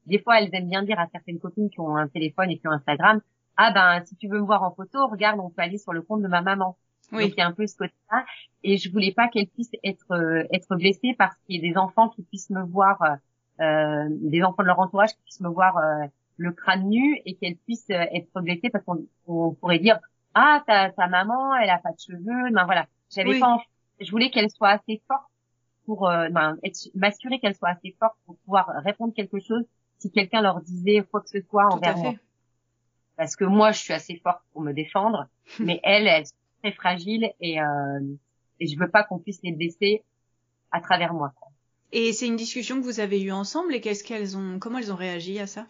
des 0.06 0.20
fois 0.20 0.40
elles 0.40 0.50
aiment 0.54 0.70
bien 0.70 0.84
dire 0.84 1.00
à 1.00 1.08
certaines 1.08 1.40
copines 1.40 1.70
qui 1.70 1.80
ont 1.80 1.96
un 1.96 2.08
téléphone 2.08 2.52
et 2.52 2.58
qui 2.60 2.68
ont 2.68 2.72
Instagram 2.72 3.20
ah 3.58 3.72
ben 3.72 4.06
si 4.06 4.16
tu 4.16 4.28
veux 4.28 4.40
me 4.40 4.46
voir 4.46 4.62
en 4.62 4.72
photo 4.72 5.08
regarde 5.08 5.40
on 5.40 5.50
peut 5.50 5.64
aller 5.64 5.80
sur 5.80 5.92
le 5.94 6.04
compte 6.04 6.22
de 6.22 6.28
ma 6.28 6.42
maman 6.42 6.78
oui. 7.12 7.24
donc 7.24 7.34
il 7.34 7.38
y 7.38 7.42
a 7.42 7.48
un 7.48 7.52
peu 7.52 7.68
ce 7.68 7.76
côté-là. 7.76 8.26
Et 8.64 8.78
je 8.78 8.92
voulais 8.92 9.12
pas 9.12 9.28
qu'elles 9.28 9.48
puissent 9.48 9.76
être 9.84 10.12
euh, 10.12 10.44
être 10.52 10.76
blessées 10.76 11.16
parce 11.18 11.36
qu'il 11.46 11.56
y 11.56 11.68
a 11.68 11.72
des 11.72 11.78
enfants 11.78 12.10
qui 12.10 12.24
puissent 12.24 12.50
me 12.50 12.64
voir 12.64 13.02
euh, 13.02 13.16
des 13.60 14.44
enfants 14.44 14.64
de 14.64 14.68
leur 14.68 14.80
entourage 14.80 15.12
qui 15.12 15.22
puissent 15.24 15.42
me 15.42 15.50
voir 15.50 15.78
euh, 15.78 16.06
le 16.38 16.52
crâne 16.52 16.90
nu 16.90 17.22
et 17.26 17.36
qu'elles 17.36 17.58
puissent 17.58 17.90
euh, 17.90 18.06
être 18.12 18.42
blessées 18.42 18.70
parce 18.70 18.84
qu'on 18.84 19.54
pourrait 19.56 19.80
dire 19.80 20.00
ah 20.34 20.64
ta, 20.68 20.90
ta 20.92 21.08
maman 21.08 21.56
elle 21.56 21.70
a 21.70 21.78
pas 21.78 21.92
de 21.92 22.00
cheveux 22.00 22.52
ben 22.52 22.66
voilà. 22.66 22.88
J'avais 23.14 23.40
pas 23.40 23.58
je 24.02 24.12
voulais 24.12 24.30
qu'elle 24.30 24.50
soit 24.50 24.70
assez 24.70 25.02
forte 25.08 25.30
pour 25.86 26.10
euh, 26.10 26.28
ben, 26.30 26.58
m'assurer 26.96 27.40
qu'elle 27.40 27.56
soit 27.56 27.70
assez 27.70 27.96
forte 28.00 28.16
pour 28.26 28.36
pouvoir 28.40 28.68
répondre 28.84 29.14
quelque 29.14 29.40
chose 29.40 29.64
si 30.00 30.12
quelqu'un 30.12 30.42
leur 30.42 30.60
disait 30.62 31.04
quoi 31.10 31.22
que 31.22 31.30
ce 31.30 31.42
soit 31.42 31.74
envers 31.74 31.98
moi. 31.98 32.14
parce 33.16 33.38
que 33.38 33.46
moi 33.46 33.72
je 33.72 33.80
suis 33.80 33.94
assez 33.94 34.18
forte 34.18 34.42
pour 34.52 34.62
me 34.62 34.74
défendre 34.74 35.28
mais 35.60 35.80
elle 35.84 36.08
elle 36.08 36.24
est 36.24 36.34
très 36.62 36.72
fragile 36.74 37.32
et 37.40 37.62
euh, 37.62 38.00
et 38.60 38.68
je 38.68 38.78
veux 38.78 38.90
pas 38.90 39.04
qu'on 39.04 39.20
puisse 39.20 39.42
les 39.44 39.54
blesser 39.54 40.04
à 40.72 40.82
travers 40.82 41.14
moi 41.14 41.34
et 41.98 42.12
c'est 42.12 42.28
une 42.28 42.36
discussion 42.36 42.76
que 42.76 42.84
vous 42.84 43.00
avez 43.00 43.24
eue 43.24 43.32
ensemble 43.32 43.74
et 43.74 43.80
qu'est-ce 43.80 44.04
qu'elles 44.04 44.38
ont, 44.38 44.60
comment 44.60 44.80
elles 44.80 44.92
ont 44.92 44.98
réagi 44.98 45.40
à 45.40 45.48
ça? 45.48 45.66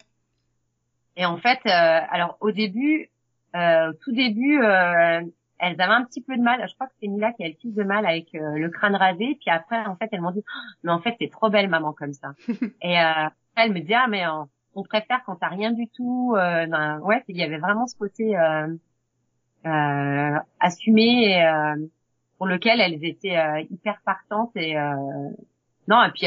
Et 1.16 1.24
en 1.24 1.36
fait, 1.36 1.60
euh, 1.66 2.00
alors 2.10 2.36
au 2.40 2.50
début, 2.50 3.10
euh, 3.54 3.92
tout 4.02 4.10
début, 4.10 4.60
euh, 4.60 5.20
elles 5.58 5.80
avaient 5.80 5.94
un 5.94 6.04
petit 6.04 6.20
peu 6.20 6.36
de 6.36 6.42
mal. 6.42 6.66
Je 6.68 6.74
crois 6.74 6.88
que 6.88 6.94
c'est 7.00 7.06
Mila 7.06 7.32
qui 7.34 7.44
a 7.44 7.48
le 7.48 7.54
plus 7.54 7.72
de 7.72 7.84
mal 7.84 8.04
avec 8.04 8.34
euh, 8.34 8.58
le 8.58 8.68
crâne 8.70 8.96
rasé. 8.96 9.38
Puis 9.40 9.50
après, 9.50 9.86
en 9.86 9.94
fait, 9.94 10.08
elles 10.10 10.20
m'ont 10.20 10.32
dit, 10.32 10.42
oh, 10.44 10.60
mais 10.82 10.90
en 10.90 10.98
fait, 10.98 11.14
c'est 11.20 11.30
trop 11.30 11.48
belle 11.48 11.68
maman 11.68 11.92
comme 11.92 12.12
ça. 12.12 12.32
et 12.82 13.00
euh, 13.00 13.28
elle 13.54 13.72
me 13.72 13.78
dit, 13.78 13.94
ah 13.94 14.08
mais 14.08 14.24
on 14.74 14.82
préfère 14.82 15.22
quand 15.26 15.36
t'as 15.36 15.48
rien 15.48 15.70
du 15.70 15.86
tout. 15.90 16.32
Ben, 16.34 16.98
ouais, 17.04 17.22
il 17.28 17.36
y 17.36 17.44
avait 17.44 17.58
vraiment 17.58 17.86
ce 17.86 17.94
côté 17.96 18.36
assumé 20.58 21.38
et, 21.38 21.44
pour 22.36 22.48
lequel 22.48 22.80
elles 22.80 23.04
étaient 23.04 23.64
hyper 23.70 24.00
partantes 24.04 24.56
et 24.56 24.76
non, 25.88 26.02
et 26.04 26.10
puis 26.10 26.26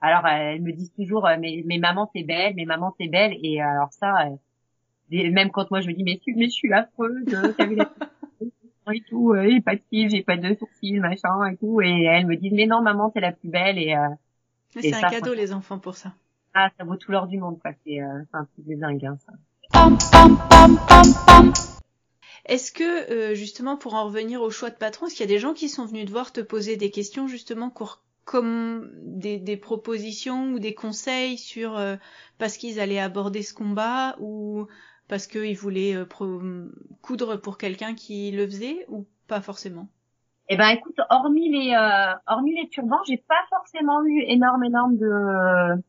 alors 0.00 0.26
elles 0.26 0.60
me 0.60 0.72
disent 0.72 0.92
toujours 0.92 1.26
euh, 1.26 1.36
mais, 1.38 1.62
mais 1.66 1.78
maman 1.78 2.10
c'est 2.14 2.22
belle, 2.22 2.54
mais 2.56 2.64
maman 2.64 2.94
c'est 2.98 3.08
belle. 3.08 3.36
Et 3.42 3.60
alors 3.60 3.92
ça 3.92 4.26
euh, 4.26 5.30
même 5.30 5.50
quand 5.50 5.70
moi 5.70 5.80
je 5.80 5.88
me 5.88 5.92
dis 5.94 6.04
mais, 6.04 6.20
mais 6.34 6.46
je 6.46 6.50
suis 6.50 6.72
affreuse, 6.72 7.24
t'as 7.56 7.66
vu 7.66 7.78
et 8.92 9.00
tout, 9.08 9.32
euh, 9.32 9.48
j'ai 9.48 9.60
pas 9.60 9.76
de 9.76 9.80
cils, 9.90 10.10
j'ai 10.10 10.22
pas 10.22 10.36
de 10.36 10.54
sourcils, 10.54 11.00
machin 11.00 11.46
et 11.46 11.56
tout. 11.56 11.80
Et 11.80 12.04
elles 12.04 12.26
me 12.26 12.36
disent 12.36 12.52
mais 12.52 12.66
non 12.66 12.82
maman 12.82 13.10
t'es 13.10 13.20
la 13.20 13.32
plus 13.32 13.48
belle. 13.48 13.78
Et, 13.78 13.94
euh, 13.94 14.08
c'est 14.80 14.92
un 14.92 15.08
cadeau 15.08 15.34
les 15.34 15.52
enfants 15.52 15.78
pour 15.78 15.94
ça. 15.94 16.12
Ah 16.52 16.70
ça 16.78 16.84
vaut 16.84 16.96
tout 16.96 17.10
l'or 17.10 17.26
du 17.26 17.38
monde 17.38 17.58
quoi, 17.60 17.72
c'est 17.84 18.00
euh, 18.00 18.22
un 18.32 18.44
truc 18.44 18.66
de 18.66 18.74
dingue 18.74 19.04
hein, 19.06 19.18
ça. 19.24 19.32
Est-ce 22.46 22.72
que 22.72 23.10
euh, 23.10 23.34
justement 23.34 23.76
pour 23.76 23.94
en 23.94 24.04
revenir 24.04 24.42
au 24.42 24.50
choix 24.50 24.70
de 24.70 24.76
patron, 24.76 25.06
est-ce 25.06 25.14
qu'il 25.14 25.24
y 25.24 25.28
a 25.28 25.34
des 25.34 25.38
gens 25.38 25.54
qui 25.54 25.68
sont 25.68 25.86
venus 25.86 26.06
te 26.06 26.10
voir 26.10 26.32
te 26.32 26.40
poser 26.40 26.76
des 26.76 26.90
questions 26.90 27.26
justement 27.26 27.70
comme 28.24 28.90
des, 29.02 29.38
des, 29.38 29.56
propositions 29.56 30.52
ou 30.52 30.58
des 30.58 30.74
conseils 30.74 31.36
sur 31.36 31.76
euh, 31.76 31.96
parce 32.38 32.56
qu'ils 32.56 32.80
allaient 32.80 33.00
aborder 33.00 33.42
ce 33.42 33.54
combat 33.54 34.16
ou 34.18 34.66
parce 35.08 35.26
qu'ils 35.26 35.56
voulaient 35.56 35.94
euh, 35.94 36.06
coudre 37.02 37.36
pour 37.36 37.58
quelqu'un 37.58 37.94
qui 37.94 38.30
le 38.30 38.46
faisait 38.46 38.86
ou 38.88 39.06
pas 39.28 39.40
forcément? 39.40 39.88
Eh 40.48 40.56
ben 40.56 40.68
écoute, 40.68 40.98
hormis 41.10 41.50
les 41.50 41.74
euh, 41.74 42.14
hormis 42.26 42.54
les 42.54 42.68
turbans, 42.68 43.02
j'ai 43.06 43.16
pas 43.16 43.44
forcément 43.50 44.02
eu 44.04 44.20
énorme 44.26 44.64
énorme 44.64 44.96
de 44.96 45.82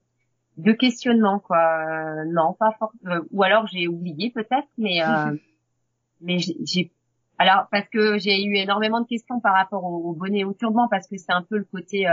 de 0.58 0.72
questionnements 0.72 1.40
quoi. 1.40 2.24
non, 2.26 2.54
pas 2.54 2.72
forcément. 2.80 3.26
ou 3.32 3.44
alors 3.44 3.68
j'ai 3.68 3.88
oublié 3.88 4.32
peut-être, 4.32 4.68
mais 4.78 5.00
mais 6.22 6.40
j'ai 6.40 6.92
alors 7.38 7.68
parce 7.72 7.88
que 7.90 8.18
j'ai 8.18 8.44
eu 8.44 8.56
énormément 8.56 9.02
de 9.02 9.08
questions 9.08 9.40
par 9.40 9.54
rapport 9.54 9.84
au, 9.84 10.14
bonnet 10.14 10.40
et 10.40 10.46
au 10.46 10.54
turban 10.54 10.88
parce 10.90 11.08
que 11.08 11.18
c'est 11.18 11.34
un 11.34 11.42
peu 11.42 11.58
le 11.58 11.66
côté 11.66 12.06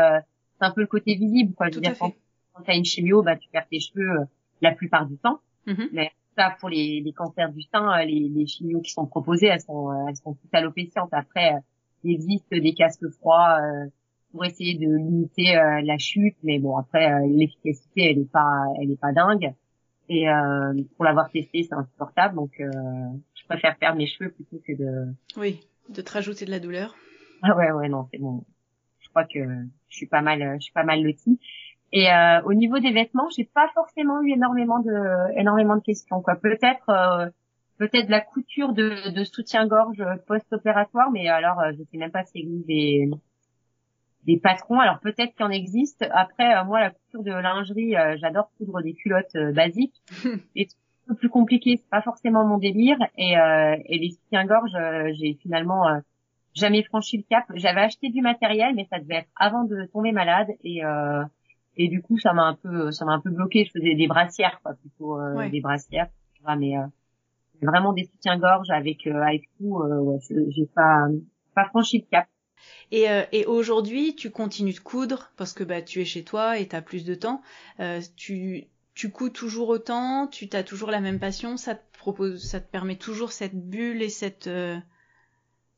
c'est 0.58 0.64
un 0.64 0.70
peu 0.70 0.80
le 0.80 0.86
côté 0.86 1.14
visible 1.14 1.54
quoi. 1.54 1.68
Je 1.70 1.76
veux 1.76 1.80
dire, 1.80 1.98
quand, 1.98 2.12
quand 2.52 2.62
t'as 2.62 2.76
une 2.76 2.84
chimio, 2.84 3.22
bah 3.22 3.36
tu 3.36 3.48
perds 3.50 3.68
tes 3.68 3.80
cheveux 3.80 4.26
la 4.60 4.72
plupart 4.72 5.06
du 5.06 5.16
temps. 5.18 5.40
Mm-hmm. 5.66 5.88
Mais 5.92 6.12
ça, 6.36 6.56
pour 6.58 6.68
les, 6.68 7.00
les 7.00 7.12
cancers 7.12 7.52
du 7.52 7.62
sein, 7.62 7.90
euh, 7.92 8.04
les, 8.04 8.28
les 8.28 8.46
chimios 8.46 8.80
qui 8.80 8.92
sont 8.92 9.06
proposées, 9.06 9.46
elles 9.46 9.60
sont, 9.60 9.90
euh, 9.90 10.06
elles 10.08 10.16
sont 10.16 10.34
toutes 10.34 10.54
alopécientes. 10.54 11.12
Après, 11.12 11.54
euh, 11.54 11.58
il 12.04 12.12
existe 12.12 12.50
des 12.50 12.74
casques 12.74 13.08
froids 13.18 13.60
pour 14.32 14.44
essayer 14.44 14.74
de 14.74 14.92
limiter 14.92 15.54
la 15.84 15.98
chute, 15.98 16.34
mais 16.42 16.58
bon, 16.58 16.76
après, 16.76 17.28
l'efficacité, 17.28 18.10
elle 18.10 18.18
est 18.18 18.32
pas, 18.32 18.64
elle 18.80 18.90
est 18.90 19.00
pas 19.00 19.12
dingue. 19.12 19.54
Et 20.14 20.26
pour 20.96 21.04
l'avoir 21.04 21.30
testé, 21.30 21.62
c'est 21.62 21.74
insupportable. 21.74 22.34
Donc, 22.34 22.52
je 22.58 23.44
préfère 23.48 23.76
perdre 23.78 23.98
mes 23.98 24.06
cheveux 24.06 24.30
plutôt 24.30 24.60
que 24.66 24.72
de. 24.72 25.14
Oui, 25.36 25.60
de 25.88 26.02
te 26.02 26.12
rajouter 26.12 26.44
de 26.44 26.50
la 26.50 26.60
douleur. 26.60 26.94
Ah 27.42 27.56
ouais, 27.56 27.72
ouais, 27.72 27.88
non, 27.88 28.06
c'est 28.10 28.18
bon. 28.18 28.44
Je 29.00 29.08
crois 29.08 29.24
que 29.24 29.40
je 29.88 29.96
suis 29.96 30.06
pas 30.06 30.22
mal, 30.22 30.56
je 30.58 30.64
suis 30.64 30.72
pas 30.72 30.84
mal 30.84 31.02
lotie. 31.02 31.38
Et 31.92 32.10
euh, 32.10 32.40
au 32.44 32.54
niveau 32.54 32.78
des 32.78 32.90
vêtements, 32.90 33.28
j'ai 33.36 33.44
pas 33.44 33.68
forcément 33.74 34.22
eu 34.22 34.32
énormément 34.32 34.78
de 34.80 35.38
énormément 35.38 35.76
de 35.76 35.82
questions. 35.82 36.22
Quoi, 36.22 36.36
peut-être 36.36 36.88
euh, 36.88 37.28
peut-être 37.78 38.08
la 38.08 38.20
couture 38.20 38.72
de, 38.72 39.10
de 39.10 39.24
soutien-gorge 39.24 40.02
post-opératoire, 40.26 41.10
mais 41.10 41.28
alors 41.28 41.60
euh, 41.60 41.72
je 41.72 41.82
sais 41.90 41.98
même 41.98 42.10
pas 42.10 42.24
s'il 42.24 42.42
existe 42.42 42.66
des 42.66 43.10
des 44.24 44.38
patrons. 44.38 44.80
Alors 44.80 44.98
peut-être 45.00 45.34
qu'il 45.34 45.44
en 45.44 45.50
existe. 45.50 46.06
Après, 46.12 46.56
euh, 46.56 46.64
moi, 46.64 46.80
la 46.80 46.90
couture 46.90 47.22
de 47.22 47.32
lingerie, 47.32 47.94
j'adore 48.16 48.50
coudre 48.58 48.82
des 48.82 48.94
culottes 48.94 49.36
basiques. 49.54 50.02
Et 50.56 50.68
un 51.08 51.14
peu 51.14 51.14
plus 51.16 51.28
compliqué, 51.28 51.76
c'est 51.76 51.90
pas 51.90 52.02
forcément 52.02 52.44
mon 52.44 52.58
délire. 52.58 52.98
Et, 53.18 53.32
et 53.32 53.98
les 53.98 54.10
soutiens-gorge, 54.10 54.70
j'ai 55.18 55.34
finalement 55.34 55.84
jamais 56.54 56.82
franchi 56.84 57.16
le 57.18 57.24
cap. 57.28 57.44
J'avais 57.54 57.80
acheté 57.80 58.10
du 58.10 58.20
matériel, 58.20 58.74
mais 58.74 58.86
ça 58.90 59.00
devait 59.00 59.16
être 59.16 59.30
avant 59.36 59.64
de 59.64 59.86
tomber 59.92 60.12
malade 60.12 60.48
et 60.62 60.82
et 61.76 61.88
du 61.88 62.02
coup 62.02 62.18
ça 62.18 62.32
m'a 62.32 62.44
un 62.44 62.54
peu 62.54 62.90
ça 62.90 63.04
m'a 63.04 63.12
un 63.12 63.20
peu 63.20 63.30
bloqué 63.30 63.64
je 63.64 63.70
faisais 63.78 63.94
des 63.94 64.06
brassières 64.06 64.60
quoi 64.62 64.74
plutôt 64.74 65.20
euh, 65.20 65.48
des 65.48 65.60
brassières 65.60 66.08
mais 66.58 66.76
euh, 66.76 66.82
vraiment 67.62 67.92
des 67.92 68.04
soutiens-gorge 68.04 68.70
avec 68.70 69.06
euh, 69.06 69.22
avec 69.22 69.48
tout 69.58 69.78
ouais, 69.78 70.18
j'ai 70.48 70.66
pas 70.66 71.06
pas 71.54 71.64
franchi 71.66 71.98
le 71.98 72.04
cap 72.10 72.26
et, 72.90 73.06
et 73.32 73.46
aujourd'hui, 73.46 74.14
tu 74.14 74.30
continues 74.30 74.74
de 74.74 74.80
coudre 74.80 75.30
parce 75.36 75.52
que 75.52 75.64
bah 75.64 75.82
tu 75.82 76.00
es 76.00 76.04
chez 76.04 76.24
toi 76.24 76.58
et 76.58 76.68
tu 76.68 76.76
as 76.76 76.82
plus 76.82 77.04
de 77.04 77.14
temps. 77.14 77.42
tu 78.16 78.66
tu 78.94 79.10
couds 79.10 79.30
toujours 79.30 79.70
autant, 79.70 80.26
tu 80.26 80.48
as 80.52 80.62
toujours 80.62 80.90
la 80.90 81.00
même 81.00 81.18
passion, 81.18 81.56
ça 81.56 81.74
te 81.74 81.98
propose, 81.98 82.42
ça 82.42 82.60
te 82.60 82.70
permet 82.70 82.96
toujours 82.96 83.32
cette 83.32 83.54
bulle 83.54 84.02
et 84.02 84.10
cette 84.10 84.50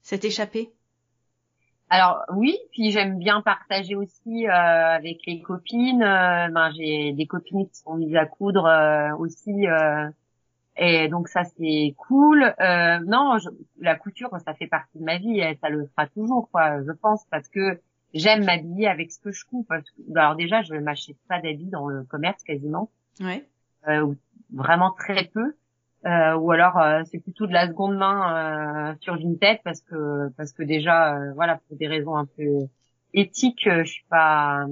cette 0.02 0.24
échappée? 0.24 0.70
Alors 1.90 2.22
oui, 2.34 2.58
puis 2.72 2.90
j'aime 2.90 3.18
bien 3.18 3.40
partager 3.42 3.94
aussi 3.94 4.46
euh, 4.46 4.50
avec 4.50 5.18
les 5.26 5.40
copines. 5.40 6.02
Euh, 6.02 6.48
ben, 6.48 6.72
j'ai 6.76 7.12
des 7.12 7.26
copines 7.26 7.68
qui 7.68 7.76
sont 7.76 7.94
mises 7.94 8.16
à 8.16 8.26
coudre 8.26 8.66
euh, 8.66 9.14
aussi, 9.16 9.66
et 10.76 11.08
donc 11.08 11.28
ça 11.28 11.44
c'est 11.44 11.94
cool. 11.96 12.54
non, 13.06 13.36
la 13.80 13.94
couture 13.96 14.30
ça 14.44 14.54
fait 14.54 14.66
partie 14.66 14.98
de 14.98 15.04
ma 15.04 15.18
vie, 15.18 15.40
et 15.40 15.56
ça 15.60 15.68
le 15.68 15.86
fera 15.86 16.06
toujours 16.06 16.48
quoi, 16.50 16.82
je 16.82 16.92
pense, 16.92 17.24
parce 17.30 17.48
que 17.48 17.80
j'aime 18.12 18.44
m'habiller 18.44 18.88
avec 18.88 19.12
ce 19.12 19.18
que 19.20 19.32
je. 19.32 19.44
Parce 19.68 19.90
que, 19.90 20.02
alors 20.16 20.36
déjà, 20.36 20.62
je 20.62 20.74
ne 20.74 20.80
m'achète 20.80 21.16
pas 21.28 21.40
d'habits 21.40 21.70
dans 21.70 21.88
le 21.88 22.04
commerce 22.04 22.42
quasiment, 22.44 22.90
ouais. 23.20 23.44
vraiment 24.52 24.92
très 24.92 25.24
peu. 25.24 25.54
Euh, 26.06 26.34
ou 26.34 26.50
alors 26.50 26.78
euh, 26.78 27.02
c'est 27.10 27.18
plutôt 27.18 27.46
de 27.46 27.52
la 27.52 27.66
seconde 27.66 27.96
main 27.96 28.90
euh, 28.90 28.94
sur 29.00 29.16
Vinted 29.16 29.60
parce 29.64 29.80
que 29.80 30.28
parce 30.36 30.52
que 30.52 30.62
déjà 30.62 31.16
euh, 31.16 31.32
voilà 31.32 31.58
pour 31.66 31.78
des 31.78 31.86
raisons 31.86 32.14
un 32.14 32.26
peu 32.26 32.66
éthiques 33.14 33.66
je 33.66 33.84
suis 33.84 34.04
pas 34.10 34.66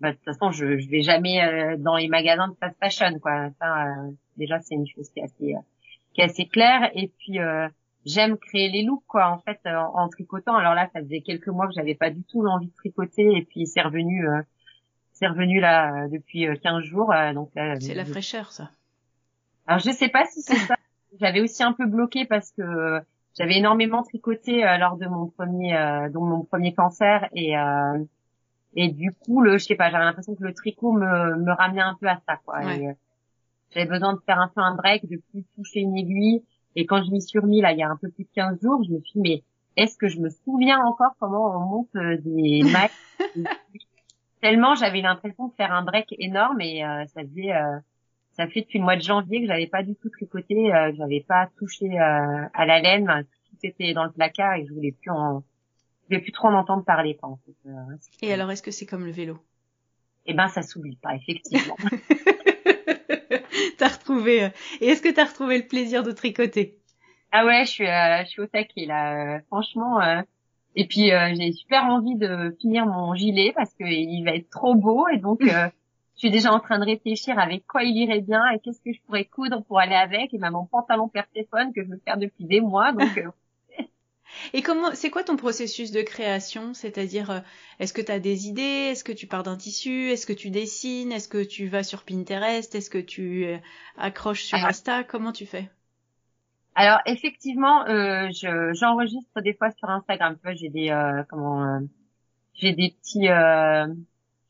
bah, 0.00 0.10
de 0.10 0.16
toute 0.16 0.24
façon 0.24 0.50
je 0.50 0.76
je 0.78 0.88
vais 0.88 1.02
jamais 1.02 1.76
dans 1.78 1.94
les 1.94 2.08
magasins 2.08 2.48
de 2.48 2.54
fast 2.54 2.76
fashion 2.80 3.20
quoi 3.20 3.50
ça 3.60 3.94
déjà 4.36 4.60
c'est 4.60 4.74
une 4.74 4.86
chose 4.86 5.08
qui 5.10 5.20
est 5.20 5.24
assez 5.24 5.54
qui 6.12 6.20
est 6.20 6.24
assez 6.24 6.46
claire. 6.46 6.90
Et 6.94 7.08
puis 7.18 7.38
j'aime 8.04 8.36
créer 8.38 8.68
les 8.70 8.82
looks 8.82 9.04
quoi 9.06 9.30
en 9.30 9.38
fait 9.38 9.60
en, 9.66 10.08
tricotant. 10.08 10.54
Alors 10.56 10.74
là 10.74 10.88
ça 10.92 11.00
faisait 11.00 11.20
quelques 11.20 11.48
mois 11.48 11.66
que 11.66 11.74
j'avais 11.74 11.94
pas 11.94 12.10
du 12.10 12.22
tout 12.24 12.42
l'envie 12.42 12.68
de 12.68 12.74
tricoter. 12.74 13.36
Et 13.36 13.44
puis 13.44 13.66
c'est 13.66 13.82
revenu 13.82 14.26
c'est 15.12 15.26
revenu 15.26 15.60
là 15.60 16.08
depuis 16.08 16.46
15 16.62 16.82
jours 16.84 17.12
donc 17.34 17.50
c'est 17.80 17.94
la 17.94 18.04
fraîcheur 18.04 18.52
ça. 18.52 18.70
Alors 19.66 19.80
je 19.80 19.90
sais 19.90 20.08
pas 20.08 20.24
si 20.26 20.42
c'est 20.42 20.56
ça. 20.56 20.76
J'avais 21.20 21.40
aussi 21.40 21.62
un 21.62 21.72
peu 21.72 21.86
bloqué 21.86 22.24
parce 22.24 22.50
que 22.50 23.00
j'avais 23.36 23.56
énormément 23.56 24.02
tricoté 24.02 24.66
euh, 24.66 24.78
lors 24.78 24.96
de 24.96 25.06
mon 25.06 25.26
premier 25.26 25.76
euh, 25.76 26.08
mon 26.12 26.42
premier 26.44 26.74
cancer. 26.74 27.28
Et 27.32 27.56
euh, 27.56 27.98
et 28.74 28.88
du 28.88 29.12
coup 29.12 29.40
le 29.40 29.58
je 29.58 29.64
sais 29.64 29.76
pas 29.76 29.90
j'avais 29.90 30.04
l'impression 30.04 30.34
que 30.34 30.42
le 30.42 30.54
tricot 30.54 30.92
me 30.92 31.36
me 31.36 31.52
ramenait 31.52 31.82
un 31.82 31.96
peu 32.00 32.08
à 32.08 32.20
ça 32.26 32.36
quoi. 32.44 32.60
Euh, 32.64 32.92
j'avais 33.74 33.88
besoin 33.88 34.14
de 34.14 34.20
faire 34.26 34.38
un 34.38 34.48
peu 34.48 34.60
un 34.60 34.74
break, 34.74 35.08
de 35.08 35.20
plus 35.30 35.44
toucher 35.56 35.80
une 35.80 35.96
aiguille 35.96 36.42
et 36.76 36.86
quand 36.86 37.02
je 37.04 37.10
m'y 37.10 37.20
suis 37.20 37.38
remis 37.38 37.60
là 37.60 37.72
il 37.72 37.78
y 37.78 37.82
a 37.82 37.88
un 37.88 37.96
peu 37.96 38.10
plus 38.10 38.24
de 38.24 38.30
15 38.34 38.60
jours, 38.62 38.82
je 38.84 38.92
me 38.92 39.00
suis 39.00 39.20
dit 39.20 39.20
mais 39.20 39.42
est-ce 39.76 39.96
que 39.96 40.08
je 40.08 40.20
me 40.20 40.30
souviens 40.30 40.80
encore 40.80 41.12
comment 41.18 41.56
on 41.56 41.60
monte 41.60 42.22
des 42.24 42.62
mailles 42.72 43.44
Tellement 44.40 44.74
j'avais 44.74 45.00
l'impression 45.00 45.48
de 45.48 45.54
faire 45.54 45.72
un 45.72 45.82
break 45.82 46.14
énorme 46.18 46.60
et 46.60 46.82
ça 47.14 47.22
faisait 47.22 47.52
ça 48.36 48.48
fait 48.48 48.62
depuis 48.62 48.78
le 48.78 48.84
mois 48.84 48.96
de 48.96 49.02
janvier 49.02 49.40
que 49.40 49.46
j'avais 49.46 49.66
pas 49.66 49.82
du 49.82 49.94
tout 49.94 50.10
tricoté, 50.10 50.74
euh, 50.74 50.90
que 50.90 50.96
j'avais 50.96 51.24
pas 51.26 51.48
touché 51.56 51.86
euh, 51.86 52.46
à 52.52 52.66
la 52.66 52.80
laine, 52.80 53.24
tout 53.48 53.56
était 53.62 53.92
dans 53.92 54.04
le 54.04 54.10
placard 54.10 54.54
et 54.54 54.66
je 54.66 54.72
voulais 54.72 54.92
plus 54.92 55.10
en, 55.10 55.44
je 56.02 56.08
voulais 56.08 56.20
plus 56.20 56.32
trop 56.32 56.48
en 56.48 56.54
entendre 56.54 56.84
parler. 56.84 57.16
Quoi, 57.16 57.30
en 57.30 57.38
fait. 57.46 57.68
Euh, 57.68 57.96
et 58.22 58.32
alors, 58.32 58.50
est-ce 58.50 58.62
que 58.62 58.72
c'est 58.72 58.86
comme 58.86 59.04
le 59.04 59.12
vélo? 59.12 59.38
Eh 60.26 60.34
ben, 60.34 60.48
ça 60.48 60.62
s'oublie 60.62 60.96
pas, 60.96 61.14
effectivement. 61.14 61.76
t'as 63.78 63.88
retrouvé. 63.88 64.44
Euh, 64.44 64.48
et 64.80 64.88
est-ce 64.88 65.02
que 65.02 65.08
t'as 65.08 65.24
retrouvé 65.24 65.58
le 65.58 65.66
plaisir 65.66 66.02
de 66.02 66.12
tricoter? 66.12 66.78
Ah 67.32 67.44
ouais, 67.44 67.64
je 67.64 67.70
suis, 67.70 67.86
je 67.86 68.24
suis 68.26 68.42
au 68.42 68.46
taquet 68.46 68.86
là. 68.86 69.40
franchement. 69.48 69.98
Et 70.76 70.86
puis 70.86 71.10
j'ai 71.10 71.52
super 71.52 71.84
envie 71.84 72.14
de 72.14 72.56
finir 72.60 72.86
mon 72.86 73.14
gilet 73.14 73.52
parce 73.56 73.74
que 73.74 73.84
il 73.84 74.22
va 74.24 74.36
être 74.36 74.50
trop 74.50 74.76
beau 74.76 75.08
et 75.08 75.18
donc 75.18 75.40
je 76.14 76.20
suis 76.20 76.30
déjà 76.30 76.52
en 76.52 76.60
train 76.60 76.78
de 76.78 76.84
réfléchir 76.84 77.38
avec 77.38 77.66
quoi 77.66 77.82
il 77.82 77.96
irait 77.96 78.20
bien 78.20 78.48
et 78.50 78.60
qu'est-ce 78.60 78.80
que 78.80 78.92
je 78.92 79.00
pourrais 79.02 79.24
coudre 79.24 79.64
pour 79.64 79.80
aller 79.80 79.96
avec 79.96 80.32
et 80.32 80.38
même 80.38 80.52
mon 80.52 80.64
pantalon 80.64 81.08
Perséphone 81.08 81.72
que 81.72 81.82
je 81.82 81.88
veux 81.88 82.00
faire 82.04 82.16
depuis 82.16 82.44
des 82.44 82.60
mois 82.60 82.92
donc 82.92 83.18
euh, 83.18 83.30
Et 84.52 84.62
comment 84.62 84.94
c'est 84.94 85.10
quoi 85.10 85.24
ton 85.24 85.36
processus 85.36 85.90
de 85.90 86.02
création? 86.02 86.74
C'est-à-dire 86.74 87.30
euh, 87.30 87.40
est-ce 87.78 87.92
que 87.92 88.02
tu 88.02 88.12
as 88.12 88.20
des 88.20 88.48
idées? 88.48 88.90
Est-ce 88.90 89.04
que 89.04 89.12
tu 89.12 89.26
pars 89.26 89.42
d'un 89.42 89.56
tissu? 89.56 90.10
Est-ce 90.10 90.26
que 90.26 90.32
tu 90.32 90.50
dessines? 90.50 91.12
Est-ce 91.12 91.28
que 91.28 91.42
tu 91.42 91.66
vas 91.66 91.82
sur 91.82 92.02
Pinterest? 92.02 92.74
Est-ce 92.74 92.90
que 92.90 92.98
tu 92.98 93.46
euh, 93.46 93.58
accroches 93.96 94.44
sur 94.44 94.58
Insta? 94.58 95.04
Comment 95.04 95.32
tu 95.32 95.46
fais? 95.46 95.70
Alors 96.74 96.98
effectivement, 97.06 97.86
euh, 97.86 98.28
j'enregistre 98.72 99.40
des 99.40 99.54
fois 99.54 99.70
sur 99.70 99.88
Instagram. 99.88 100.34
Tu 100.36 100.42
vois, 100.42 100.54
j'ai 100.54 100.70
des 100.70 101.24
comment 101.28 101.80
j'ai 102.54 102.72
des 102.72 102.90
petits 103.00 103.28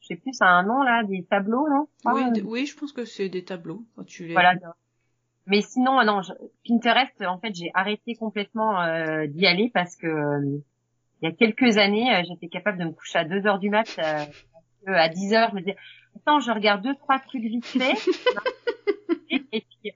je 0.05 0.09
sais 0.09 0.17
plus, 0.17 0.35
ça 0.35 0.47
a 0.47 0.51
un 0.51 0.65
nom 0.65 0.83
là, 0.83 1.03
des 1.03 1.25
tableaux, 1.25 1.67
non? 1.67 1.89
Oui, 2.05 2.43
oui, 2.45 2.67
je 2.67 2.77
pense 2.77 2.93
que 2.93 3.07
c'est 3.07 3.31
des 3.31 3.43
tableaux. 3.43 3.83
tu 4.07 4.27
les... 4.27 4.35
Voilà. 4.35 4.55
Mais 5.47 5.61
sinon, 5.61 6.03
non, 6.05 6.21
Pinterest, 6.67 7.13
en 7.23 7.39
fait, 7.39 7.55
j'ai 7.55 7.71
arrêté 7.75 8.15
complètement 8.15 8.81
euh, 8.81 9.27
d'y 9.27 9.47
aller 9.47 9.71
parce 9.73 9.95
que 9.97 10.07
euh, 10.07 10.59
il 11.21 11.29
y 11.29 11.33
a 11.33 11.35
quelques 11.35 11.77
années, 11.77 12.15
euh, 12.15 12.23
j'étais 12.27 12.49
capable 12.49 12.79
de 12.79 12.85
me 12.85 12.93
coucher 12.93 13.19
à 13.19 13.25
2 13.25 13.47
heures 13.47 13.59
du 13.59 13.69
mat. 13.69 13.99
à 14.87 15.09
10 15.09 15.35
heures, 15.35 15.51
je 15.51 15.55
me 15.57 15.61
disais, 15.61 15.77
attends, 16.17 16.41
je 16.41 16.51
regarde 16.51 16.83
deux 16.83 16.95
trois 16.95 17.19
trucs 17.19 17.43
vite 17.43 17.67
fait. 17.67 17.95
et 19.31 19.61
puis 19.61 19.93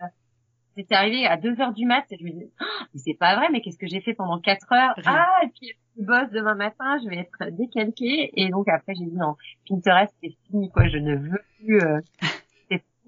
c'était 0.77 0.95
arrivé 0.95 1.27
à 1.27 1.37
2 1.37 1.61
heures 1.61 1.73
du 1.73 1.87
mat, 1.87 2.05
et 2.11 2.19
je 2.19 2.25
me 2.25 2.31
disais, 2.31 2.51
oh, 2.61 2.65
mais 2.93 3.01
c'est 3.01 3.15
pas 3.19 3.37
vrai, 3.37 3.49
mais 3.51 3.63
qu'est-ce 3.63 3.79
que 3.79 3.87
j'ai 3.87 4.01
fait 4.01 4.15
pendant 4.15 4.39
4 4.41 4.73
heures? 4.73 4.95
Ah, 5.07 5.41
et 5.45 5.49
puis 5.49 5.73
je 5.99 6.05
bosse 6.05 6.31
demain 6.31 6.55
matin, 6.55 6.99
je 7.03 7.09
vais 7.09 7.19
être 7.19 7.57
décalquée. 7.57 8.31
Et 8.37 8.51
donc 8.51 8.69
après, 8.69 8.95
j'ai 8.95 9.07
dit 9.07 9.17
non, 9.17 9.37
Pinterest, 9.69 10.15
c'est 10.23 10.37
fini, 10.47 10.71
quoi, 10.71 10.89
je 10.89 10.99
ne 10.99 11.17
veux 11.17 11.41
plus. 11.59 11.81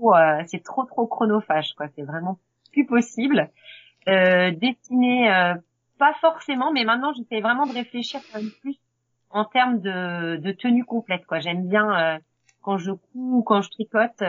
Euh, 0.03 0.09
c'est 0.09 0.13
trop, 0.13 0.15
euh, 0.15 0.43
c'est 0.47 0.63
trop, 0.63 0.85
trop 0.85 1.07
chronophage, 1.07 1.75
quoi. 1.75 1.87
C'est 1.97 2.03
vraiment 2.03 2.39
plus 2.73 2.87
possible. 2.87 3.51
Euh, 4.09 4.51
dessiner, 4.51 5.33
euh, 5.33 5.55
pas 5.99 6.15
forcément, 6.21 6.73
mais 6.73 6.85
maintenant, 6.85 7.13
j'essaie 7.13 7.41
vraiment 7.41 7.67
de 7.67 7.73
réfléchir 7.73 8.21
un 8.35 8.41
peu 8.41 8.51
plus 8.61 8.79
en 9.31 9.45
termes 9.45 9.81
de, 9.81 10.37
de 10.37 10.53
tenue 10.53 10.85
complète, 10.85 11.27
quoi. 11.27 11.39
J'aime 11.41 11.69
bien 11.69 12.21
quand 12.63 12.79
je 12.79 12.93
couds 12.93 13.39
ou 13.39 13.43
quand 13.43 13.63
je 13.63 13.71
tricote 13.71 14.23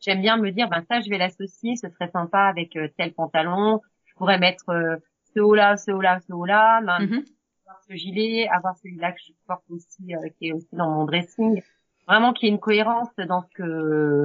j'aime 0.00 0.20
bien 0.20 0.36
me 0.36 0.50
dire 0.50 0.68
ben 0.68 0.84
ça 0.88 1.00
je 1.00 1.10
vais 1.10 1.18
l'associer 1.18 1.76
ce 1.76 1.88
serait 1.88 2.10
sympa 2.10 2.40
avec 2.40 2.76
euh, 2.76 2.88
tel 2.96 3.12
pantalon 3.12 3.80
je 4.04 4.14
pourrais 4.14 4.38
mettre 4.38 4.68
euh, 4.70 4.96
ce 5.34 5.40
haut-là, 5.40 5.76
ce 5.76 5.90
haut-là, 5.90 6.20
ce 6.26 6.32
haut-là, 6.32 6.80
mm 6.80 7.24
avoir 7.68 7.82
ce 7.88 7.94
gilet, 7.94 8.48
avoir 8.48 8.76
celui-là 8.76 9.10
que 9.10 9.18
je 9.26 9.32
porte 9.48 9.64
aussi, 9.70 10.14
euh, 10.14 10.28
qui 10.38 10.48
est 10.48 10.52
aussi 10.52 10.68
dans 10.72 10.88
mon 10.88 11.04
dressing. 11.04 11.60
Vraiment 12.06 12.32
qu'il 12.32 12.46
y 12.46 12.50
ait 12.50 12.54
une 12.54 12.60
cohérence 12.60 13.08
dans 13.16 13.42
ce 13.42 13.50
que 13.54 14.24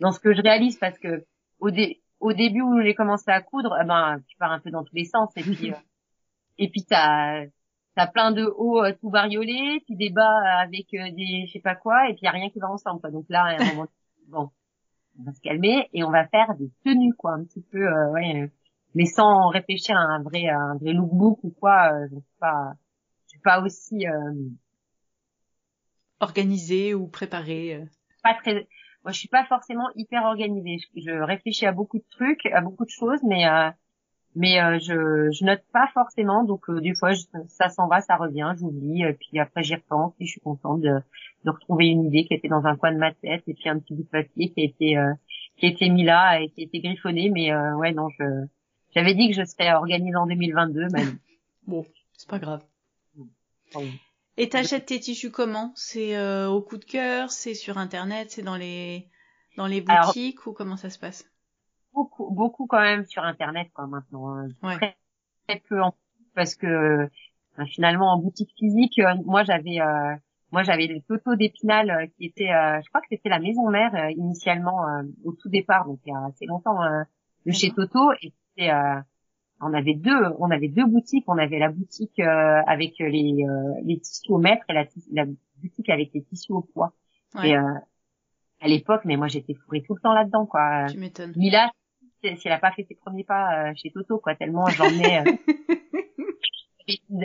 dans 0.00 0.12
ce 0.12 0.20
que 0.20 0.32
je 0.34 0.42
réalise 0.42 0.78
parce 0.78 0.98
que 0.98 1.24
au, 1.60 1.70
dé 1.70 2.02
au 2.20 2.32
début 2.32 2.62
où 2.62 2.80
j'ai 2.80 2.94
commencé 2.94 3.30
à 3.30 3.40
coudre, 3.40 3.76
eh 3.80 3.86
ben 3.86 4.18
tu 4.26 4.36
pars 4.36 4.52
un 4.52 4.60
peu 4.60 4.70
dans 4.70 4.84
tous 4.84 4.94
les 4.94 5.04
sens 5.04 5.30
et 5.36 5.42
puis 5.42 5.70
euh, 5.72 5.76
et 6.58 6.68
puis 6.70 6.84
t'as 6.84 7.44
t'as 7.94 8.06
plein 8.06 8.30
de 8.32 8.44
hauts 8.44 8.84
euh, 8.84 8.92
tout 9.00 9.10
bariolés, 9.10 9.82
puis 9.86 9.96
des 9.96 10.10
bas 10.10 10.60
avec 10.60 10.90
des 10.90 11.46
je 11.46 11.52
sais 11.52 11.60
pas 11.60 11.74
quoi 11.74 12.08
et 12.08 12.14
puis 12.14 12.24
y 12.24 12.28
a 12.28 12.32
rien 12.32 12.50
qui 12.50 12.58
va 12.58 12.70
ensemble 12.70 13.00
quoi. 13.00 13.10
Donc 13.10 13.26
là 13.28 13.44
à 13.44 13.62
un 13.62 13.74
moment 13.74 13.86
bon 14.28 14.50
on 15.18 15.24
va 15.24 15.32
se 15.32 15.40
calmer 15.40 15.88
et 15.92 16.04
on 16.04 16.10
va 16.10 16.26
faire 16.28 16.54
des 16.56 16.70
tenues 16.84 17.14
quoi 17.14 17.32
un 17.32 17.44
petit 17.44 17.62
peu 17.62 17.86
ouais 18.12 18.50
mais 18.94 19.06
sans 19.06 19.48
réfléchir 19.48 19.96
à 19.96 20.00
un 20.00 20.22
vrai 20.22 20.48
un 20.48 20.76
vrai 20.76 20.92
lookbook 20.92 21.38
ou 21.42 21.50
quoi 21.50 21.92
euh, 21.92 22.08
je 22.10 22.16
suis 22.16 22.38
pas 22.40 22.74
je 23.26 23.30
suis 23.30 23.40
pas 23.40 23.62
aussi 23.62 24.06
euh, 24.06 24.34
organisée 26.20 26.94
ou 26.94 27.06
préparée 27.06 27.74
euh. 27.76 27.84
pas 28.22 28.34
très 28.34 28.66
moi 29.08 29.12
je 29.14 29.20
suis 29.20 29.28
pas 29.28 29.46
forcément 29.46 29.88
hyper 29.96 30.24
organisée. 30.24 30.76
Je, 30.94 31.10
réfléchis 31.10 31.64
à 31.64 31.72
beaucoup 31.72 31.96
de 31.96 32.04
trucs 32.10 32.44
à 32.44 32.60
beaucoup 32.60 32.84
de 32.84 32.90
choses 32.90 33.20
mais 33.22 33.48
euh, 33.48 33.70
mais 34.34 34.60
euh, 34.60 34.78
je 34.78 35.30
je 35.32 35.44
note 35.46 35.62
pas 35.72 35.88
forcément. 35.94 36.44
Donc 36.44 36.70
des 36.70 36.94
fois 36.94 37.12
ça 37.46 37.70
s'en 37.70 37.88
va 37.88 38.02
ça 38.02 38.16
revient 38.16 38.52
j'oublie 38.58 39.04
puis 39.14 39.38
après 39.38 39.62
j'y 39.62 39.76
repense 39.76 40.12
et 40.20 40.26
je 40.26 40.32
suis 40.32 40.42
contente 40.42 40.82
de 40.82 41.00
de 41.44 41.50
retrouver 41.50 41.86
une 41.86 42.04
idée 42.04 42.26
qui 42.26 42.34
était 42.34 42.48
dans 42.48 42.66
un 42.66 42.76
coin 42.76 42.92
de 42.92 42.98
ma 42.98 43.12
tête 43.14 43.44
et 43.46 43.54
puis 43.54 43.70
un 43.70 43.78
petit 43.78 43.94
bout 43.94 44.02
de 44.02 44.08
papier 44.08 44.50
qui 44.50 44.60
a 44.60 44.64
été 44.64 44.96
qui 45.56 45.66
a 45.66 45.68
été 45.70 45.88
mis 45.88 46.04
là 46.04 46.42
et 46.42 46.50
qui 46.50 46.60
a 46.60 46.64
été 46.64 46.80
griffonné. 46.80 47.30
Mais 47.30 47.54
ouais 47.54 47.92
non 47.92 48.10
je 48.10 48.46
j'avais 48.94 49.14
dit 49.14 49.28
que 49.28 49.34
je 49.34 49.44
serais 49.44 49.72
organisée 49.72 50.16
en 50.16 50.26
2022, 50.26 50.88
mais 50.92 51.04
bon, 51.66 51.84
c'est 52.12 52.28
pas 52.28 52.38
grave. 52.38 52.62
Et 54.40 54.48
t'achètes 54.48 54.86
tes 54.86 55.00
tissus 55.00 55.32
comment? 55.32 55.72
C'est 55.74 56.16
euh, 56.16 56.48
au 56.48 56.62
coup 56.62 56.78
de 56.78 56.84
cœur, 56.84 57.30
c'est 57.30 57.54
sur 57.54 57.76
internet, 57.76 58.30
c'est 58.30 58.42
dans 58.42 58.56
les 58.56 59.08
dans 59.56 59.66
les 59.66 59.80
boutiques 59.80 60.46
ou 60.46 60.52
comment 60.52 60.76
ça 60.76 60.90
se 60.90 60.98
passe? 60.98 61.28
Beaucoup, 61.92 62.30
beaucoup 62.30 62.68
quand 62.68 62.80
même 62.80 63.04
sur 63.04 63.24
internet 63.24 63.68
quoi 63.74 63.88
maintenant. 63.88 64.36
Hein. 64.36 64.48
Très, 64.62 64.96
très, 65.48 65.62
peu 65.68 65.82
en 65.82 65.92
parce 66.36 66.54
que 66.54 66.66
euh, 66.66 67.08
finalement 67.66 68.12
en 68.12 68.18
boutique 68.18 68.52
physique, 68.56 69.00
euh, 69.00 69.14
moi 69.24 69.42
j'avais 69.42 69.78
moi 70.52 70.62
j'avais 70.62 70.86
les 70.86 71.02
Toto 71.02 71.34
d'Épinal 71.34 72.08
qui 72.16 72.26
était, 72.26 72.46
je 72.46 72.88
crois 72.90 73.00
que 73.00 73.08
c'était 73.10 73.28
la 73.28 73.40
maison 73.40 73.68
mère 73.68 74.08
initialement 74.10 74.86
au 75.24 75.32
tout 75.32 75.48
départ, 75.48 75.84
donc 75.84 75.98
il 76.06 76.10
y 76.10 76.14
a 76.14 76.26
assez 76.26 76.46
longtemps 76.46 76.78
de 77.44 77.52
chez 77.52 77.72
Toto 77.72 78.12
et 78.58 78.72
euh, 78.72 79.00
on 79.60 79.72
avait 79.72 79.94
deux, 79.94 80.20
on 80.38 80.50
avait 80.50 80.68
deux 80.68 80.86
boutiques. 80.86 81.24
On 81.26 81.38
avait 81.38 81.58
la 81.58 81.70
boutique 81.70 82.18
euh, 82.20 82.62
avec 82.66 82.98
les, 82.98 83.44
euh, 83.44 83.74
les 83.84 83.98
tissus 83.98 84.30
au 84.30 84.38
mètre 84.38 84.64
et 84.68 84.72
la, 84.72 84.84
la, 85.12 85.24
boutique 85.56 85.88
avec 85.90 86.10
les 86.14 86.22
tissus 86.22 86.52
au 86.52 86.62
poids. 86.62 86.92
Et 87.42 87.54
à 87.54 88.66
l'époque, 88.66 89.02
mais 89.04 89.16
moi 89.16 89.28
j'étais 89.28 89.54
fourrée 89.54 89.82
tout 89.86 89.94
le 89.94 90.00
temps 90.00 90.14
là-dedans, 90.14 90.46
quoi. 90.46 90.86
Tu 90.90 90.98
m'étonnes. 90.98 91.32
Mila, 91.36 91.70
si 92.22 92.36
elle 92.44 92.52
a 92.52 92.58
pas 92.58 92.72
fait 92.72 92.84
ses 92.84 92.94
premiers 92.94 93.24
pas 93.24 93.74
chez 93.74 93.90
Toto, 93.90 94.18
quoi, 94.18 94.34
tellement 94.34 94.66
j'emmenais. 94.66 95.24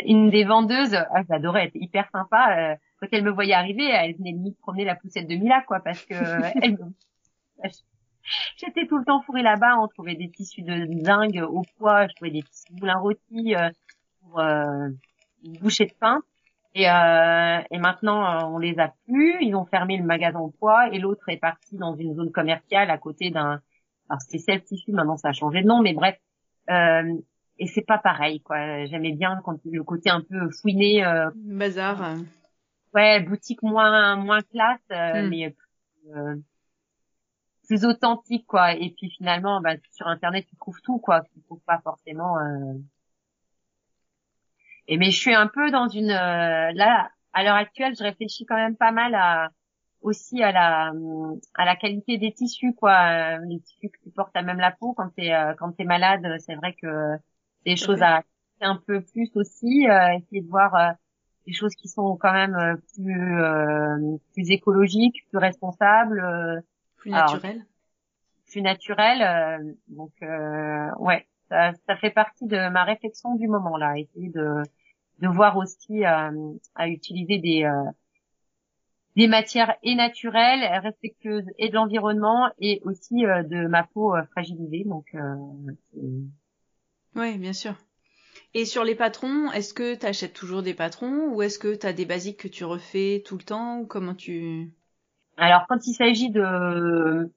une 0.06 0.30
des 0.30 0.44
vendeuses, 0.44 0.94
ah, 0.96 1.24
j'adorais, 1.30 1.62
elle 1.62 1.68
était 1.70 1.80
hyper 1.80 2.10
sympa. 2.12 2.78
quand 3.00 3.08
elle 3.12 3.24
me 3.24 3.32
voyait 3.32 3.54
arriver, 3.54 3.88
elle 3.88 4.16
venait 4.16 4.34
de 4.34 4.56
promener 4.62 4.84
la 4.86 4.96
poussette 4.96 5.28
de 5.28 5.36
Mila, 5.36 5.64
quoi, 5.68 5.80
parce 5.80 6.04
que 6.06 6.14
elle, 6.62 6.78
J'étais 8.58 8.88
tout 8.88 8.98
le 8.98 9.06
temps 9.06 9.22
fourrée 9.22 9.44
là-bas. 9.44 9.78
On 9.80 9.88
trouvait 9.88 10.16
des 10.16 10.30
tissus 10.30 10.62
de 10.62 10.86
dingue 11.04 11.46
au 11.48 11.64
poids. 11.78 12.08
Je 12.08 12.16
trouvais 12.16 12.32
des 12.32 12.44
petits 12.44 12.74
moulins 12.74 13.00
rôtis 13.00 13.56
euh, 13.56 13.70
pour 14.22 14.40
euh, 14.40 14.90
une 15.44 15.58
bouchée 15.58 15.86
de 15.86 15.94
pain. 16.00 16.22
Et, 16.76 16.90
euh, 16.90 17.62
et 17.70 17.78
maintenant, 17.78 18.26
euh, 18.26 18.46
on 18.46 18.58
les 18.58 18.80
a 18.80 18.94
plus. 19.06 19.38
Ils 19.42 19.56
ont 19.56 19.66
fermé 19.66 19.98
le 19.98 20.04
magasin 20.04 20.40
au 20.40 20.50
poids 20.50 20.90
et 20.90 21.00
l'autre 21.00 21.28
est 21.30 21.38
parti 21.38 21.78
dans 21.78 21.96
une 21.96 22.16
zone 22.16 22.32
commerciale 22.32 22.90
à 22.90 22.98
côté 22.98 23.30
d'un. 23.30 23.62
Alors 24.10 24.22
c'était 24.22 24.40
Self 24.40 24.64
Tissu. 24.66 24.92
Maintenant, 24.92 25.18
ça 25.18 25.30
a 25.30 25.34
changé 25.34 25.62
de 25.62 25.68
nom, 25.68 25.82
mais 25.82 25.94
bref. 25.94 26.18
Euh, 26.70 27.14
et 27.60 27.68
c'est 27.68 27.86
pas 27.86 28.00
pareil, 28.00 28.42
quoi. 28.42 28.86
J'aimais 28.86 29.12
bien 29.12 29.40
quand 29.46 29.60
le 29.66 29.84
côté 29.84 30.10
un 30.10 30.22
peu 30.22 30.50
fouiné. 30.50 31.06
Euh, 31.06 31.30
Bazar. 31.36 32.16
Ouais, 32.96 33.20
boutique 33.22 33.62
moins 33.62 34.16
moins 34.16 34.42
classe, 34.42 34.80
hmm. 34.90 35.30
mais 35.30 35.56
plus 36.06 36.44
authentique 37.72 38.46
quoi. 38.48 38.74
Et 38.74 38.92
puis 38.92 39.10
finalement 39.10 39.62
bah, 39.62 39.76
sur 39.92 40.08
internet 40.08 40.46
tu 40.50 40.56
trouves 40.56 40.82
tout 40.82 41.00
quoi. 41.00 41.22
Tu 41.34 41.42
trouves 41.42 41.62
pas 41.66 41.80
forcément 41.84 42.38
euh... 42.40 42.74
et 44.88 44.98
mais 44.98 45.12
je 45.12 45.20
suis 45.20 45.34
un 45.34 45.48
peu 45.48 45.72
dans 45.72 45.88
une 45.88 46.12
euh, 46.12 46.72
là 46.74 47.12
à 47.34 47.44
l'heure 47.44 47.56
actuelle 47.56 47.96
je 47.98 48.04
réfléchis 48.04 48.46
quand 48.46 48.56
même 48.56 48.76
pas 48.76 48.92
mal 48.92 49.16
à 49.16 49.50
aussi 50.02 50.44
à 50.44 50.52
la 50.52 50.92
à 51.56 51.66
la 51.66 51.76
qualité 51.76 52.18
des 52.18 52.34
tissus 52.34 52.74
quoi. 52.76 53.38
Les 53.40 53.60
tissus 53.62 53.90
que 53.90 54.00
tu 54.04 54.12
portes 54.12 54.36
à 54.36 54.42
même 54.42 54.60
la 54.60 54.72
peau 54.72 54.94
quand 54.94 55.10
t'es 55.16 55.34
euh, 55.34 55.54
quand 55.58 55.72
t'es 55.74 55.86
malade 55.86 56.26
c'est 56.40 56.56
vrai 56.56 56.74
que 56.74 57.16
c'est 57.64 57.72
des 57.72 57.76
choses 57.78 58.02
à 58.02 58.24
un 58.62 58.78
peu 58.78 59.02
plus 59.02 59.32
aussi 59.36 59.88
euh, 59.90 60.18
essayer 60.18 60.42
de 60.42 60.50
voir 60.50 60.96
des 61.48 61.54
choses 61.54 61.76
qui 61.76 61.88
sont 61.88 62.16
quand 62.18 62.34
même 62.34 62.78
plus 62.96 63.42
plus 64.34 64.52
écologiques 64.52 65.26
plus 65.30 65.38
responsables 65.40 66.64
plus 67.04 67.12
naturel? 67.12 67.66
Plus 68.50 68.62
naturel 68.62 69.22
euh, 69.22 69.74
donc 69.90 70.14
euh, 70.22 70.90
ouais 71.00 71.28
ça, 71.50 71.74
ça, 71.86 71.98
fait 71.98 72.12
partie 72.12 72.46
de 72.46 72.70
ma 72.70 72.86
réflexion 72.86 73.36
du 73.36 73.48
moment 73.48 73.76
là 73.78 73.98
essayer 73.98 74.30
de 74.30 74.64
de 75.20 75.28
voir 75.28 75.58
aussi 75.58 76.06
euh, 76.06 76.54
à 76.76 76.88
utiliser 76.88 77.40
des 77.40 77.70
des 79.16 79.28
matières 79.28 79.76
et 79.84 79.94
naturelles, 79.94 80.64
respectueuses 80.82 81.46
et 81.60 81.70
de 81.70 81.76
l'environnement 81.76 82.50
et 82.60 82.82
aussi 82.84 83.22
de 83.22 83.68
ma 83.68 83.84
peau 83.84 84.16
fragilisée. 84.32 84.86
Donc, 84.86 85.16
oui, 87.16 87.38
bien 87.38 87.54
sûr. 87.54 87.76
Et 88.56 88.66
sur 88.66 88.84
les 88.84 88.96
patrons, 88.96 89.52
est-ce 89.52 89.76
que 89.76 89.94
tu 89.94 90.06
achètes 90.08 90.34
toujours 90.34 90.64
des 90.64 90.74
patrons 90.74 91.32
ou 91.32 91.44
est-ce 91.44 91.60
que 91.60 91.76
tu 91.76 91.86
as 91.86 91.94
des 91.94 92.06
basiques 92.06 92.40
que 92.40 92.48
tu 92.48 92.64
refais 92.64 93.22
tout 93.24 93.38
le 93.38 93.44
temps 93.44 93.82
ou 93.82 93.86
comment 93.86 94.16
tu 94.16 94.74
alors 95.38 95.66
quand 95.68 95.86
il 95.88 95.94
s'agit 95.94 96.30
de 96.30 97.32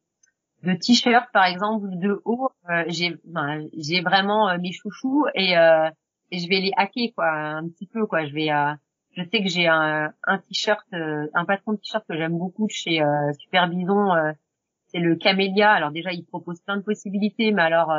de 0.63 0.75
t-shirts 0.75 1.31
par 1.33 1.45
exemple 1.45 1.89
de 1.99 2.21
haut, 2.25 2.51
euh, 2.71 2.85
j'ai 2.89 3.17
ben, 3.25 3.67
j'ai 3.77 4.01
vraiment 4.01 4.49
euh, 4.49 4.59
mes 4.59 4.73
chouchous 4.73 5.27
et 5.35 5.57
euh, 5.57 5.89
et 6.31 6.39
je 6.39 6.49
vais 6.49 6.61
les 6.61 6.73
hacker 6.77 7.11
quoi 7.15 7.31
un 7.31 7.69
petit 7.69 7.87
peu 7.87 8.07
quoi. 8.07 8.27
Je 8.27 8.35
vais 8.35 8.49
je 9.17 9.23
sais 9.23 9.43
que 9.43 9.49
j'ai 9.49 9.67
un, 9.69 10.13
un 10.25 10.39
t-shirt 10.39 10.85
un 10.93 11.45
patron 11.45 11.73
de 11.73 11.79
t-shirt 11.79 12.05
que 12.09 12.17
j'aime 12.17 12.37
beaucoup 12.37 12.69
chez 12.69 13.03
Super 13.39 13.69
Bison 13.69 14.13
c'est 14.89 14.99
le 14.99 15.17
Camélia. 15.17 15.73
Alors 15.73 15.93
déjà 15.93 16.13
il 16.13 16.25
propose 16.25 16.61
plein 16.61 16.77
de 16.77 16.83
possibilités 16.83 17.53
mais 17.53 17.63
alors 17.63 17.95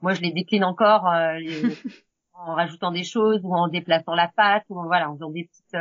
moi 0.00 0.14
je 0.14 0.20
les 0.20 0.32
décline 0.32 0.64
encore 0.64 1.04
en 2.34 2.54
rajoutant 2.54 2.92
des 2.92 3.04
choses 3.04 3.40
ou 3.42 3.54
en 3.54 3.68
déplaçant 3.68 4.14
la 4.14 4.28
pâte 4.28 4.64
ou 4.68 4.80
voilà 4.84 5.10
en 5.10 5.14
faisant 5.14 5.30
des 5.30 5.44
petites 5.44 5.76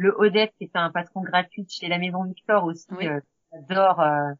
le 0.00 0.18
Odette 0.18 0.54
qui 0.56 0.64
est 0.64 0.70
un 0.74 0.90
patron 0.90 1.20
gratuit 1.20 1.66
chez 1.68 1.86
la 1.86 1.98
Maison 1.98 2.24
Victor 2.24 2.64
aussi 2.64 2.86
euh, 3.02 3.20
j'adore 3.52 4.00
euh, 4.00 4.32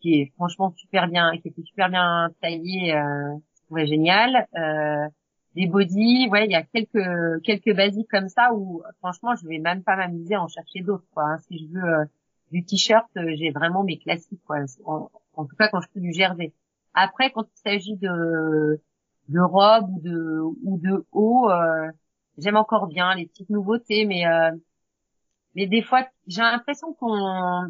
qui 0.00 0.14
est 0.14 0.32
franchement 0.36 0.72
super 0.76 1.08
bien 1.08 1.36
qui 1.38 1.48
était 1.48 1.62
super 1.62 1.90
bien 1.90 2.30
taillé 2.40 2.94
euh, 2.94 3.34
ouais 3.70 3.86
génial. 3.86 4.46
Euh, 4.56 5.08
des 5.56 5.66
body 5.66 6.28
ouais 6.30 6.44
il 6.46 6.52
y 6.52 6.54
a 6.54 6.62
quelques 6.62 7.42
quelques 7.42 7.74
basiques 7.74 8.08
comme 8.08 8.28
ça 8.28 8.54
où 8.54 8.82
franchement 9.00 9.34
je 9.34 9.48
vais 9.48 9.58
même 9.58 9.82
pas 9.82 9.96
m'amuser 9.96 10.34
à 10.34 10.42
en 10.42 10.46
chercher 10.46 10.82
d'autres 10.82 11.06
quoi 11.12 11.24
hein. 11.24 11.38
si 11.48 11.58
je 11.58 11.72
veux 11.72 11.84
euh, 11.84 12.04
du 12.52 12.64
t-shirt 12.64 13.08
j'ai 13.34 13.50
vraiment 13.50 13.82
mes 13.82 13.98
classiques 13.98 14.42
quoi. 14.46 14.58
En, 14.84 15.44
tout 15.44 15.56
cas 15.56 15.68
quand 15.68 15.80
je 15.80 15.88
fais 15.92 16.00
du 16.00 16.12
jersey. 16.12 16.52
Après 16.94 17.32
quand 17.32 17.44
il 17.44 17.60
s'agit 17.60 17.96
de 17.96 18.80
de 19.28 19.40
robes 19.40 19.90
ou 19.90 20.00
de 20.00 20.40
ou 20.62 20.78
de 20.78 21.04
haut 21.10 21.50
j'aime 22.36 22.56
encore 22.56 22.86
bien 22.86 23.14
les 23.16 23.26
petites 23.26 23.50
nouveautés 23.50 24.06
mais 24.06 24.24
mais 25.58 25.66
des 25.66 25.82
fois 25.82 26.06
j'ai 26.28 26.40
l'impression 26.40 26.94
qu'on 26.94 27.64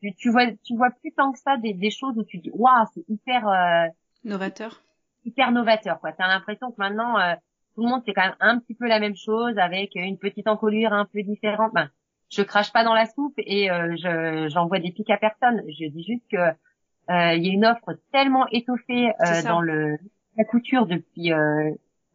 tu, 0.00 0.14
tu, 0.14 0.30
vois 0.30 0.46
tu 0.64 0.74
vois 0.74 0.90
plus 0.90 1.12
tant 1.12 1.32
que 1.32 1.38
ça 1.38 1.58
des, 1.58 1.74
des 1.74 1.90
choses 1.90 2.16
où 2.16 2.24
tu 2.24 2.38
dis 2.38 2.50
waouh 2.54 2.86
c'est 2.94 3.04
hyper 3.08 3.46
euh, 3.46 3.86
novateur. 4.24 4.80
hyper 5.26 5.52
novateur 5.52 6.00
quoi. 6.00 6.12
T'as 6.12 6.28
l'impression 6.28 6.70
que 6.70 6.76
maintenant 6.78 7.18
euh, 7.18 7.34
tout 7.74 7.82
le 7.82 7.90
monde 7.90 8.02
c'est 8.06 8.14
quand 8.14 8.22
même 8.22 8.36
un 8.40 8.58
petit 8.58 8.74
peu 8.74 8.88
la 8.88 9.00
même 9.00 9.16
chose 9.16 9.58
avec 9.58 9.90
une 9.96 10.18
petite 10.18 10.48
encolure 10.48 10.94
un 10.94 11.04
peu 11.04 11.22
différente. 11.22 11.72
Ben 11.74 11.90
je 12.30 12.42
crache 12.42 12.72
pas 12.72 12.84
dans 12.84 12.94
la 12.94 13.04
soupe 13.04 13.34
et 13.36 13.70
euh, 13.70 13.94
je 13.96 14.48
j'envoie 14.48 14.78
des 14.78 14.90
pics 14.90 15.10
à 15.10 15.18
personne. 15.18 15.62
Je 15.68 15.88
dis 15.88 16.04
juste 16.04 16.24
que 16.32 16.38
euh, 16.38 17.34
il 17.34 17.46
y 17.46 17.50
a 17.50 17.52
une 17.52 17.66
offre 17.66 17.98
tellement 18.12 18.46
étoffée 18.50 19.12
dans 19.44 19.60
le 19.60 19.98
la 20.38 20.44
couture 20.44 20.86
depuis 20.86 21.30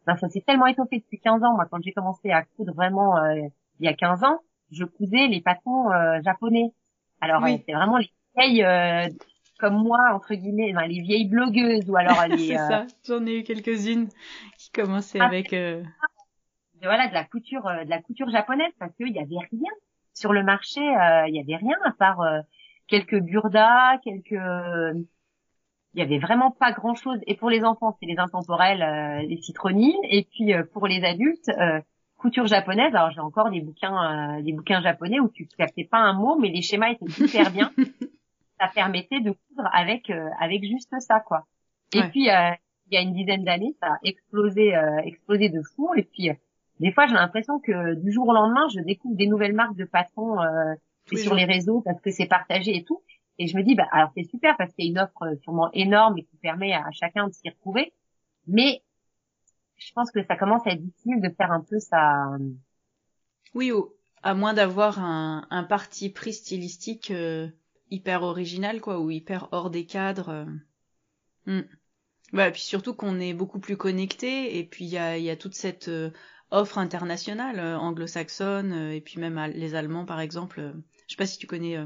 ben, 0.06 0.16
ça 0.16 0.28
s'est 0.28 0.42
tellement 0.44 0.66
étoffé 0.66 0.98
depuis 0.98 1.20
15 1.20 1.44
ans. 1.44 1.54
Moi 1.54 1.66
quand 1.70 1.80
j'ai 1.80 1.92
commencé 1.92 2.32
à 2.32 2.42
coudre 2.42 2.74
vraiment 2.74 3.14
il 3.80 3.86
y 3.86 3.88
a 3.88 3.94
15 3.94 4.24
ans 4.24 4.40
je 4.70 4.84
cousais 4.84 5.26
les 5.26 5.40
patrons 5.40 5.90
euh, 5.90 6.20
japonais. 6.22 6.72
Alors 7.20 7.44
euh, 7.44 7.56
c'est 7.66 7.72
vraiment 7.72 7.98
les 7.98 8.12
vieilles 8.36 8.64
euh, 8.64 9.08
comme 9.58 9.82
moi 9.82 9.98
entre 10.14 10.34
guillemets, 10.34 10.72
les 10.86 11.00
vieilles 11.00 11.28
blogueuses 11.28 11.88
ou 11.88 11.96
alors 11.96 12.24
les. 12.28 12.38
c'est 12.38 12.56
ça. 12.56 12.86
J'en 13.06 13.24
ai 13.26 13.38
eu 13.38 13.42
quelques-unes 13.42 14.08
qui 14.58 14.70
Commencer 14.72 15.20
avec 15.20 15.54
voilà 16.82 17.08
de 17.08 17.14
la 17.14 17.24
couture 17.24 17.64
de 17.64 17.90
la 17.90 18.00
couture 18.00 18.30
japonaise 18.30 18.72
parce 18.78 18.94
qu'il 18.96 19.12
y 19.12 19.18
avait 19.18 19.46
rien 19.50 19.70
sur 20.14 20.32
le 20.32 20.42
marché, 20.42 20.80
il 20.80 21.34
y 21.34 21.40
avait 21.40 21.56
rien 21.56 21.76
à 21.84 21.92
part 21.92 22.22
quelques 22.86 23.20
burdas, 23.20 23.98
quelques 23.98 24.40
il 25.92 25.98
y 25.98 26.02
avait 26.02 26.18
vraiment 26.18 26.52
pas 26.52 26.70
grand 26.70 26.94
chose. 26.94 27.18
Et 27.26 27.34
pour 27.34 27.50
les 27.50 27.64
enfants, 27.64 27.96
c'est 27.98 28.06
les 28.06 28.18
intemporels, 28.18 29.26
les 29.26 29.36
citronines. 29.42 29.98
Et 30.04 30.24
puis 30.30 30.52
pour 30.72 30.86
les 30.86 31.02
adultes, 31.04 31.50
couture 32.20 32.46
japonaise. 32.46 32.94
Alors 32.94 33.10
j'ai 33.10 33.20
encore 33.20 33.50
des 33.50 33.60
bouquins, 33.60 34.36
euh, 34.38 34.42
des 34.42 34.52
bouquins 34.52 34.80
japonais 34.80 35.20
où 35.20 35.28
tu 35.28 35.46
captais 35.46 35.84
pas 35.84 35.98
un 35.98 36.12
mot, 36.12 36.38
mais 36.38 36.48
les 36.48 36.62
schémas 36.62 36.90
étaient 36.90 37.10
super 37.10 37.50
bien. 37.50 37.72
ça 38.60 38.68
permettait 38.68 39.20
de 39.20 39.30
coudre 39.30 39.68
avec 39.72 40.10
euh, 40.10 40.28
avec 40.38 40.62
juste 40.62 40.94
ça, 41.00 41.20
quoi. 41.20 41.46
Et 41.94 42.02
puis 42.04 42.30
euh, 42.30 42.50
il 42.90 42.94
y 42.94 42.96
a 42.96 43.00
une 43.00 43.14
dizaine 43.14 43.44
d'années, 43.44 43.74
ça 43.80 43.94
a 43.94 43.98
explosé, 44.04 44.72
explosé 45.04 45.48
de 45.48 45.62
fou. 45.62 45.92
Et 45.96 46.02
puis 46.02 46.30
des 46.80 46.92
fois, 46.92 47.06
j'ai 47.06 47.14
l'impression 47.14 47.60
que 47.60 47.94
du 47.94 48.12
jour 48.12 48.28
au 48.28 48.32
lendemain, 48.32 48.66
je 48.74 48.80
découvre 48.80 49.16
des 49.16 49.26
nouvelles 49.26 49.54
marques 49.54 49.76
de 49.76 49.84
patrons 49.84 50.38
sur 51.12 51.34
les 51.34 51.44
réseaux 51.44 51.82
parce 51.82 52.00
que 52.00 52.10
c'est 52.10 52.26
partagé 52.26 52.76
et 52.76 52.84
tout. 52.84 53.00
Et 53.38 53.46
je 53.46 53.56
me 53.56 53.62
dis, 53.62 53.76
bah 53.76 53.86
alors 53.92 54.10
c'est 54.16 54.24
super 54.24 54.56
parce 54.56 54.72
qu'il 54.74 54.86
y 54.86 54.88
a 54.88 54.90
une 54.90 54.98
offre 54.98 55.40
sûrement 55.42 55.70
énorme 55.72 56.18
et 56.18 56.24
qui 56.24 56.36
permet 56.36 56.74
à 56.74 56.90
chacun 56.90 57.28
de 57.28 57.32
s'y 57.32 57.48
retrouver. 57.48 57.92
Mais 58.48 58.82
je 59.80 59.92
pense 59.94 60.10
que 60.10 60.22
ça 60.24 60.36
commence 60.36 60.66
à 60.66 60.70
être 60.70 60.84
difficile 60.84 61.20
de 61.20 61.30
faire 61.30 61.50
un 61.50 61.62
peu 61.62 61.80
ça. 61.80 62.36
Oui, 63.54 63.72
à 64.22 64.34
moins 64.34 64.54
d'avoir 64.54 65.00
un, 65.00 65.46
un 65.50 65.64
parti 65.64 66.10
pris 66.10 66.34
stylistique 66.34 67.10
euh, 67.10 67.48
hyper 67.90 68.22
original, 68.22 68.80
quoi, 68.80 69.00
ou 69.00 69.10
hyper 69.10 69.48
hors 69.52 69.70
des 69.70 69.86
cadres. 69.86 70.46
Euh. 71.48 71.62
Ouais, 72.32 72.48
et 72.48 72.52
puis 72.52 72.60
surtout 72.60 72.94
qu'on 72.94 73.18
est 73.18 73.32
beaucoup 73.32 73.58
plus 73.58 73.76
connecté, 73.76 74.58
et 74.58 74.64
puis 74.64 74.84
il 74.84 74.90
y 74.90 74.98
a, 74.98 75.18
y 75.18 75.30
a 75.30 75.36
toute 75.36 75.54
cette 75.54 75.88
euh, 75.88 76.10
offre 76.50 76.78
internationale 76.78 77.58
anglo-saxonne, 77.76 78.72
et 78.92 79.00
puis 79.00 79.18
même 79.18 79.40
les 79.54 79.74
Allemands, 79.74 80.04
par 80.04 80.20
exemple. 80.20 80.74
je 81.06 81.14
sais 81.14 81.16
pas 81.16 81.26
si 81.26 81.38
tu 81.38 81.46
connais, 81.46 81.78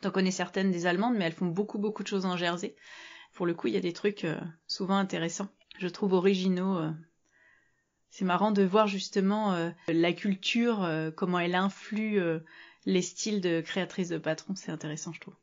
t'en 0.00 0.10
connais 0.10 0.30
certaines 0.30 0.70
des 0.70 0.86
Allemandes, 0.86 1.16
mais 1.16 1.24
elles 1.24 1.32
font 1.32 1.46
beaucoup 1.46 1.78
beaucoup 1.78 2.02
de 2.02 2.08
choses 2.08 2.26
en 2.26 2.36
Jersey. 2.36 2.74
Pour 3.34 3.46
le 3.46 3.54
coup, 3.54 3.68
il 3.68 3.74
y 3.74 3.78
a 3.78 3.80
des 3.80 3.92
trucs 3.92 4.26
souvent 4.66 4.96
intéressants 4.96 5.48
je 5.78 5.88
trouve 5.88 6.12
originaux. 6.12 6.78
Euh. 6.78 6.90
C'est 8.10 8.24
marrant 8.24 8.52
de 8.52 8.62
voir 8.62 8.86
justement 8.86 9.54
euh, 9.54 9.70
la 9.88 10.12
culture, 10.12 10.84
euh, 10.84 11.10
comment 11.10 11.40
elle 11.40 11.56
influe 11.56 12.20
les 12.86 13.02
styles 13.02 13.40
de 13.40 13.60
créatrices 13.60 14.10
de 14.10 14.18
patrons. 14.18 14.54
C'est 14.54 14.70
intéressant, 14.70 15.12
je 15.12 15.20
trouve. 15.20 15.34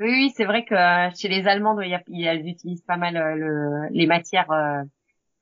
Oui, 0.00 0.08
oui, 0.10 0.32
c'est 0.36 0.44
vrai 0.44 0.64
que 0.64 0.74
chez 1.16 1.28
les 1.28 1.46
Allemandes, 1.46 1.80
il 2.08 2.26
elles 2.26 2.46
utilisent 2.46 2.82
pas 2.82 2.96
mal 2.96 3.14
le, 3.14 3.88
les 3.90 4.06
matières 4.06 4.52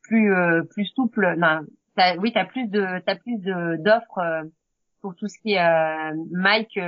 plus 0.02 0.32
plus 0.70 0.84
souples. 0.94 1.34
Non, 1.38 1.62
as, 1.96 2.16
oui, 2.18 2.32
t'as 2.32 2.44
plus 2.44 2.68
de 2.68 3.00
t'as 3.04 3.16
plus 3.16 3.38
de 3.38 3.76
d'offres 3.82 4.44
pour 5.00 5.16
tout 5.16 5.26
ce 5.26 5.38
qui 5.38 5.54
est 5.54 6.12
Mike. 6.30 6.78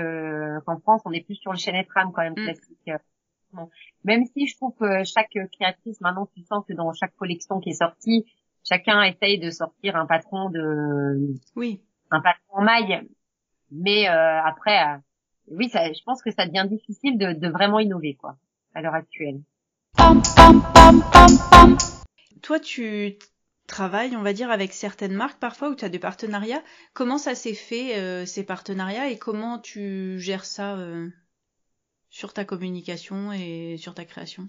qu'en 0.66 0.78
France, 0.80 1.03
on 1.07 1.12
est 1.12 1.24
plus 1.24 1.37
sur 1.37 1.53
le 1.53 1.59
chaîne 1.59 1.82
quand 1.95 2.18
même 2.18 2.35
mm. 2.35 2.45
classique. 2.45 2.91
Même 4.05 4.25
si 4.27 4.47
je 4.47 4.57
trouve 4.57 4.75
que 4.79 5.05
chaque 5.05 5.37
créatrice, 5.53 6.01
maintenant, 6.01 6.27
tu 6.35 6.43
sens 6.43 6.65
que 6.67 6.73
dans 6.73 6.93
chaque 6.93 7.15
collection 7.17 7.61
qui 7.61 7.71
est 7.71 7.75
sortie, 7.75 8.25
chacun 8.69 9.03
essaye 9.03 9.39
de 9.39 9.51
sortir 9.51 9.97
un 9.97 10.07
patron 10.07 10.51
de, 10.51 11.35
oui, 11.57 11.81
un 12.11 12.21
patron 12.21 12.59
en 12.59 12.63
maille. 12.63 13.03
Mais 13.71 14.09
euh, 14.09 14.43
après, 14.43 14.79
euh, 14.79 14.97
oui, 15.49 15.69
ça, 15.69 15.93
je 15.93 16.03
pense 16.05 16.23
que 16.23 16.31
ça 16.31 16.47
devient 16.47 16.67
difficile 16.69 17.19
de, 17.19 17.33
de 17.33 17.49
vraiment 17.49 17.81
innover, 17.81 18.15
quoi, 18.15 18.37
à 18.75 18.83
l'heure 18.83 18.95
actuelle. 18.95 19.41
Toi, 22.43 22.61
tu 22.61 23.19
travailles, 23.67 24.17
on 24.17 24.23
va 24.23 24.33
dire, 24.33 24.51
avec 24.51 24.73
certaines 24.73 25.15
marques 25.15 25.41
parfois 25.41 25.71
où 25.71 25.75
tu 25.75 25.85
as 25.85 25.89
des 25.89 25.99
partenariats. 25.99 26.63
Comment 26.93 27.19
ça 27.19 27.35
s'est 27.35 27.55
fait, 27.55 27.99
euh, 27.99 28.27
ces 28.27 28.45
partenariats, 28.45 29.09
et 29.09 29.19
comment 29.19 29.59
tu 29.59 30.19
gères 30.19 30.45
ça 30.45 30.77
euh? 30.77 31.09
Sur 32.15 32.33
ta 32.33 32.45
communication 32.45 33.33
et 33.33 33.77
sur 33.77 33.93
ta 33.93 34.05
création 34.05 34.47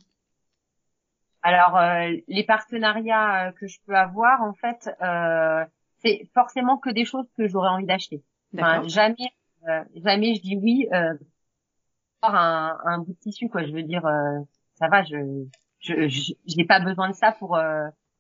Alors, 1.42 1.76
euh, 1.76 2.12
les 2.28 2.44
partenariats 2.44 3.48
euh, 3.48 3.52
que 3.54 3.66
je 3.66 3.80
peux 3.88 3.96
avoir, 3.96 4.44
en 4.44 4.54
fait, 4.54 4.88
euh, 5.02 5.66
c'est 5.98 6.30
forcément 6.36 6.78
que 6.78 6.92
des 6.92 7.06
choses 7.06 7.26
que 7.36 7.48
j'aurais 7.48 7.70
envie 7.70 7.88
d'acheter. 7.88 8.22
jamais, 8.54 9.34
jamais 9.96 10.36
je 10.36 10.42
dis 10.42 10.58
oui. 10.62 10.88
Euh, 10.94 11.16
un, 12.22 12.78
un 12.86 13.00
bout 13.00 13.14
de 13.14 13.20
tissu, 13.20 13.50
quoi. 13.50 13.66
Je 13.66 13.72
veux 13.72 13.84
dire, 13.84 14.04
ça 14.76 14.88
va, 14.88 15.04
je, 15.04 15.48
je, 15.80 16.34
n'ai 16.56 16.66
pas 16.66 16.80
besoin 16.80 17.10
de 17.10 17.16
ça 17.16 17.32
pour 17.32 17.60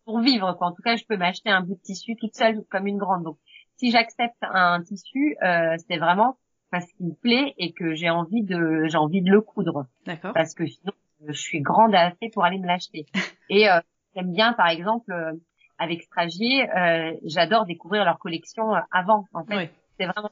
pour 0.05 0.19
vivre. 0.21 0.53
Quoi. 0.53 0.67
En 0.67 0.71
tout 0.71 0.81
cas, 0.81 0.95
je 0.95 1.05
peux 1.05 1.17
m'acheter 1.17 1.51
un 1.51 1.61
bout 1.61 1.75
de 1.75 1.81
tissu 1.81 2.15
toute 2.15 2.35
seule 2.35 2.63
comme 2.69 2.87
une 2.87 2.97
grande. 2.97 3.23
Donc, 3.23 3.37
si 3.77 3.91
j'accepte 3.91 4.37
un 4.41 4.81
tissu, 4.81 5.37
c'est 5.39 5.97
vraiment 5.97 6.37
parce 6.75 6.91
qu'il 6.91 7.05
me 7.05 7.13
plaît 7.13 7.53
et 7.57 7.71
que 7.71 7.95
j'ai 7.95 8.09
envie 8.09 8.43
de 8.43 8.83
j'ai 8.87 8.97
envie 8.97 9.21
de 9.21 9.31
le 9.31 9.39
coudre. 9.39 9.85
D'accord. 10.05 10.33
Parce 10.33 10.53
que 10.53 10.67
sinon 10.67 10.91
je 11.25 11.31
suis 11.31 11.61
grande 11.61 11.95
assez 11.95 12.29
pour 12.33 12.43
aller 12.43 12.59
me 12.59 12.67
l'acheter. 12.67 13.05
et 13.49 13.69
euh, 13.69 13.79
j'aime 14.13 14.33
bien 14.33 14.51
par 14.51 14.67
exemple 14.67 15.13
euh, 15.13 15.31
avec 15.77 16.03
Stragier, 16.03 16.69
euh, 16.69 17.13
j'adore 17.23 17.65
découvrir 17.65 18.03
leur 18.03 18.19
collection 18.19 18.75
euh, 18.75 18.81
avant 18.91 19.25
en 19.33 19.45
fait. 19.45 19.71
C'est 19.97 20.05
vraiment 20.05 20.31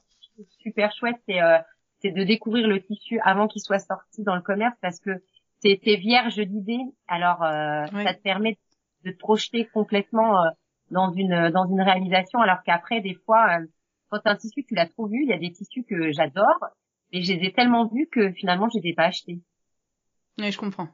super 0.61 0.91
chouette 0.91 1.15
c'est 1.29 1.41
euh, 1.41 1.59
c'est 2.01 2.11
de 2.11 2.25
découvrir 2.25 2.67
le 2.67 2.81
tissu 2.81 3.21
avant 3.23 3.47
qu'il 3.47 3.61
soit 3.61 3.79
sorti 3.79 4.23
dans 4.23 4.35
le 4.35 4.41
commerce 4.41 4.75
parce 4.81 4.99
que 4.99 5.23
c'est 5.61 5.77
vierge 5.95 6.35
d'idées. 6.35 6.83
Alors 7.07 7.37
ça 7.39 8.13
te 8.13 8.21
permet 8.21 8.57
de 9.05 9.11
te 9.11 9.17
projeter 9.17 9.65
complètement 9.67 10.43
dans 10.91 11.13
une 11.13 11.51
dans 11.51 11.65
une 11.67 11.81
réalisation 11.81 12.41
alors 12.41 12.61
qu'après 12.65 12.99
des 12.99 13.13
fois 13.13 13.59
quand 14.13 14.29
un 14.29 14.35
tissu, 14.35 14.63
tu 14.63 14.75
l'as 14.75 14.87
trop 14.87 15.07
vu, 15.07 15.23
il 15.23 15.29
y 15.29 15.33
a 15.33 15.37
des 15.37 15.51
tissus 15.51 15.83
que 15.83 16.11
j'adore, 16.11 16.59
mais 17.11 17.21
je 17.21 17.33
les 17.33 17.47
ai 17.47 17.53
tellement 17.53 17.87
vus 17.87 18.07
que 18.11 18.31
finalement, 18.31 18.69
je 18.69 18.79
les 18.79 18.89
ai 18.89 18.93
pas 18.93 19.05
achetés. 19.05 19.39
Oui, 20.37 20.51
je 20.51 20.57
comprends. 20.57 20.87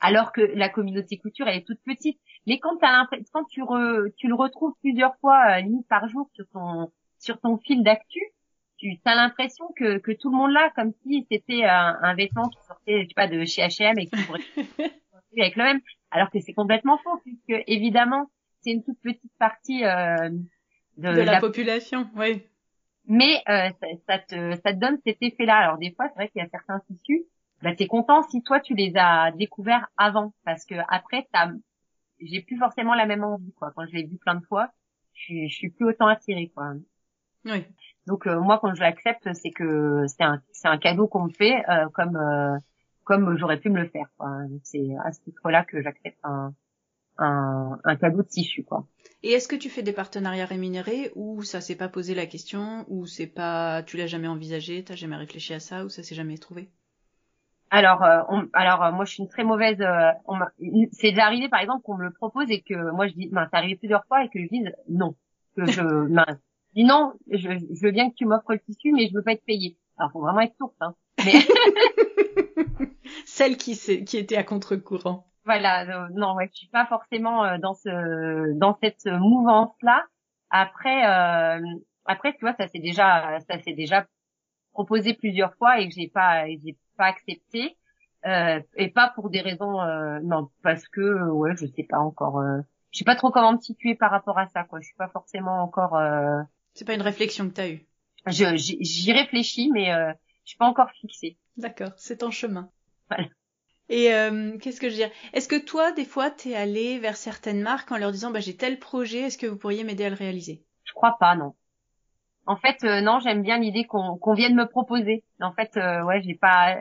Alors 0.00 0.32
que 0.32 0.40
la 0.40 0.68
communauté 0.68 1.18
couture, 1.18 1.48
elle 1.48 1.58
est 1.58 1.66
toute 1.66 1.82
petite. 1.84 2.20
Mais 2.46 2.60
quand, 2.60 2.78
quand 2.80 3.44
tu, 3.44 3.62
tu 4.16 4.28
le 4.28 4.34
retrouves 4.34 4.74
plusieurs 4.80 5.16
fois, 5.16 5.56
euh, 5.56 5.60
limite 5.60 5.88
par 5.88 6.08
jour, 6.08 6.28
sur 6.34 6.46
ton, 6.52 6.92
sur 7.18 7.40
ton 7.40 7.58
fil 7.58 7.82
d'actu, 7.82 8.20
tu 8.76 8.96
as 9.04 9.16
l'impression 9.16 9.66
que, 9.76 9.98
que 9.98 10.12
tout 10.12 10.30
le 10.30 10.36
monde 10.36 10.52
l'a, 10.52 10.70
comme 10.70 10.92
si 11.02 11.26
c'était 11.28 11.64
un, 11.64 11.98
un, 12.00 12.14
vêtement 12.14 12.48
qui 12.48 12.58
sortait, 12.64 13.02
je 13.02 13.08
sais 13.08 13.14
pas, 13.14 13.26
de 13.26 13.44
chez 13.44 13.62
H&M 13.62 13.98
et 13.98 14.06
qui 14.06 14.24
pourrait 14.24 14.40
avec 15.36 15.56
le 15.56 15.64
même. 15.64 15.80
Alors 16.10 16.30
que 16.30 16.38
c'est 16.40 16.54
complètement 16.54 16.98
faux, 16.98 17.18
puisque 17.24 17.62
évidemment, 17.66 18.30
c'est 18.60 18.70
une 18.70 18.84
toute 18.84 19.00
petite 19.02 19.32
partie 19.38 19.84
euh, 19.84 20.30
de, 20.98 21.08
la, 21.08 21.40
population, 21.40 22.08
oui. 22.16 22.42
Mais 23.06 23.42
euh, 23.48 23.70
ça, 23.80 23.86
ça, 24.06 24.18
te, 24.18 24.56
ça 24.56 24.72
te 24.72 24.78
donne 24.78 24.98
cet 25.06 25.16
effet-là. 25.20 25.56
Alors 25.56 25.78
des 25.78 25.92
fois, 25.92 26.08
c'est 26.08 26.14
vrai 26.14 26.28
qu'il 26.28 26.42
y 26.42 26.44
a 26.44 26.48
certains 26.48 26.80
tissus, 26.80 27.24
bah 27.62 27.74
t'es 27.74 27.86
content 27.86 28.22
si 28.22 28.42
toi 28.42 28.60
tu 28.60 28.74
les 28.74 28.92
as 28.96 29.32
découverts 29.32 29.88
avant, 29.96 30.32
parce 30.44 30.64
que 30.64 30.74
après 30.88 31.26
t'as, 31.32 31.50
j'ai 32.20 32.42
plus 32.42 32.58
forcément 32.58 32.94
la 32.94 33.06
même 33.06 33.24
envie 33.24 33.52
quoi. 33.54 33.72
Quand 33.74 33.86
je 33.86 33.96
l'ai 33.96 34.04
vu 34.04 34.16
plein 34.18 34.36
de 34.36 34.44
fois, 34.44 34.68
je 35.14 35.22
suis, 35.22 35.48
je 35.48 35.54
suis 35.54 35.70
plus 35.70 35.86
autant 35.86 36.06
attirée 36.06 36.52
quoi. 36.54 36.74
Oui. 37.44 37.64
Donc 38.06 38.26
euh, 38.26 38.40
moi 38.40 38.58
quand 38.60 38.74
je 38.74 38.80
l'accepte, 38.80 39.32
c'est 39.34 39.50
que 39.50 40.04
c'est 40.06 40.22
un, 40.22 40.40
c'est 40.52 40.68
un 40.68 40.78
cadeau 40.78 41.08
qu'on 41.08 41.24
me 41.24 41.32
fait, 41.32 41.68
euh, 41.68 41.88
comme 41.94 42.16
euh, 42.16 42.56
comme 43.04 43.36
j'aurais 43.38 43.58
pu 43.58 43.70
me 43.70 43.80
le 43.80 43.88
faire. 43.88 44.06
Quoi. 44.18 44.30
C'est 44.62 44.94
à 45.04 45.12
ce 45.12 45.20
titre-là 45.22 45.64
que 45.64 45.82
j'accepte 45.82 46.18
un, 46.22 46.54
un, 47.18 47.78
un 47.82 47.96
cadeau 47.96 48.22
de 48.22 48.28
tissu 48.28 48.64
quoi. 48.64 48.86
Et 49.22 49.32
est-ce 49.32 49.48
que 49.48 49.56
tu 49.56 49.68
fais 49.68 49.82
des 49.82 49.92
partenariats 49.92 50.46
rémunérés 50.46 51.10
ou 51.16 51.42
ça 51.42 51.60
s'est 51.60 51.76
pas 51.76 51.88
posé 51.88 52.14
la 52.14 52.26
question 52.26 52.84
ou 52.88 53.06
c'est 53.06 53.26
pas 53.26 53.82
tu 53.82 53.96
l'as 53.96 54.06
jamais 54.06 54.28
envisagé, 54.28 54.84
t'as 54.84 54.94
jamais 54.94 55.16
réfléchi 55.16 55.54
à 55.54 55.60
ça 55.60 55.84
ou 55.84 55.88
ça 55.88 56.04
s'est 56.04 56.14
jamais 56.14 56.38
trouvé? 56.38 56.70
Alors 57.70 58.02
euh, 58.04 58.22
alors 58.52 58.82
euh, 58.84 58.92
moi 58.92 59.04
je 59.04 59.12
suis 59.12 59.22
une 59.22 59.28
très 59.28 59.44
mauvaise 59.44 59.80
euh, 59.80 60.12
c'est 60.92 61.10
déjà 61.10 61.26
arrivé 61.26 61.48
par 61.48 61.60
exemple 61.60 61.82
qu'on 61.82 61.96
me 61.96 62.04
le 62.04 62.12
propose 62.12 62.48
et 62.48 62.62
que 62.62 62.92
moi 62.92 63.08
je 63.08 63.14
dis 63.14 63.28
ben, 63.28 63.46
c'est 63.50 63.58
arrivé 63.58 63.76
plusieurs 63.76 64.06
fois 64.06 64.24
et 64.24 64.28
que 64.28 64.40
je 64.40 64.48
dise 64.48 64.72
non 64.88 65.16
que 65.56 65.66
je 65.66 65.82
ben, 66.08 66.38
dis 66.74 66.84
non 66.84 67.12
je, 67.30 67.38
je 67.38 67.84
veux 67.84 67.90
bien 67.90 68.08
que 68.10 68.14
tu 68.14 68.24
m'offres 68.24 68.52
le 68.52 68.60
tissu 68.60 68.92
mais 68.92 69.08
je 69.08 69.14
veux 69.14 69.22
pas 69.22 69.32
être 69.32 69.44
payée. 69.44 69.76
Alors 69.98 70.12
faut 70.12 70.20
vraiment 70.20 70.40
être 70.40 70.56
source 70.56 70.76
hein. 70.80 70.94
Mais... 71.24 71.32
Celle 73.26 73.56
qui 73.56 73.76
qui 74.04 74.16
était 74.16 74.36
à 74.36 74.44
contre-courant 74.44 75.27
voilà, 75.44 76.04
euh, 76.04 76.08
non, 76.12 76.34
ouais, 76.34 76.48
je 76.52 76.58
suis 76.58 76.68
pas 76.68 76.86
forcément 76.86 77.44
euh, 77.44 77.58
dans 77.58 77.74
ce 77.74 78.52
dans 78.58 78.76
cette 78.82 79.06
mouvance 79.06 79.74
là. 79.82 80.04
Après, 80.50 81.06
euh, 81.06 81.60
après, 82.04 82.32
tu 82.34 82.40
vois, 82.40 82.54
ça 82.54 82.68
s'est 82.68 82.78
déjà 82.80 83.38
ça 83.48 83.58
s'est 83.62 83.72
déjà 83.72 84.06
proposé 84.72 85.14
plusieurs 85.14 85.54
fois 85.56 85.80
et 85.80 85.88
que 85.88 85.94
j'ai 85.94 86.08
pas 86.08 86.46
j'ai 86.46 86.76
pas 86.96 87.06
accepté. 87.06 87.76
Euh, 88.26 88.60
et 88.74 88.90
pas 88.90 89.12
pour 89.14 89.30
des 89.30 89.40
raisons 89.40 89.78
non 90.24 90.50
parce 90.64 90.88
que 90.88 91.30
ouais 91.30 91.54
je 91.54 91.66
sais 91.66 91.84
pas 91.84 91.98
encore 91.98 92.42
je 92.90 92.98
sais 92.98 93.04
pas 93.04 93.14
trop 93.14 93.30
comment 93.30 93.52
me 93.52 93.60
situer 93.60 93.94
par 93.94 94.10
rapport 94.10 94.38
à 94.38 94.48
ça 94.48 94.64
quoi. 94.64 94.80
Je 94.80 94.86
suis 94.86 94.96
pas 94.96 95.08
forcément 95.08 95.62
encore 95.62 95.96
c'est 96.74 96.84
pas 96.84 96.94
une 96.94 97.02
réflexion 97.02 97.48
que 97.48 97.54
tu 97.54 97.60
as 97.60 97.70
eue. 97.70 97.86
je 98.26 98.56
j'y 98.56 99.12
réfléchis 99.12 99.70
mais 99.72 99.92
je 100.44 100.48
suis 100.50 100.58
pas 100.58 100.66
encore 100.66 100.90
fixée. 100.90 101.38
D'accord 101.56 101.92
c'est 101.96 102.24
en 102.24 102.32
chemin. 102.32 102.68
Voilà 103.08 103.28
Et 103.88 104.12
euh, 104.12 104.58
qu'est-ce 104.58 104.80
que 104.80 104.88
je 104.88 104.94
veux 104.94 104.98
dire? 104.98 105.10
Est-ce 105.32 105.48
que 105.48 105.58
toi, 105.58 105.92
des 105.92 106.04
fois, 106.04 106.30
t'es 106.30 106.54
allé 106.54 106.98
vers 106.98 107.16
certaines 107.16 107.62
marques 107.62 107.90
en 107.90 107.96
leur 107.96 108.12
disant 108.12 108.30
bah, 108.30 108.40
j'ai 108.40 108.56
tel 108.56 108.78
projet, 108.78 109.20
est-ce 109.20 109.38
que 109.38 109.46
vous 109.46 109.56
pourriez 109.56 109.84
m'aider 109.84 110.04
à 110.04 110.10
le 110.10 110.16
réaliser? 110.16 110.62
Je 110.84 110.92
crois 110.92 111.16
pas, 111.18 111.34
non. 111.36 111.54
En 112.46 112.56
fait, 112.56 112.84
euh, 112.84 113.00
non, 113.00 113.20
j'aime 113.20 113.42
bien 113.42 113.58
l'idée 113.58 113.84
qu'on 113.84 114.34
vienne 114.34 114.54
me 114.54 114.66
proposer. 114.66 115.24
En 115.40 115.52
fait, 115.52 115.76
euh, 115.76 116.02
ouais, 116.04 116.22
j'ai 116.22 116.34
pas. 116.34 116.76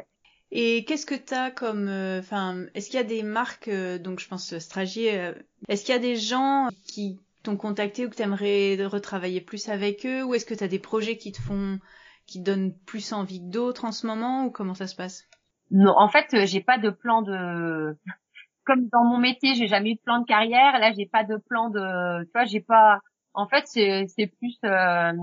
Et 0.52 0.86
qu'est-ce 0.86 1.06
que 1.06 1.16
t'as 1.16 1.52
comme, 1.52 1.90
enfin, 2.20 2.66
est-ce 2.74 2.90
qu'il 2.90 2.98
y 2.98 3.02
a 3.02 3.04
des 3.04 3.24
marques, 3.24 3.70
donc 3.70 4.20
je 4.20 4.28
pense 4.30 4.58
Stragier, 4.60 5.34
est-ce 5.68 5.84
qu'il 5.84 5.94
y 5.94 5.98
a 5.98 6.02
des 6.02 6.16
gens 6.16 6.70
qui 6.88 7.20
t'ont 7.44 7.58
contacté 7.58 8.06
ou 8.06 8.10
que 8.10 8.16
t'aimerais 8.16 8.78
retravailler 8.86 9.42
plus 9.42 9.68
avec 9.68 10.06
eux, 10.06 10.24
ou 10.24 10.36
est-ce 10.36 10.46
que 10.46 10.54
t'as 10.54 10.70
des 10.70 10.80
projets 10.80 11.18
qui 11.18 11.34
te 11.34 11.42
font, 11.42 11.80
qui 12.28 12.40
te 12.40 12.46
donnent 12.46 12.74
plus 12.86 13.12
envie 13.12 13.42
que 13.42 13.52
d'autres 13.52 13.84
en 13.84 13.92
ce 13.92 14.08
moment, 14.08 14.46
ou 14.46 14.52
comment 14.52 14.74
ça 14.74 14.88
se 14.88 14.96
passe? 14.96 15.28
Non, 15.72 15.94
en 15.98 16.08
fait, 16.08 16.34
euh, 16.34 16.46
j'ai 16.46 16.62
pas 16.62 16.78
de 16.78 16.90
plan 16.90 17.22
de 17.22 17.96
comme 18.66 18.88
dans 18.90 19.04
mon 19.04 19.18
métier, 19.18 19.56
j'ai 19.56 19.68
jamais 19.68 19.92
eu 19.92 19.96
de 19.96 20.02
plan 20.02 20.20
de 20.20 20.26
carrière. 20.26 20.78
Là, 20.80 20.92
j'ai 20.92 21.06
pas 21.06 21.24
de 21.24 21.38
plan 21.38 21.70
de, 21.70 22.24
tu 22.26 22.32
vois, 22.34 22.46
j'ai 22.46 22.60
pas. 22.60 23.00
En 23.34 23.48
fait, 23.48 23.66
c'est 23.68 24.08
c'est 24.08 24.28
plus 24.28 24.58
euh... 24.66 25.14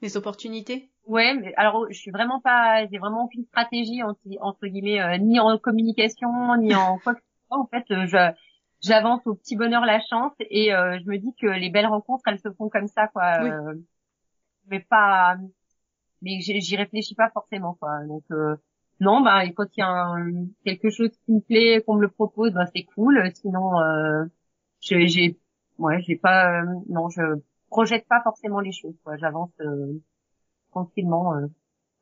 les 0.00 0.16
opportunités? 0.16 0.90
Ouais, 1.06 1.34
mais 1.34 1.54
alors 1.56 1.86
je 1.90 1.98
suis 1.98 2.10
vraiment 2.10 2.40
pas, 2.40 2.86
j'ai 2.86 2.98
vraiment 2.98 3.24
aucune 3.24 3.44
stratégie 3.44 4.02
entre, 4.02 4.20
entre 4.40 4.66
guillemets, 4.66 5.00
euh, 5.00 5.18
ni 5.18 5.38
en 5.38 5.58
communication, 5.58 6.56
ni 6.56 6.74
en 6.74 6.98
quoi 6.98 7.14
que 7.14 7.20
ce 7.20 7.46
soit. 7.48 7.58
En 7.58 7.66
fait, 7.66 7.84
euh, 7.90 8.06
je 8.06 8.32
j'avance 8.82 9.26
au 9.26 9.34
petit 9.34 9.56
bonheur 9.56 9.84
la 9.86 10.00
chance 10.00 10.32
et 10.40 10.68
je 10.70 11.08
me 11.08 11.16
dis 11.16 11.34
que 11.40 11.46
les 11.46 11.70
belles 11.70 11.86
rencontres, 11.86 12.24
elles 12.26 12.38
se 12.38 12.52
font 12.52 12.68
comme 12.68 12.88
ça, 12.88 13.08
quoi. 13.08 13.38
mais 14.66 14.80
pas, 14.80 15.36
mais 16.20 16.40
j'y 16.40 16.76
réfléchis 16.76 17.14
pas 17.14 17.30
forcément, 17.30 17.74
quoi. 17.80 18.04
Donc 18.06 18.24
non, 19.00 19.20
bah, 19.22 19.42
quand 19.50 19.66
il 19.76 19.80
y 19.80 19.82
a 19.82 20.14
quelque 20.64 20.90
chose 20.90 21.10
qui 21.24 21.32
me 21.32 21.40
plaît, 21.40 21.82
qu'on 21.86 21.96
me 21.96 22.02
le 22.02 22.08
propose, 22.08 22.52
bah, 22.52 22.66
c'est 22.74 22.84
cool. 22.84 23.30
Sinon, 23.34 23.80
euh, 23.80 24.24
j'ai, 24.80 25.38
ouais, 25.78 26.00
j'ai 26.02 26.16
pas, 26.16 26.62
euh, 26.62 26.66
non, 26.88 27.08
je 27.10 27.22
projette 27.68 28.06
pas 28.06 28.22
forcément 28.22 28.60
les 28.60 28.72
choses, 28.72 28.94
quoi. 29.02 29.16
J'avance 29.16 29.50
euh, 29.60 30.00
tranquillement 30.70 31.34
euh, 31.34 31.46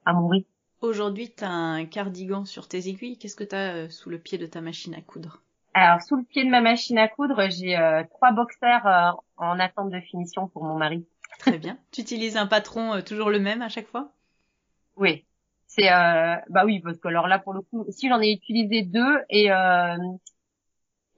à 0.05 0.12
mon 0.12 0.28
rythme. 0.28 0.49
Aujourd'hui, 0.82 1.32
tu 1.34 1.45
as 1.45 1.51
un 1.51 1.86
cardigan 1.86 2.45
sur 2.45 2.68
tes 2.68 2.88
aiguilles. 2.88 3.16
Qu'est-ce 3.16 3.36
que 3.36 3.45
tu 3.45 3.55
as 3.55 3.88
sous 3.88 4.11
le 4.11 4.18
pied 4.18 4.36
de 4.36 4.47
ta 4.47 4.61
machine 4.61 4.95
à 4.95 5.01
coudre? 5.01 5.43
Alors, 5.74 6.03
sous 6.03 6.16
le 6.16 6.24
pied 6.24 6.45
de 6.45 6.51
ma 6.51 6.61
machine 6.61 6.99
à 6.99 7.09
coudre, 7.09 7.49
j'ai 7.49 8.05
trois 8.11 8.32
boxers 8.32 9.16
en 9.36 9.59
attente 9.61 9.90
de 9.90 10.01
finition 10.01 10.49
pour 10.49 10.64
mon 10.64 10.76
mari. 10.76 11.07
Très 11.38 11.57
bien. 11.57 11.78
tu 11.93 12.03
utilises 12.03 12.36
un 12.36 12.47
patron 12.47 13.01
toujours 13.01 13.30
le 13.30 13.38
même 13.38 13.62
à 13.62 13.68
chaque 13.68 13.86
fois? 13.86 14.12
Oui, 14.97 15.24
c'est 15.74 15.90
euh, 15.90 16.36
bah 16.50 16.64
oui 16.66 16.80
parce 16.80 16.98
que 16.98 17.08
alors 17.08 17.28
là 17.28 17.38
pour 17.38 17.54
le 17.54 17.62
coup 17.62 17.86
si 17.88 18.08
j'en 18.08 18.20
ai 18.20 18.30
utilisé 18.30 18.82
deux 18.82 19.18
et 19.30 19.50
euh, 19.50 19.96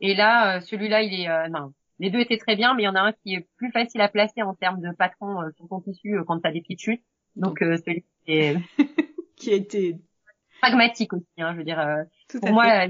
et 0.00 0.14
là 0.14 0.56
euh, 0.56 0.60
celui-là 0.60 1.02
il 1.02 1.20
est 1.20 1.28
euh, 1.28 1.48
non. 1.48 1.72
Les 1.98 2.10
deux 2.10 2.20
étaient 2.20 2.38
très 2.38 2.54
bien 2.54 2.74
mais 2.74 2.82
il 2.82 2.86
y 2.86 2.88
en 2.88 2.94
a 2.94 3.00
un 3.00 3.12
qui 3.12 3.34
est 3.34 3.48
plus 3.56 3.72
facile 3.72 4.00
à 4.00 4.08
placer 4.08 4.42
en 4.42 4.54
termes 4.54 4.80
de 4.80 4.92
patron 4.92 5.42
euh, 5.42 5.50
sur 5.56 5.68
ton 5.68 5.80
tissu 5.80 6.18
quand 6.26 6.38
t'as 6.40 6.52
des 6.52 6.60
petites 6.60 6.80
chutes. 6.80 7.02
Donc 7.34 7.58
celui 7.58 8.04
qui 8.24 8.32
est 8.32 8.56
qui 9.36 9.52
a 9.52 9.56
été 9.56 9.96
pragmatique 10.60 11.12
aussi 11.12 11.26
hein, 11.38 11.52
je 11.52 11.58
veux 11.58 11.64
dire 11.64 11.84
pour 12.40 12.50
moi 12.50 12.86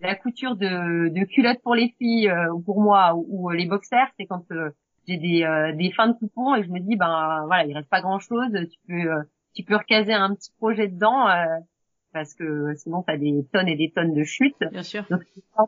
la, 0.00 0.14
couture 0.14 0.54
de, 0.54 1.08
de 1.08 1.24
culottes 1.24 1.60
pour 1.62 1.74
les 1.74 1.94
filles 1.98 2.32
ou 2.54 2.60
pour 2.60 2.80
moi 2.80 3.14
ou, 3.16 3.50
les 3.50 3.66
boxers 3.66 4.08
c'est 4.16 4.26
quand 4.26 4.46
j'ai 5.08 5.16
des 5.16 5.72
des 5.76 5.90
fins 5.90 6.06
de 6.06 6.12
coupons 6.12 6.54
et 6.54 6.62
je 6.62 6.70
me 6.70 6.78
dis 6.78 6.94
ben 6.94 7.44
voilà 7.48 7.64
il 7.66 7.76
reste 7.76 7.90
pas 7.90 8.00
grand 8.00 8.20
chose 8.20 8.52
tu 8.70 8.78
peux 8.86 9.10
tu 9.54 9.64
peux 9.64 9.76
recaser 9.76 10.12
un 10.12 10.34
petit 10.34 10.52
projet 10.58 10.88
dedans 10.88 11.28
euh, 11.28 11.44
parce 12.12 12.34
que 12.34 12.74
sinon 12.76 13.02
tu 13.02 13.12
as 13.12 13.18
des 13.18 13.44
tonnes 13.52 13.68
et 13.68 13.76
des 13.76 13.90
tonnes 13.90 14.14
de 14.14 14.24
chutes. 14.24 14.62
Bien 14.70 14.82
sûr. 14.82 15.04
Donc 15.10 15.22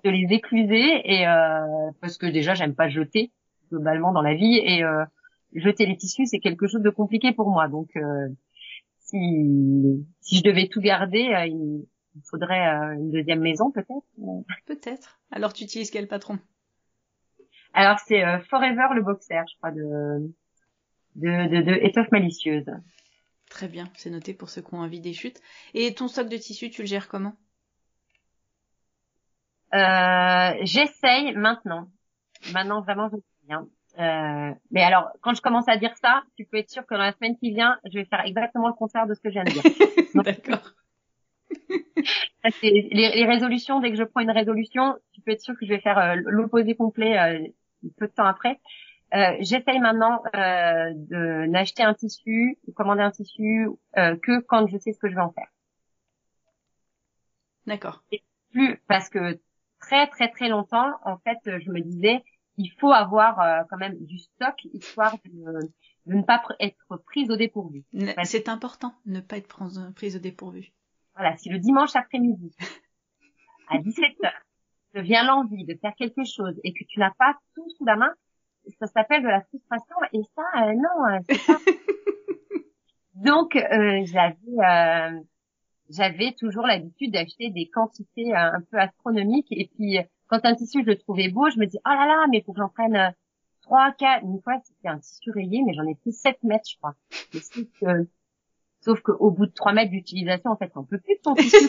de 0.04 0.10
les 0.10 0.34
écluser 0.34 1.00
et 1.04 1.26
euh, 1.26 1.90
parce 2.00 2.18
que 2.18 2.26
déjà 2.26 2.54
j'aime 2.54 2.74
pas 2.74 2.88
jeter 2.88 3.30
globalement 3.70 4.12
dans 4.12 4.22
la 4.22 4.34
vie 4.34 4.58
et 4.58 4.84
euh, 4.84 5.04
jeter 5.54 5.86
les 5.86 5.96
tissus 5.96 6.26
c'est 6.26 6.40
quelque 6.40 6.66
chose 6.66 6.82
de 6.82 6.90
compliqué 6.90 7.32
pour 7.32 7.50
moi. 7.50 7.68
Donc 7.68 7.90
euh, 7.96 8.28
si 8.98 9.18
si 10.20 10.38
je 10.38 10.42
devais 10.42 10.68
tout 10.68 10.80
garder, 10.80 11.32
euh, 11.34 11.46
il, 11.46 11.86
faudrait 12.30 12.68
euh, 12.68 12.94
une 12.94 13.10
deuxième 13.10 13.40
maison 13.40 13.70
peut-être. 13.70 14.06
Peut-être. 14.66 15.20
Alors 15.30 15.52
tu 15.52 15.64
utilises 15.64 15.90
quel 15.90 16.08
patron? 16.08 16.38
Alors 17.74 17.98
c'est 18.00 18.22
Forever 18.50 18.94
le 18.94 19.02
boxer, 19.02 19.42
je 19.50 19.56
crois 19.56 19.70
de 19.70 20.32
de 21.16 21.48
de, 21.48 21.62
de 21.62 21.72
étoffe 21.86 22.10
malicieuse. 22.10 22.66
Très 23.52 23.68
bien, 23.68 23.84
c'est 23.96 24.08
noté 24.08 24.32
pour 24.32 24.48
ceux 24.48 24.62
qui 24.62 24.72
ont 24.72 24.78
envie 24.78 25.02
des 25.02 25.12
chutes. 25.12 25.38
Et 25.74 25.92
ton 25.92 26.08
stock 26.08 26.26
de 26.26 26.38
tissu, 26.38 26.70
tu 26.70 26.80
le 26.80 26.86
gères 26.86 27.06
comment? 27.06 27.34
Euh, 29.74 30.52
J'essaye 30.62 31.34
maintenant. 31.34 31.86
Maintenant, 32.54 32.80
vraiment, 32.80 33.10
je 33.10 33.16
sais 33.16 33.46
bien. 33.46 33.68
Euh, 33.98 34.54
mais 34.70 34.82
alors, 34.82 35.10
quand 35.20 35.34
je 35.34 35.42
commence 35.42 35.68
à 35.68 35.76
dire 35.76 35.94
ça, 36.00 36.22
tu 36.38 36.46
peux 36.46 36.56
être 36.56 36.70
sûr 36.70 36.86
que 36.86 36.94
dans 36.94 37.02
la 37.02 37.12
semaine 37.12 37.36
qui 37.36 37.50
vient, 37.50 37.78
je 37.84 37.98
vais 37.98 38.06
faire 38.06 38.24
exactement 38.24 38.68
le 38.68 38.74
contraire 38.74 39.06
de 39.06 39.12
ce 39.12 39.20
que 39.20 39.28
je 39.28 39.34
viens 39.34 39.44
de 39.44 39.50
dire. 39.50 39.62
D'accord. 40.14 40.72
les, 42.62 42.88
les, 42.90 43.26
résolutions, 43.26 43.80
dès 43.80 43.90
que 43.90 43.98
je 43.98 44.04
prends 44.04 44.22
une 44.22 44.30
résolution, 44.30 44.96
tu 45.12 45.20
peux 45.20 45.32
être 45.32 45.42
sûr 45.42 45.52
que 45.60 45.66
je 45.66 45.74
vais 45.74 45.80
faire 45.80 45.98
euh, 45.98 46.14
l'opposé 46.24 46.74
complet 46.74 47.18
euh, 47.18 47.48
peu 47.98 48.06
de 48.06 48.12
temps 48.12 48.24
après. 48.24 48.58
Euh, 49.14 49.36
j'essaye 49.40 49.78
maintenant 49.78 50.22
euh, 50.34 50.92
de 50.94 51.46
n'acheter 51.46 51.82
un 51.82 51.92
tissu, 51.92 52.58
de 52.66 52.72
commander 52.72 53.02
un 53.02 53.10
tissu 53.10 53.68
euh, 53.98 54.16
que 54.16 54.40
quand 54.40 54.66
je 54.68 54.78
sais 54.78 54.92
ce 54.92 54.98
que 54.98 55.10
je 55.10 55.14
vais 55.14 55.20
en 55.20 55.32
faire. 55.32 55.48
D'accord. 57.66 58.02
Plus 58.50 58.80
parce 58.88 59.10
que 59.10 59.38
très 59.80 60.06
très 60.06 60.28
très 60.28 60.48
longtemps, 60.48 60.92
en 61.04 61.18
fait, 61.18 61.38
je 61.44 61.70
me 61.70 61.80
disais, 61.80 62.24
il 62.56 62.70
faut 62.80 62.92
avoir 62.92 63.40
euh, 63.40 63.62
quand 63.68 63.76
même 63.76 63.96
du 63.98 64.18
stock 64.18 64.54
histoire 64.72 65.16
de, 65.24 65.70
de 66.06 66.14
ne 66.14 66.22
pas 66.22 66.42
être 66.58 66.96
prise 67.06 67.30
au 67.30 67.36
dépourvu. 67.36 67.84
C'est 68.24 68.48
important, 68.48 68.94
ne 69.04 69.20
pas 69.20 69.36
être 69.36 69.60
prise 69.94 70.16
au 70.16 70.20
dépourvu. 70.20 70.72
Voilà, 71.14 71.36
si 71.36 71.50
le 71.50 71.58
dimanche 71.58 71.94
après-midi 71.94 72.54
à 73.68 73.78
17h 73.78 74.32
te 74.94 75.00
vient 75.00 75.24
l'envie 75.24 75.64
de 75.64 75.74
faire 75.80 75.94
quelque 75.96 76.24
chose 76.24 76.58
et 76.64 76.72
que 76.72 76.84
tu 76.84 76.98
n'as 76.98 77.12
pas 77.18 77.36
tout 77.54 77.68
sous 77.76 77.84
la 77.84 77.96
main, 77.96 78.12
ça 78.80 78.86
s'appelle 78.86 79.22
de 79.22 79.28
la 79.28 79.42
frustration. 79.42 79.96
Et 80.12 80.20
ça 80.34 80.42
euh, 80.62 80.74
non 80.74 81.06
euh, 81.08 81.18
c'est 81.28 81.46
pas 81.46 81.58
donc 83.14 83.56
euh, 83.56 84.04
j'avais 84.04 85.22
j'avais 85.90 86.32
toujours 86.32 86.66
l'habitude 86.66 87.12
d'acheter 87.12 87.50
des 87.50 87.68
quantités 87.68 88.34
un 88.34 88.60
peu 88.70 88.78
astronomiques. 88.78 89.48
Et 89.50 89.70
puis 89.74 89.98
quand 90.28 90.44
un 90.44 90.54
tissu 90.54 90.80
je 90.82 90.86
le 90.86 90.96
trouvais 90.96 91.28
beau 91.28 91.50
je 91.50 91.58
me 91.58 91.66
dis 91.66 91.78
oh 91.86 91.90
là 91.90 92.06
là 92.06 92.26
mais 92.30 92.42
faut 92.42 92.52
que 92.52 92.60
j'en 92.60 92.68
prenne 92.68 93.14
trois 93.62 93.92
quatre. 93.92 94.24
Une 94.24 94.40
fois 94.42 94.58
c'était 94.64 94.88
un 94.88 94.98
tissu 94.98 95.30
rayé 95.30 95.62
mais 95.66 95.74
j'en 95.74 95.86
ai 95.86 95.94
pris 95.94 96.12
7 96.12 96.42
mètres 96.42 96.68
je 96.70 96.76
crois. 96.76 96.94
Mais 97.34 97.40
sauf 97.40 97.66
que 97.80 98.08
sauf 98.80 99.00
qu'au 99.00 99.30
bout 99.30 99.46
de 99.46 99.52
3 99.52 99.72
mètres 99.72 99.90
d'utilisation 99.90 100.50
en 100.50 100.56
fait 100.56 100.72
on 100.76 100.84
peut 100.84 100.98
plus 100.98 101.16
de 101.16 101.20
ton 101.22 101.34
tissu 101.34 101.68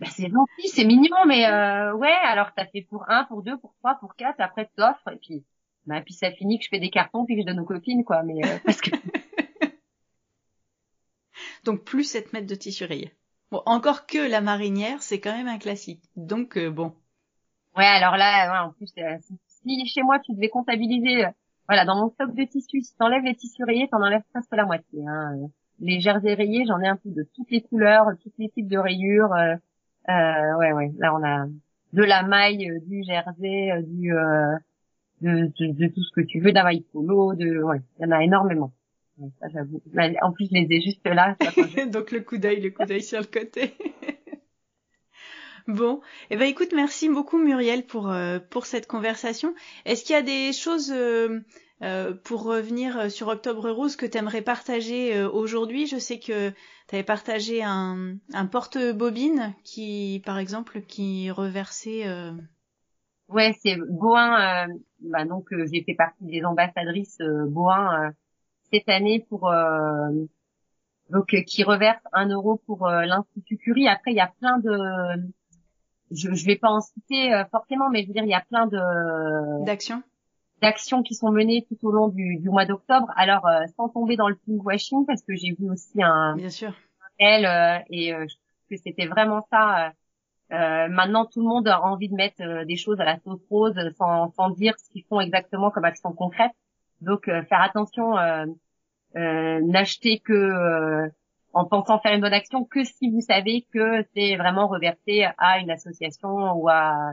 bah, 0.00 0.06
c'est 0.10 0.28
gentil, 0.28 0.68
c'est 0.68 0.84
mignon, 0.84 1.24
mais 1.26 1.46
euh, 1.46 1.94
ouais, 1.94 2.12
alors 2.24 2.50
t'as 2.56 2.66
fait 2.66 2.82
pour 2.82 3.08
un, 3.08 3.24
pour 3.24 3.42
deux, 3.42 3.58
pour 3.58 3.74
trois, 3.78 3.94
pour 3.96 4.14
quatre, 4.14 4.40
après 4.40 4.70
t'offres, 4.76 5.08
et 5.12 5.16
puis 5.16 5.44
bah 5.86 6.00
puis 6.00 6.14
ça 6.14 6.30
finit 6.30 6.58
que 6.58 6.64
je 6.64 6.68
fais 6.68 6.78
des 6.78 6.90
cartons 6.90 7.24
puis 7.24 7.34
que 7.34 7.42
je 7.42 7.46
donne 7.46 7.60
aux 7.60 7.64
copines, 7.64 8.04
quoi, 8.04 8.22
mais 8.22 8.44
euh, 8.44 8.58
parce 8.64 8.80
que... 8.80 8.90
Donc 11.64 11.84
plus 11.84 12.04
7 12.04 12.32
mètres 12.32 12.46
de 12.46 12.54
tissu 12.54 12.84
rayé. 12.84 13.12
Bon, 13.50 13.62
encore 13.66 14.06
que 14.06 14.18
la 14.18 14.40
marinière, 14.40 15.02
c'est 15.02 15.20
quand 15.20 15.32
même 15.32 15.48
un 15.48 15.58
classique. 15.58 16.02
Donc 16.16 16.56
euh, 16.56 16.70
bon. 16.70 16.94
Ouais, 17.76 17.86
alors 17.86 18.16
là, 18.16 18.66
en 18.66 18.72
plus, 18.72 18.92
euh, 18.98 19.18
si 19.46 19.86
chez 19.86 20.02
moi 20.02 20.18
tu 20.20 20.32
devais 20.34 20.48
comptabiliser, 20.48 21.24
voilà, 21.68 21.84
dans 21.84 21.96
mon 21.96 22.10
stock 22.10 22.34
de 22.34 22.44
tissus, 22.44 22.82
si 22.82 22.96
t'enlèves 22.96 23.24
les 23.24 23.34
tissus 23.34 23.64
rayés, 23.64 23.88
t'en 23.88 24.02
enlèves 24.02 24.22
presque 24.32 24.52
la 24.52 24.66
moitié. 24.66 25.06
Hein. 25.06 25.48
Les 25.82 26.00
jerseys 26.00 26.34
rayés, 26.34 26.64
j'en 26.66 26.80
ai 26.80 26.86
un 26.86 26.96
peu 26.96 27.10
de 27.10 27.26
toutes 27.34 27.50
les 27.50 27.60
couleurs, 27.60 28.06
tous 28.22 28.32
les 28.38 28.48
types 28.50 28.68
de 28.68 28.78
rayures. 28.78 29.32
Euh, 29.32 30.56
ouais, 30.58 30.72
ouais. 30.72 30.92
Là, 30.98 31.14
on 31.14 31.22
a 31.24 31.46
de 31.92 32.02
la 32.02 32.22
maille, 32.22 32.70
euh, 32.70 32.78
du 32.86 33.02
jersey, 33.04 33.70
euh, 33.72 33.82
du 33.82 34.14
euh, 34.14 34.56
de, 35.20 35.50
de, 35.58 35.72
de, 35.72 35.86
tout 35.88 36.02
ce 36.02 36.12
que 36.14 36.20
tu 36.20 36.40
veux, 36.40 36.52
d'un 36.52 36.64
maille 36.64 36.84
polo, 36.92 37.34
de 37.34 37.62
ouais, 37.62 37.80
il 37.98 38.02
y 38.02 38.06
en 38.06 38.10
a 38.10 38.24
énormément. 38.24 38.72
ça, 39.40 39.48
j'avoue. 39.52 39.82
En 40.22 40.32
plus, 40.32 40.46
je 40.46 40.54
les 40.54 40.66
ai 40.70 40.80
juste 40.80 41.06
là. 41.06 41.36
Donc 41.92 42.10
le 42.10 42.20
coup 42.20 42.38
d'œil, 42.38 42.60
le 42.60 42.70
coup 42.70 42.84
d'œil 42.84 43.02
sur 43.02 43.20
le 43.20 43.26
côté. 43.26 43.74
Bon, 45.68 46.00
eh 46.30 46.36
ben 46.36 46.48
écoute, 46.48 46.72
merci 46.74 47.08
beaucoup 47.08 47.38
Muriel 47.38 47.86
pour 47.86 48.12
pour 48.50 48.66
cette 48.66 48.86
conversation. 48.86 49.54
Est-ce 49.84 50.04
qu'il 50.04 50.14
y 50.14 50.18
a 50.18 50.22
des 50.22 50.52
choses 50.52 50.92
euh, 51.82 52.14
pour 52.22 52.44
revenir 52.44 53.10
sur 53.10 53.26
Octobre 53.26 53.68
Rose 53.70 53.96
que 53.96 54.06
tu 54.06 54.16
aimerais 54.16 54.42
partager 54.42 55.16
euh, 55.16 55.28
aujourd'hui, 55.28 55.88
je 55.88 55.96
sais 55.96 56.20
que 56.20 56.50
tu 56.50 56.94
avais 56.94 57.02
partagé 57.02 57.64
un, 57.64 58.14
un 58.32 58.46
porte-bobine 58.46 59.52
qui, 59.64 60.22
par 60.24 60.38
exemple, 60.38 60.82
qui 60.82 61.32
reversait. 61.32 62.06
Euh... 62.06 62.32
Ouais, 63.28 63.52
c'est 63.60 63.76
Boin. 63.88 64.68
Euh, 64.68 64.74
bah 65.00 65.24
donc 65.24 65.48
j'ai 65.50 65.82
fait 65.82 65.94
partie 65.94 66.24
des 66.24 66.44
ambassadrices 66.44 67.18
Boin 67.48 68.12
cette 68.72 68.88
année 68.88 69.26
pour 69.28 69.52
donc 71.10 71.26
qui 71.46 71.64
reverse 71.64 72.02
un 72.12 72.28
euro 72.28 72.62
pour 72.66 72.86
l'institut 72.86 73.56
Curie. 73.56 73.88
Après, 73.88 74.12
il 74.12 74.16
y 74.16 74.20
a 74.20 74.32
plein 74.38 74.58
de 74.58 74.70
je, 76.14 76.32
je 76.32 76.46
vais 76.46 76.56
pas 76.56 76.68
en 76.68 76.80
citer 76.80 77.42
forcément, 77.50 77.90
mais 77.90 78.02
je 78.02 78.08
veux 78.08 78.12
dire, 78.12 78.24
il 78.24 78.30
y 78.30 78.34
a 78.34 78.44
plein 78.48 78.66
de 78.66 79.64
d'actions 79.64 80.02
d'actions 80.60 81.02
qui 81.02 81.16
sont 81.16 81.32
menées 81.32 81.66
tout 81.68 81.88
au 81.88 81.90
long 81.90 82.06
du, 82.06 82.36
du 82.36 82.48
mois 82.48 82.64
d'octobre. 82.66 83.08
Alors, 83.16 83.48
sans 83.76 83.88
tomber 83.88 84.16
dans 84.16 84.28
le 84.28 84.36
pinkwashing, 84.36 85.04
parce 85.06 85.22
que 85.22 85.34
j'ai 85.34 85.56
vu 85.58 85.68
aussi 85.68 86.00
un, 86.00 86.36
Bien 86.36 86.50
sûr. 86.50 86.72
elle 87.18 87.44
et 87.90 88.10
je 88.12 88.34
trouve 88.36 88.68
que 88.70 88.76
c'était 88.76 89.06
vraiment 89.06 89.44
ça 89.50 89.92
euh, 90.52 90.88
maintenant, 90.88 91.24
tout 91.24 91.40
le 91.40 91.46
monde 91.46 91.66
a 91.66 91.82
envie 91.82 92.08
de 92.08 92.14
mettre 92.14 92.42
euh, 92.42 92.64
des 92.66 92.76
choses 92.76 93.00
à 93.00 93.04
la 93.04 93.18
sauce 93.20 93.40
rose 93.48 93.74
sans, 93.96 94.30
sans 94.32 94.50
dire 94.50 94.74
ce 94.78 94.90
qu'ils 94.90 95.04
font 95.04 95.20
exactement 95.20 95.70
comme 95.70 95.84
action 95.84 96.12
concrète. 96.12 96.52
Donc, 97.00 97.26
euh, 97.28 97.42
faire 97.44 97.62
attention, 97.62 98.14
n'acheter 99.14 100.20
que 100.20 101.10
en 101.52 101.64
pensant 101.66 101.98
faire 102.00 102.14
une 102.14 102.20
bonne 102.20 102.32
action 102.32 102.64
que 102.64 102.84
si 102.84 103.10
vous 103.10 103.20
savez 103.20 103.66
que 103.72 104.04
c'est 104.14 104.36
vraiment 104.36 104.66
reversé 104.66 105.26
à 105.38 105.58
une 105.58 105.70
association 105.70 106.52
ou 106.52 106.68
à 106.68 107.12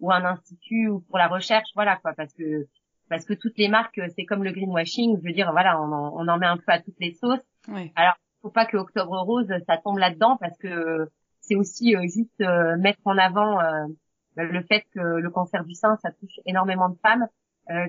ou 0.00 0.12
un 0.12 0.24
institut 0.24 0.88
ou 0.88 1.00
pour 1.00 1.18
la 1.18 1.26
recherche, 1.26 1.68
voilà 1.74 1.96
quoi, 1.96 2.12
parce 2.12 2.32
que 2.32 2.66
parce 3.08 3.24
que 3.24 3.34
toutes 3.34 3.56
les 3.56 3.68
marques, 3.68 4.00
c'est 4.14 4.24
comme 4.24 4.44
le 4.44 4.52
greenwashing, 4.52 5.16
je 5.18 5.26
veux 5.26 5.32
dire, 5.32 5.50
voilà, 5.50 5.80
on 5.80 5.90
en, 5.92 6.12
on 6.14 6.28
en 6.28 6.38
met 6.38 6.46
un 6.46 6.58
peu 6.58 6.64
à 6.68 6.78
toutes 6.78 7.00
les 7.00 7.14
sauces. 7.14 7.40
Oui. 7.68 7.90
Alors, 7.96 8.14
faut 8.42 8.50
pas 8.50 8.66
que 8.66 8.76
Octobre 8.76 9.18
Rose, 9.22 9.52
ça 9.66 9.78
tombe 9.78 9.98
là-dedans 9.98 10.36
parce 10.36 10.56
que 10.58 11.08
c'est 11.40 11.56
aussi 11.56 11.96
euh, 11.96 12.02
juste 12.02 12.40
euh, 12.40 12.76
mettre 12.76 13.00
en 13.04 13.16
avant 13.16 13.60
euh, 13.60 13.86
le 14.36 14.62
fait 14.62 14.84
que 14.94 15.00
le 15.00 15.30
cancer 15.30 15.64
du 15.64 15.74
sein, 15.74 15.96
ça 16.02 16.10
touche 16.12 16.38
énormément 16.46 16.88
de 16.88 16.98
femmes, 17.02 17.26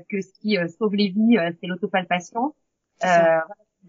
que 0.10 0.20
ce 0.20 0.34
qui 0.42 0.58
sauve 0.78 0.96
les 0.96 1.10
vies, 1.10 1.38
c'est 1.62 1.68
l'autopalpation. 1.68 2.54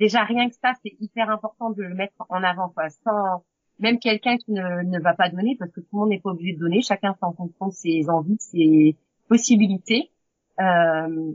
Déjà 0.01 0.25
rien 0.25 0.49
que 0.49 0.57
ça, 0.57 0.73
c'est 0.83 0.97
hyper 0.99 1.31
important 1.31 1.71
de 1.71 1.83
le 1.83 1.95
mettre 1.95 2.15
en 2.29 2.43
avant, 2.43 2.71
quoi. 2.71 2.89
Sans 2.91 3.45
même 3.79 3.99
quelqu'un 3.99 4.37
qui 4.37 4.53
ne, 4.53 4.83
ne 4.83 5.01
va 5.01 5.15
pas 5.15 5.29
donner, 5.29 5.57
parce 5.59 5.71
que 5.71 5.81
tout 5.81 5.89
le 5.93 5.99
monde 6.01 6.09
n'est 6.09 6.21
pas 6.21 6.31
obligé 6.31 6.55
de 6.55 6.59
donner, 6.59 6.83
chacun 6.83 7.15
fait 7.15 7.25
en 7.25 7.33
fonction 7.33 7.69
de 7.69 7.73
ses 7.73 8.11
envies, 8.11 8.37
ses 8.39 8.97
possibilités, 9.29 10.11
euh, 10.61 11.33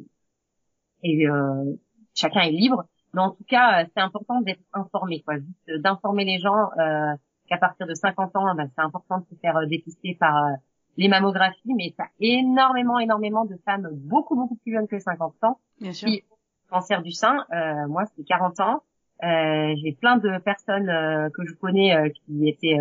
et 1.04 1.28
euh, 1.28 1.76
chacun 2.14 2.42
est 2.42 2.52
libre. 2.52 2.84
Mais 3.14 3.22
en 3.22 3.32
tout 3.32 3.46
cas, 3.48 3.86
c'est 3.86 4.02
important 4.02 4.42
d'être 4.42 4.62
informé, 4.74 5.22
quoi, 5.22 5.36
d'informer 5.68 6.26
les 6.26 6.40
gens. 6.40 6.70
Euh, 6.78 7.14
qu'à 7.48 7.58
partir 7.58 7.88
de 7.88 7.94
50 7.94 8.36
ans, 8.36 8.56
ben, 8.56 8.70
c'est 8.76 8.82
important 8.82 9.20
de 9.20 9.26
se 9.26 9.40
faire 9.40 9.58
euh, 9.58 9.66
dépister 9.66 10.16
par 10.20 10.36
euh, 10.36 10.52
les 10.98 11.08
mammographies, 11.08 11.74
mais 11.76 11.94
ça 11.98 12.06
énormément, 12.20 13.00
énormément 13.00 13.46
de 13.46 13.58
femmes 13.66 13.90
beaucoup, 13.94 14.36
beaucoup 14.36 14.56
plus 14.56 14.74
jeunes 14.74 14.88
que 14.88 15.00
50 15.00 15.36
ans 15.44 15.60
Bien 15.80 15.94
sûr. 15.94 16.08
qui 16.08 16.24
cancer 16.70 17.02
du 17.02 17.12
sein. 17.12 17.46
Euh, 17.54 17.88
moi, 17.88 18.04
c'est 18.16 18.24
40 18.24 18.60
ans. 18.60 18.84
Euh, 19.24 19.74
J'ai 19.82 19.94
plein 19.94 20.18
de 20.18 20.38
personnes 20.40 20.90
euh, 20.90 21.30
que 21.30 21.46
je 21.46 21.54
connais 21.54 22.12
qui 22.12 22.50
étaient, 22.50 22.78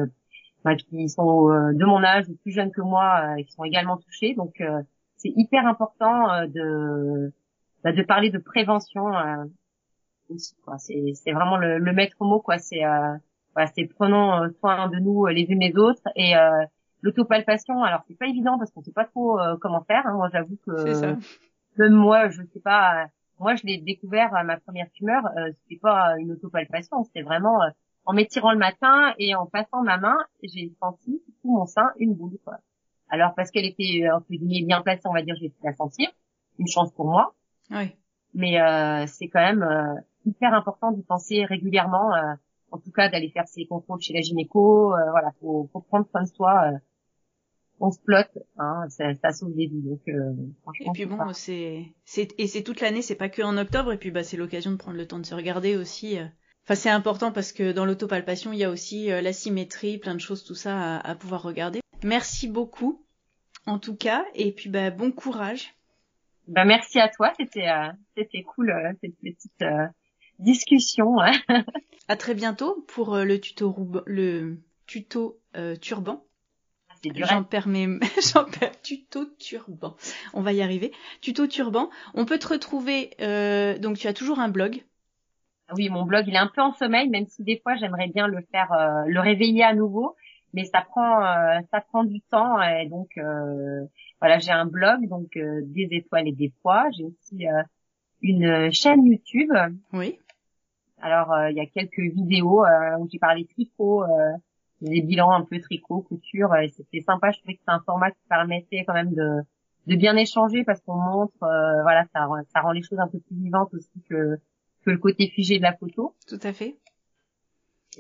ben, 0.65 0.77
qui 0.77 1.09
sont 1.09 1.49
de 1.49 1.85
mon 1.85 2.03
âge 2.03 2.29
ou 2.29 2.37
plus 2.43 2.53
jeunes 2.53 2.73
que 2.73 2.81
moi, 2.81 3.39
et 3.39 3.45
qui 3.45 3.53
sont 3.53 3.65
également 3.65 3.97
touchées. 3.97 4.35
Donc, 4.35 4.63
c'est 5.17 5.33
hyper 5.37 5.67
important 5.67 6.47
de 6.47 7.33
ben, 7.83 7.95
de 7.95 8.03
parler 8.03 8.31
de 8.31 8.39
prévention 8.39 9.11
aussi. 10.29 11.15
C'est 11.15 11.33
vraiment 11.33 11.57
le, 11.57 11.79
le 11.79 11.93
maître 11.93 12.17
mot. 12.21 12.41
quoi. 12.41 12.59
C'est 12.59 12.83
voilà, 13.55 13.71
c'est 13.75 13.87
prenons 13.87 14.43
euh, 14.43 14.49
soin 14.61 14.89
de 14.89 14.99
nous 14.99 15.27
euh, 15.27 15.33
les 15.33 15.43
unes 15.43 15.61
les 15.61 15.77
autres 15.77 16.03
et 16.17 16.37
euh, 16.37 16.65
l'autopalpation. 17.03 17.83
Alors 17.83 18.03
c'est 18.09 18.19
pas 18.19 18.27
évident 18.27 18.59
parce 18.59 18.71
qu'on 18.73 18.83
sait 18.83 18.93
pas 18.93 19.05
trop 19.05 19.39
comment 19.61 19.83
faire. 19.85 20.07
Hein. 20.07 20.15
Moi 20.15 20.29
j'avoue 20.33 20.59
que 20.67 21.17
même 21.77 21.93
moi 21.93 22.29
je 22.31 22.43
sais 22.53 22.61
pas. 22.61 23.07
Moi 23.39 23.55
je 23.57 23.67
l'ai 23.67 23.79
découvert 23.79 24.35
à 24.35 24.45
ma 24.45 24.59
première 24.59 24.91
tumeur. 24.93 25.23
c'était 25.53 25.81
pas 25.81 26.17
une 26.19 26.33
autopalpation, 26.33 27.05
c'était 27.05 27.23
vraiment 27.23 27.59
en 28.07 28.13
m'étirant 28.13 28.53
le 28.53 28.59
matin 28.59 29.15
et 29.19 29.35
en 29.35 29.47
passant 29.47 29.83
ma 29.83 29.97
main, 29.97 30.17
j'ai 30.43 30.73
senti 30.81 31.23
sous 31.41 31.51
mon 31.51 31.67
sein 31.67 31.91
une 31.99 32.15
boule. 32.15 32.39
Quoi. 32.45 32.59
Alors 33.09 33.35
parce 33.35 33.51
qu'elle 33.51 33.65
était 33.65 34.09
entre 34.11 34.27
guillemets 34.31 34.67
bien 34.67 34.83
placée, 34.83 35.07
on 35.07 35.13
va 35.13 35.23
dire, 35.23 35.37
j'ai 35.41 35.49
pu 35.49 35.57
la 35.65 35.75
sentir. 35.75 36.11
Une 36.59 36.69
chance 36.69 36.93
pour 36.93 37.07
moi. 37.07 37.35
Oui. 37.71 37.97
Mais 38.35 38.61
euh, 38.61 39.07
c'est 39.07 39.29
quand 39.29 39.41
même 39.41 40.03
hyper 40.25 40.55
important 40.55 40.93
d'y 40.93 41.03
penser 41.03 41.45
régulièrement 41.45 42.13
en 42.75 42.79
tout 42.79 42.91
cas 42.91 43.09
d'aller 43.09 43.31
faire 43.31 43.47
ses 43.47 43.67
contrôles 43.67 44.01
chez 44.01 44.13
la 44.13 44.21
gynéco. 44.21 44.93
Euh, 44.93 45.11
voilà, 45.11 45.31
faut, 45.41 45.69
faut 45.73 45.81
prendre 45.81 46.07
soin 46.11 46.23
de 46.23 46.29
soi. 46.29 46.73
Euh, 47.81 47.87
on 47.87 47.91
se 47.91 47.99
flotte, 48.05 48.39
hein, 48.59 48.85
ça, 48.89 49.15
ça 49.15 49.33
sauve 49.33 49.55
des 49.55 49.67
vies. 49.67 49.83
Donc, 49.83 50.01
euh, 50.09 50.33
et 50.81 50.91
puis 50.93 51.07
bon, 51.07 51.33
c'est, 51.33 51.85
c'est 52.05 52.29
et 52.39 52.47
c'est 52.47 52.63
toute 52.63 52.81
l'année, 52.81 53.03
c'est 53.03 53.15
pas 53.15 53.29
que 53.29 53.43
en 53.43 53.57
octobre. 53.57 53.93
Et 53.93 53.99
puis 53.99 54.11
bah 54.11 54.23
c'est 54.23 54.37
l'occasion 54.37 54.71
de 54.73 54.77
prendre 54.77 54.97
le 54.97 55.07
temps 55.07 55.19
de 55.19 55.27
se 55.27 55.35
regarder 55.35 55.77
aussi. 55.77 56.19
Enfin, 56.65 56.75
c'est 56.75 56.91
important 56.91 57.31
parce 57.33 57.53
que 57.53 57.73
dans 57.73 57.85
l'autopalpation, 57.85 58.53
il 58.53 58.59
y 58.59 58.65
a 58.65 58.71
aussi 58.71 59.07
la 59.07 59.33
symétrie, 59.33 59.99
plein 59.99 60.15
de 60.15 60.21
choses, 60.21 60.45
tout 60.45 60.55
ça 60.55 60.99
à, 60.99 61.15
pouvoir 61.15 61.43
regarder. 61.43 61.81
Merci 62.03 62.49
beaucoup, 62.49 63.05
en 63.67 63.79
tout 63.79 63.97
cas, 63.97 64.25
et 64.35 64.53
puis 64.53 64.71
bah 64.71 64.91
bon 64.91 65.13
courage. 65.13 65.75
Bah 66.49 66.65
merci 66.65 67.01
à 67.01 67.09
toi, 67.09 67.33
c'était 67.39 67.69
c'était 68.17 68.43
cool 68.43 68.73
cette 69.01 69.17
petite 69.17 69.65
discussion. 70.39 71.21
Hein. 71.21 71.33
à 72.09 72.17
très 72.17 72.35
bientôt 72.35 72.85
pour 72.89 73.15
euh, 73.15 73.25
le 73.25 73.41
tuto 73.41 73.75
le 74.07 74.59
tuto 74.87 75.41
euh, 75.57 75.77
turban. 75.77 76.25
Ah, 77.11 77.27
j'en 77.31 77.45
perds 77.45 77.69
mes, 77.69 77.87
j'en 78.33 78.45
perds 78.45 78.81
tuto 78.83 79.27
turban. 79.39 79.97
On 80.33 80.43
va 80.43 80.53
y 80.53 80.63
arriver. 80.63 80.93
Tuto 81.21 81.47
turban. 81.47 81.91
On 82.15 82.25
peut 82.25 82.39
te 82.39 82.49
retrouver. 82.49 83.11
Euh, 83.21 83.79
donc 83.79 83.99
tu 83.99 84.07
as 84.07 84.13
toujours 84.13 84.39
un 84.39 84.49
blog. 84.49 84.83
Oui, 85.75 85.89
mon 85.89 86.05
blog 86.05 86.27
il 86.29 86.35
est 86.35 86.39
un 86.39 86.51
peu 86.55 86.61
en 86.61 86.73
sommeil, 86.73 87.09
même 87.09 87.27
si 87.27 87.43
des 87.43 87.59
fois 87.59 87.75
j'aimerais 87.77 88.09
bien 88.09 88.27
le 88.27 88.43
faire, 88.53 88.73
euh, 88.73 89.05
le 89.07 89.21
réveiller 89.21 89.65
à 89.65 89.75
nouveau, 89.75 90.15
mais 90.53 90.65
ça 90.65 90.83
prend, 90.83 91.23
ça 91.71 91.81
prend 91.81 92.05
du 92.05 92.21
temps. 92.21 92.61
Et 92.63 92.87
donc 92.87 93.09
voilà, 94.21 94.39
j'ai 94.39 94.53
un 94.53 94.67
blog 94.67 95.09
donc 95.09 95.31
des 95.37 95.89
étoiles 95.91 96.29
et 96.29 96.33
des 96.33 96.53
poids. 96.63 96.91
J'ai 96.97 97.05
aussi 97.05 97.47
une 98.21 98.71
chaîne 98.73 99.07
YouTube. 99.07 99.53
Oui. 99.93 100.19
Alors 101.05 101.33
euh, 101.33 101.51
il 101.51 101.57
y 101.57 101.61
a 101.61 101.67
quelques 101.67 101.99
vidéos 101.99 102.65
euh, 102.65 102.97
où 102.99 103.07
j'ai 103.13 103.19
parlé 103.19 103.45
tricot, 103.45 104.05
euh, 104.05 104.33
des 104.89 105.03
bilans 105.03 105.33
un 105.33 105.43
peu 105.43 105.61
tricot, 105.61 106.03
couture. 106.03 106.55
et 106.57 106.69
C'était 106.69 107.01
sympa. 107.01 107.31
Je 107.31 107.39
trouvais 107.39 107.55
que 107.55 107.61
c'est 107.67 107.73
un 107.73 107.81
format 107.81 108.11
qui 108.11 108.23
permettait 108.29 108.85
quand 108.87 108.95
même 108.95 109.15
de, 109.15 109.41
de 109.87 109.97
bien 109.97 110.17
échanger 110.17 110.65
parce 110.65 110.81
qu'on 110.81 110.97
montre, 110.97 111.35
voilà, 111.39 112.05
ça, 112.13 112.29
ça 112.53 112.61
rend 112.61 112.73
les 112.73 112.83
choses 112.83 112.99
un 112.99 113.09
peu 113.09 113.19
plus 113.21 113.37
vivantes 113.37 113.73
aussi 113.75 114.03
que 114.09 114.39
que 114.85 114.91
le 114.91 114.99
côté 114.99 115.29
figé 115.29 115.59
de 115.59 115.63
la 115.63 115.75
photo. 115.75 116.15
Tout 116.29 116.39
à 116.43 116.53
fait. 116.53 116.77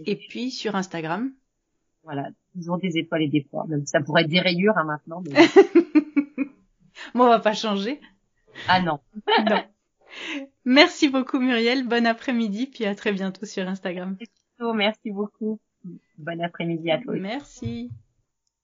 Et, 0.06 0.16
puis 0.16 0.50
sur 0.50 0.76
Instagram. 0.76 1.32
Voilà, 2.02 2.28
toujours 2.54 2.78
des 2.78 2.98
étoiles 2.98 3.22
et 3.22 3.28
des 3.28 3.42
poids. 3.42 3.64
Même 3.68 3.86
ça 3.86 4.00
pourrait 4.00 4.22
être 4.22 4.30
des 4.30 4.40
rayures 4.40 4.76
hein, 4.76 4.84
maintenant. 4.84 5.22
Mais... 5.26 5.32
Moi, 7.14 7.26
on 7.26 7.30
va 7.30 7.38
pas 7.38 7.54
changer. 7.54 8.00
Ah 8.68 8.82
non. 8.82 9.00
non. 9.50 9.62
Merci 10.64 11.08
beaucoup 11.08 11.38
Muriel, 11.38 11.86
bon 11.86 12.06
après-midi, 12.06 12.66
puis 12.66 12.84
à 12.84 12.94
très 12.94 13.12
bientôt 13.12 13.46
sur 13.46 13.66
Instagram. 13.66 14.16
Merci 14.74 15.10
beaucoup. 15.10 15.60
Bon 16.18 16.40
après-midi 16.40 16.90
à 16.90 17.00
toi. 17.00 17.14
Merci. 17.14 17.90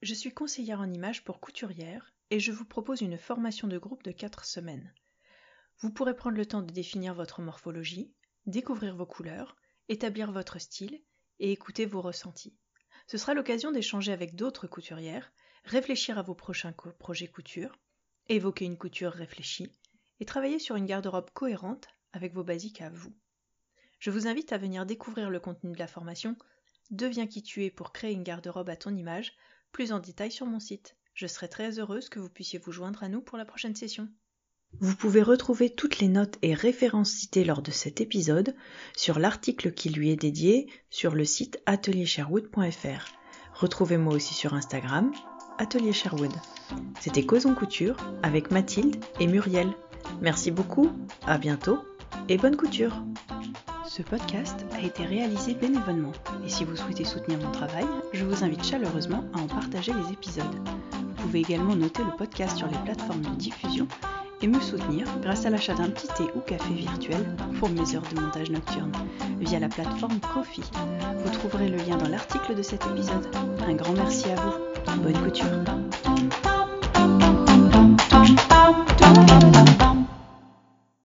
Je 0.03 0.15
suis 0.15 0.33
conseillère 0.33 0.81
en 0.81 0.91
images 0.91 1.25
pour 1.25 1.41
couturière 1.41 2.13
et 2.31 2.41
je 2.41 2.53
vous 2.53 2.65
propose 2.65 3.03
une 3.03 3.19
formation 3.19 3.69
de 3.69 3.79
groupe 3.79 4.03
de 4.03 4.13
4 4.13 4.45
semaines. 4.45 4.93
Vous 5.81 5.91
pourrez 5.93 6.15
prendre 6.15 6.37
le 6.37 6.47
temps 6.47 6.63
de 6.63 6.73
définir 6.73 7.15
votre 7.15 7.43
morphologie, 7.43 8.13
découvrir 8.47 8.97
vos 8.97 9.07
couleurs, 9.07 9.57
établir 9.89 10.33
votre 10.33 10.59
style 10.59 11.01
et 11.39 11.53
écouter 11.53 11.87
vos 11.87 12.01
ressentis. 12.01 12.57
Ce 13.07 13.19
sera 13.19 13.35
l'occasion 13.35 13.73
d'échanger 13.73 14.13
avec 14.13 14.37
d'autres 14.37 14.67
couturières, 14.67 15.33
réfléchir 15.65 16.19
à 16.19 16.23
vos 16.23 16.35
prochains 16.35 16.73
projets 16.99 17.29
couture, 17.29 17.79
évoquer 18.29 18.65
une 18.65 18.79
couture 18.79 19.13
réfléchie 19.13 19.73
et 20.21 20.25
travailler 20.25 20.59
sur 20.59 20.77
une 20.77 20.87
garde-robe 20.87 21.31
cohérente 21.33 21.89
avec 22.13 22.33
vos 22.33 22.45
basiques 22.45 22.81
à 22.81 22.91
vous. 22.91 23.13
Je 23.99 24.11
vous 24.11 24.27
invite 24.27 24.53
à 24.53 24.59
venir 24.59 24.87
découvrir 24.87 25.29
le 25.29 25.41
contenu 25.41 25.73
de 25.73 25.79
la 25.79 25.87
formation 25.87 26.37
Deviens 26.91 27.27
qui 27.27 27.43
tu 27.43 27.65
es 27.65 27.71
pour 27.71 27.93
créer 27.93 28.13
une 28.13 28.25
garde-robe 28.25 28.69
à 28.69 28.77
ton 28.77 28.95
image, 28.95 29.35
plus 29.73 29.93
en 29.93 30.01
détail 30.01 30.33
sur 30.33 30.47
mon 30.47 30.59
site. 30.59 30.97
Je 31.15 31.27
serai 31.27 31.49
très 31.49 31.79
heureuse 31.79 32.09
que 32.09 32.19
vous 32.19 32.29
puissiez 32.29 32.59
vous 32.59 32.73
joindre 32.73 33.03
à 33.03 33.09
nous 33.09 33.21
pour 33.21 33.39
la 33.39 33.45
prochaine 33.45 33.77
session. 33.77 34.09
Vous 34.79 34.95
pouvez 34.95 35.23
retrouver 35.23 35.71
toutes 35.71 35.99
les 35.99 36.09
notes 36.09 36.39
et 36.43 36.55
références 36.55 37.11
citées 37.11 37.45
lors 37.45 37.63
de 37.63 37.71
cet 37.71 38.01
épisode 38.01 38.55
sur 38.97 39.19
l'article 39.19 39.73
qui 39.73 39.91
lui 39.91 40.11
est 40.11 40.17
dédié 40.17 40.71
sur 40.91 41.15
le 41.15 41.25
site 41.25 41.61
ateliersherwood.fr. 41.67 43.13
Retrouvez-moi 43.55 44.15
aussi 44.15 44.35
sur 44.35 44.55
Instagram, 44.55 45.13
Atelier 45.59 45.93
Sherwood. 45.93 46.33
C'était 47.01 47.27
Causons 47.27 47.55
Couture 47.55 47.97
avec 48.23 48.51
Mathilde 48.51 49.05
et 49.19 49.27
Muriel. 49.27 49.71
Merci 50.21 50.51
beaucoup, 50.51 50.91
à 51.27 51.37
bientôt 51.37 51.81
et 52.29 52.39
bonne 52.39 52.57
couture 52.57 53.03
Ce 53.91 54.03
podcast 54.03 54.65
a 54.73 54.83
été 54.83 55.05
réalisé 55.05 55.53
bénévolement 55.53 56.13
et 56.47 56.49
si 56.49 56.65
vous 56.65 56.77
souhaitez 56.77 57.05
soutenir 57.05 57.41
mon 57.41 57.51
travail, 57.51 57.87
je 58.13 58.25
vous 58.25 58.45
invite 58.45 58.65
chaleureusement 58.65 59.25
à 59.35 59.41
en 59.41 59.49
partager 59.49 59.93
les 59.93 60.13
épisodes. 60.13 60.45
Vous 60.93 61.15
pouvez 61.25 61.41
également 61.41 61.75
noter 61.75 62.05
le 62.05 62.17
podcast 62.17 62.57
sur 62.57 62.69
les 62.69 62.79
plateformes 62.85 63.23
de 63.23 63.35
diffusion 63.35 63.89
et 64.43 64.47
me 64.47 64.61
soutenir 64.61 65.09
grâce 65.21 65.45
à 65.45 65.51
l'achat 65.51 65.75
d'un 65.75 65.91
petit 65.91 66.07
thé 66.07 66.23
ou 66.37 66.39
café 66.39 66.73
virtuel 66.73 67.35
pour 67.59 67.69
mes 67.69 67.97
heures 67.97 68.07
de 68.15 68.21
montage 68.21 68.51
nocturne 68.51 68.93
via 69.41 69.59
la 69.59 69.69
plateforme 69.69 70.21
Kofi. 70.21 70.63
Vous 71.25 71.31
trouverez 71.33 71.69
le 71.69 71.79
lien 71.79 71.97
dans 71.97 72.11
l'article 72.11 72.55
de 72.55 72.63
cet 72.63 72.87
épisode. 72.87 73.27
Un 73.67 73.75
grand 73.75 73.95
merci 73.95 74.27
à 74.31 74.37
vous. 74.37 75.03
Bonne 75.03 75.21
couture. 75.21 75.49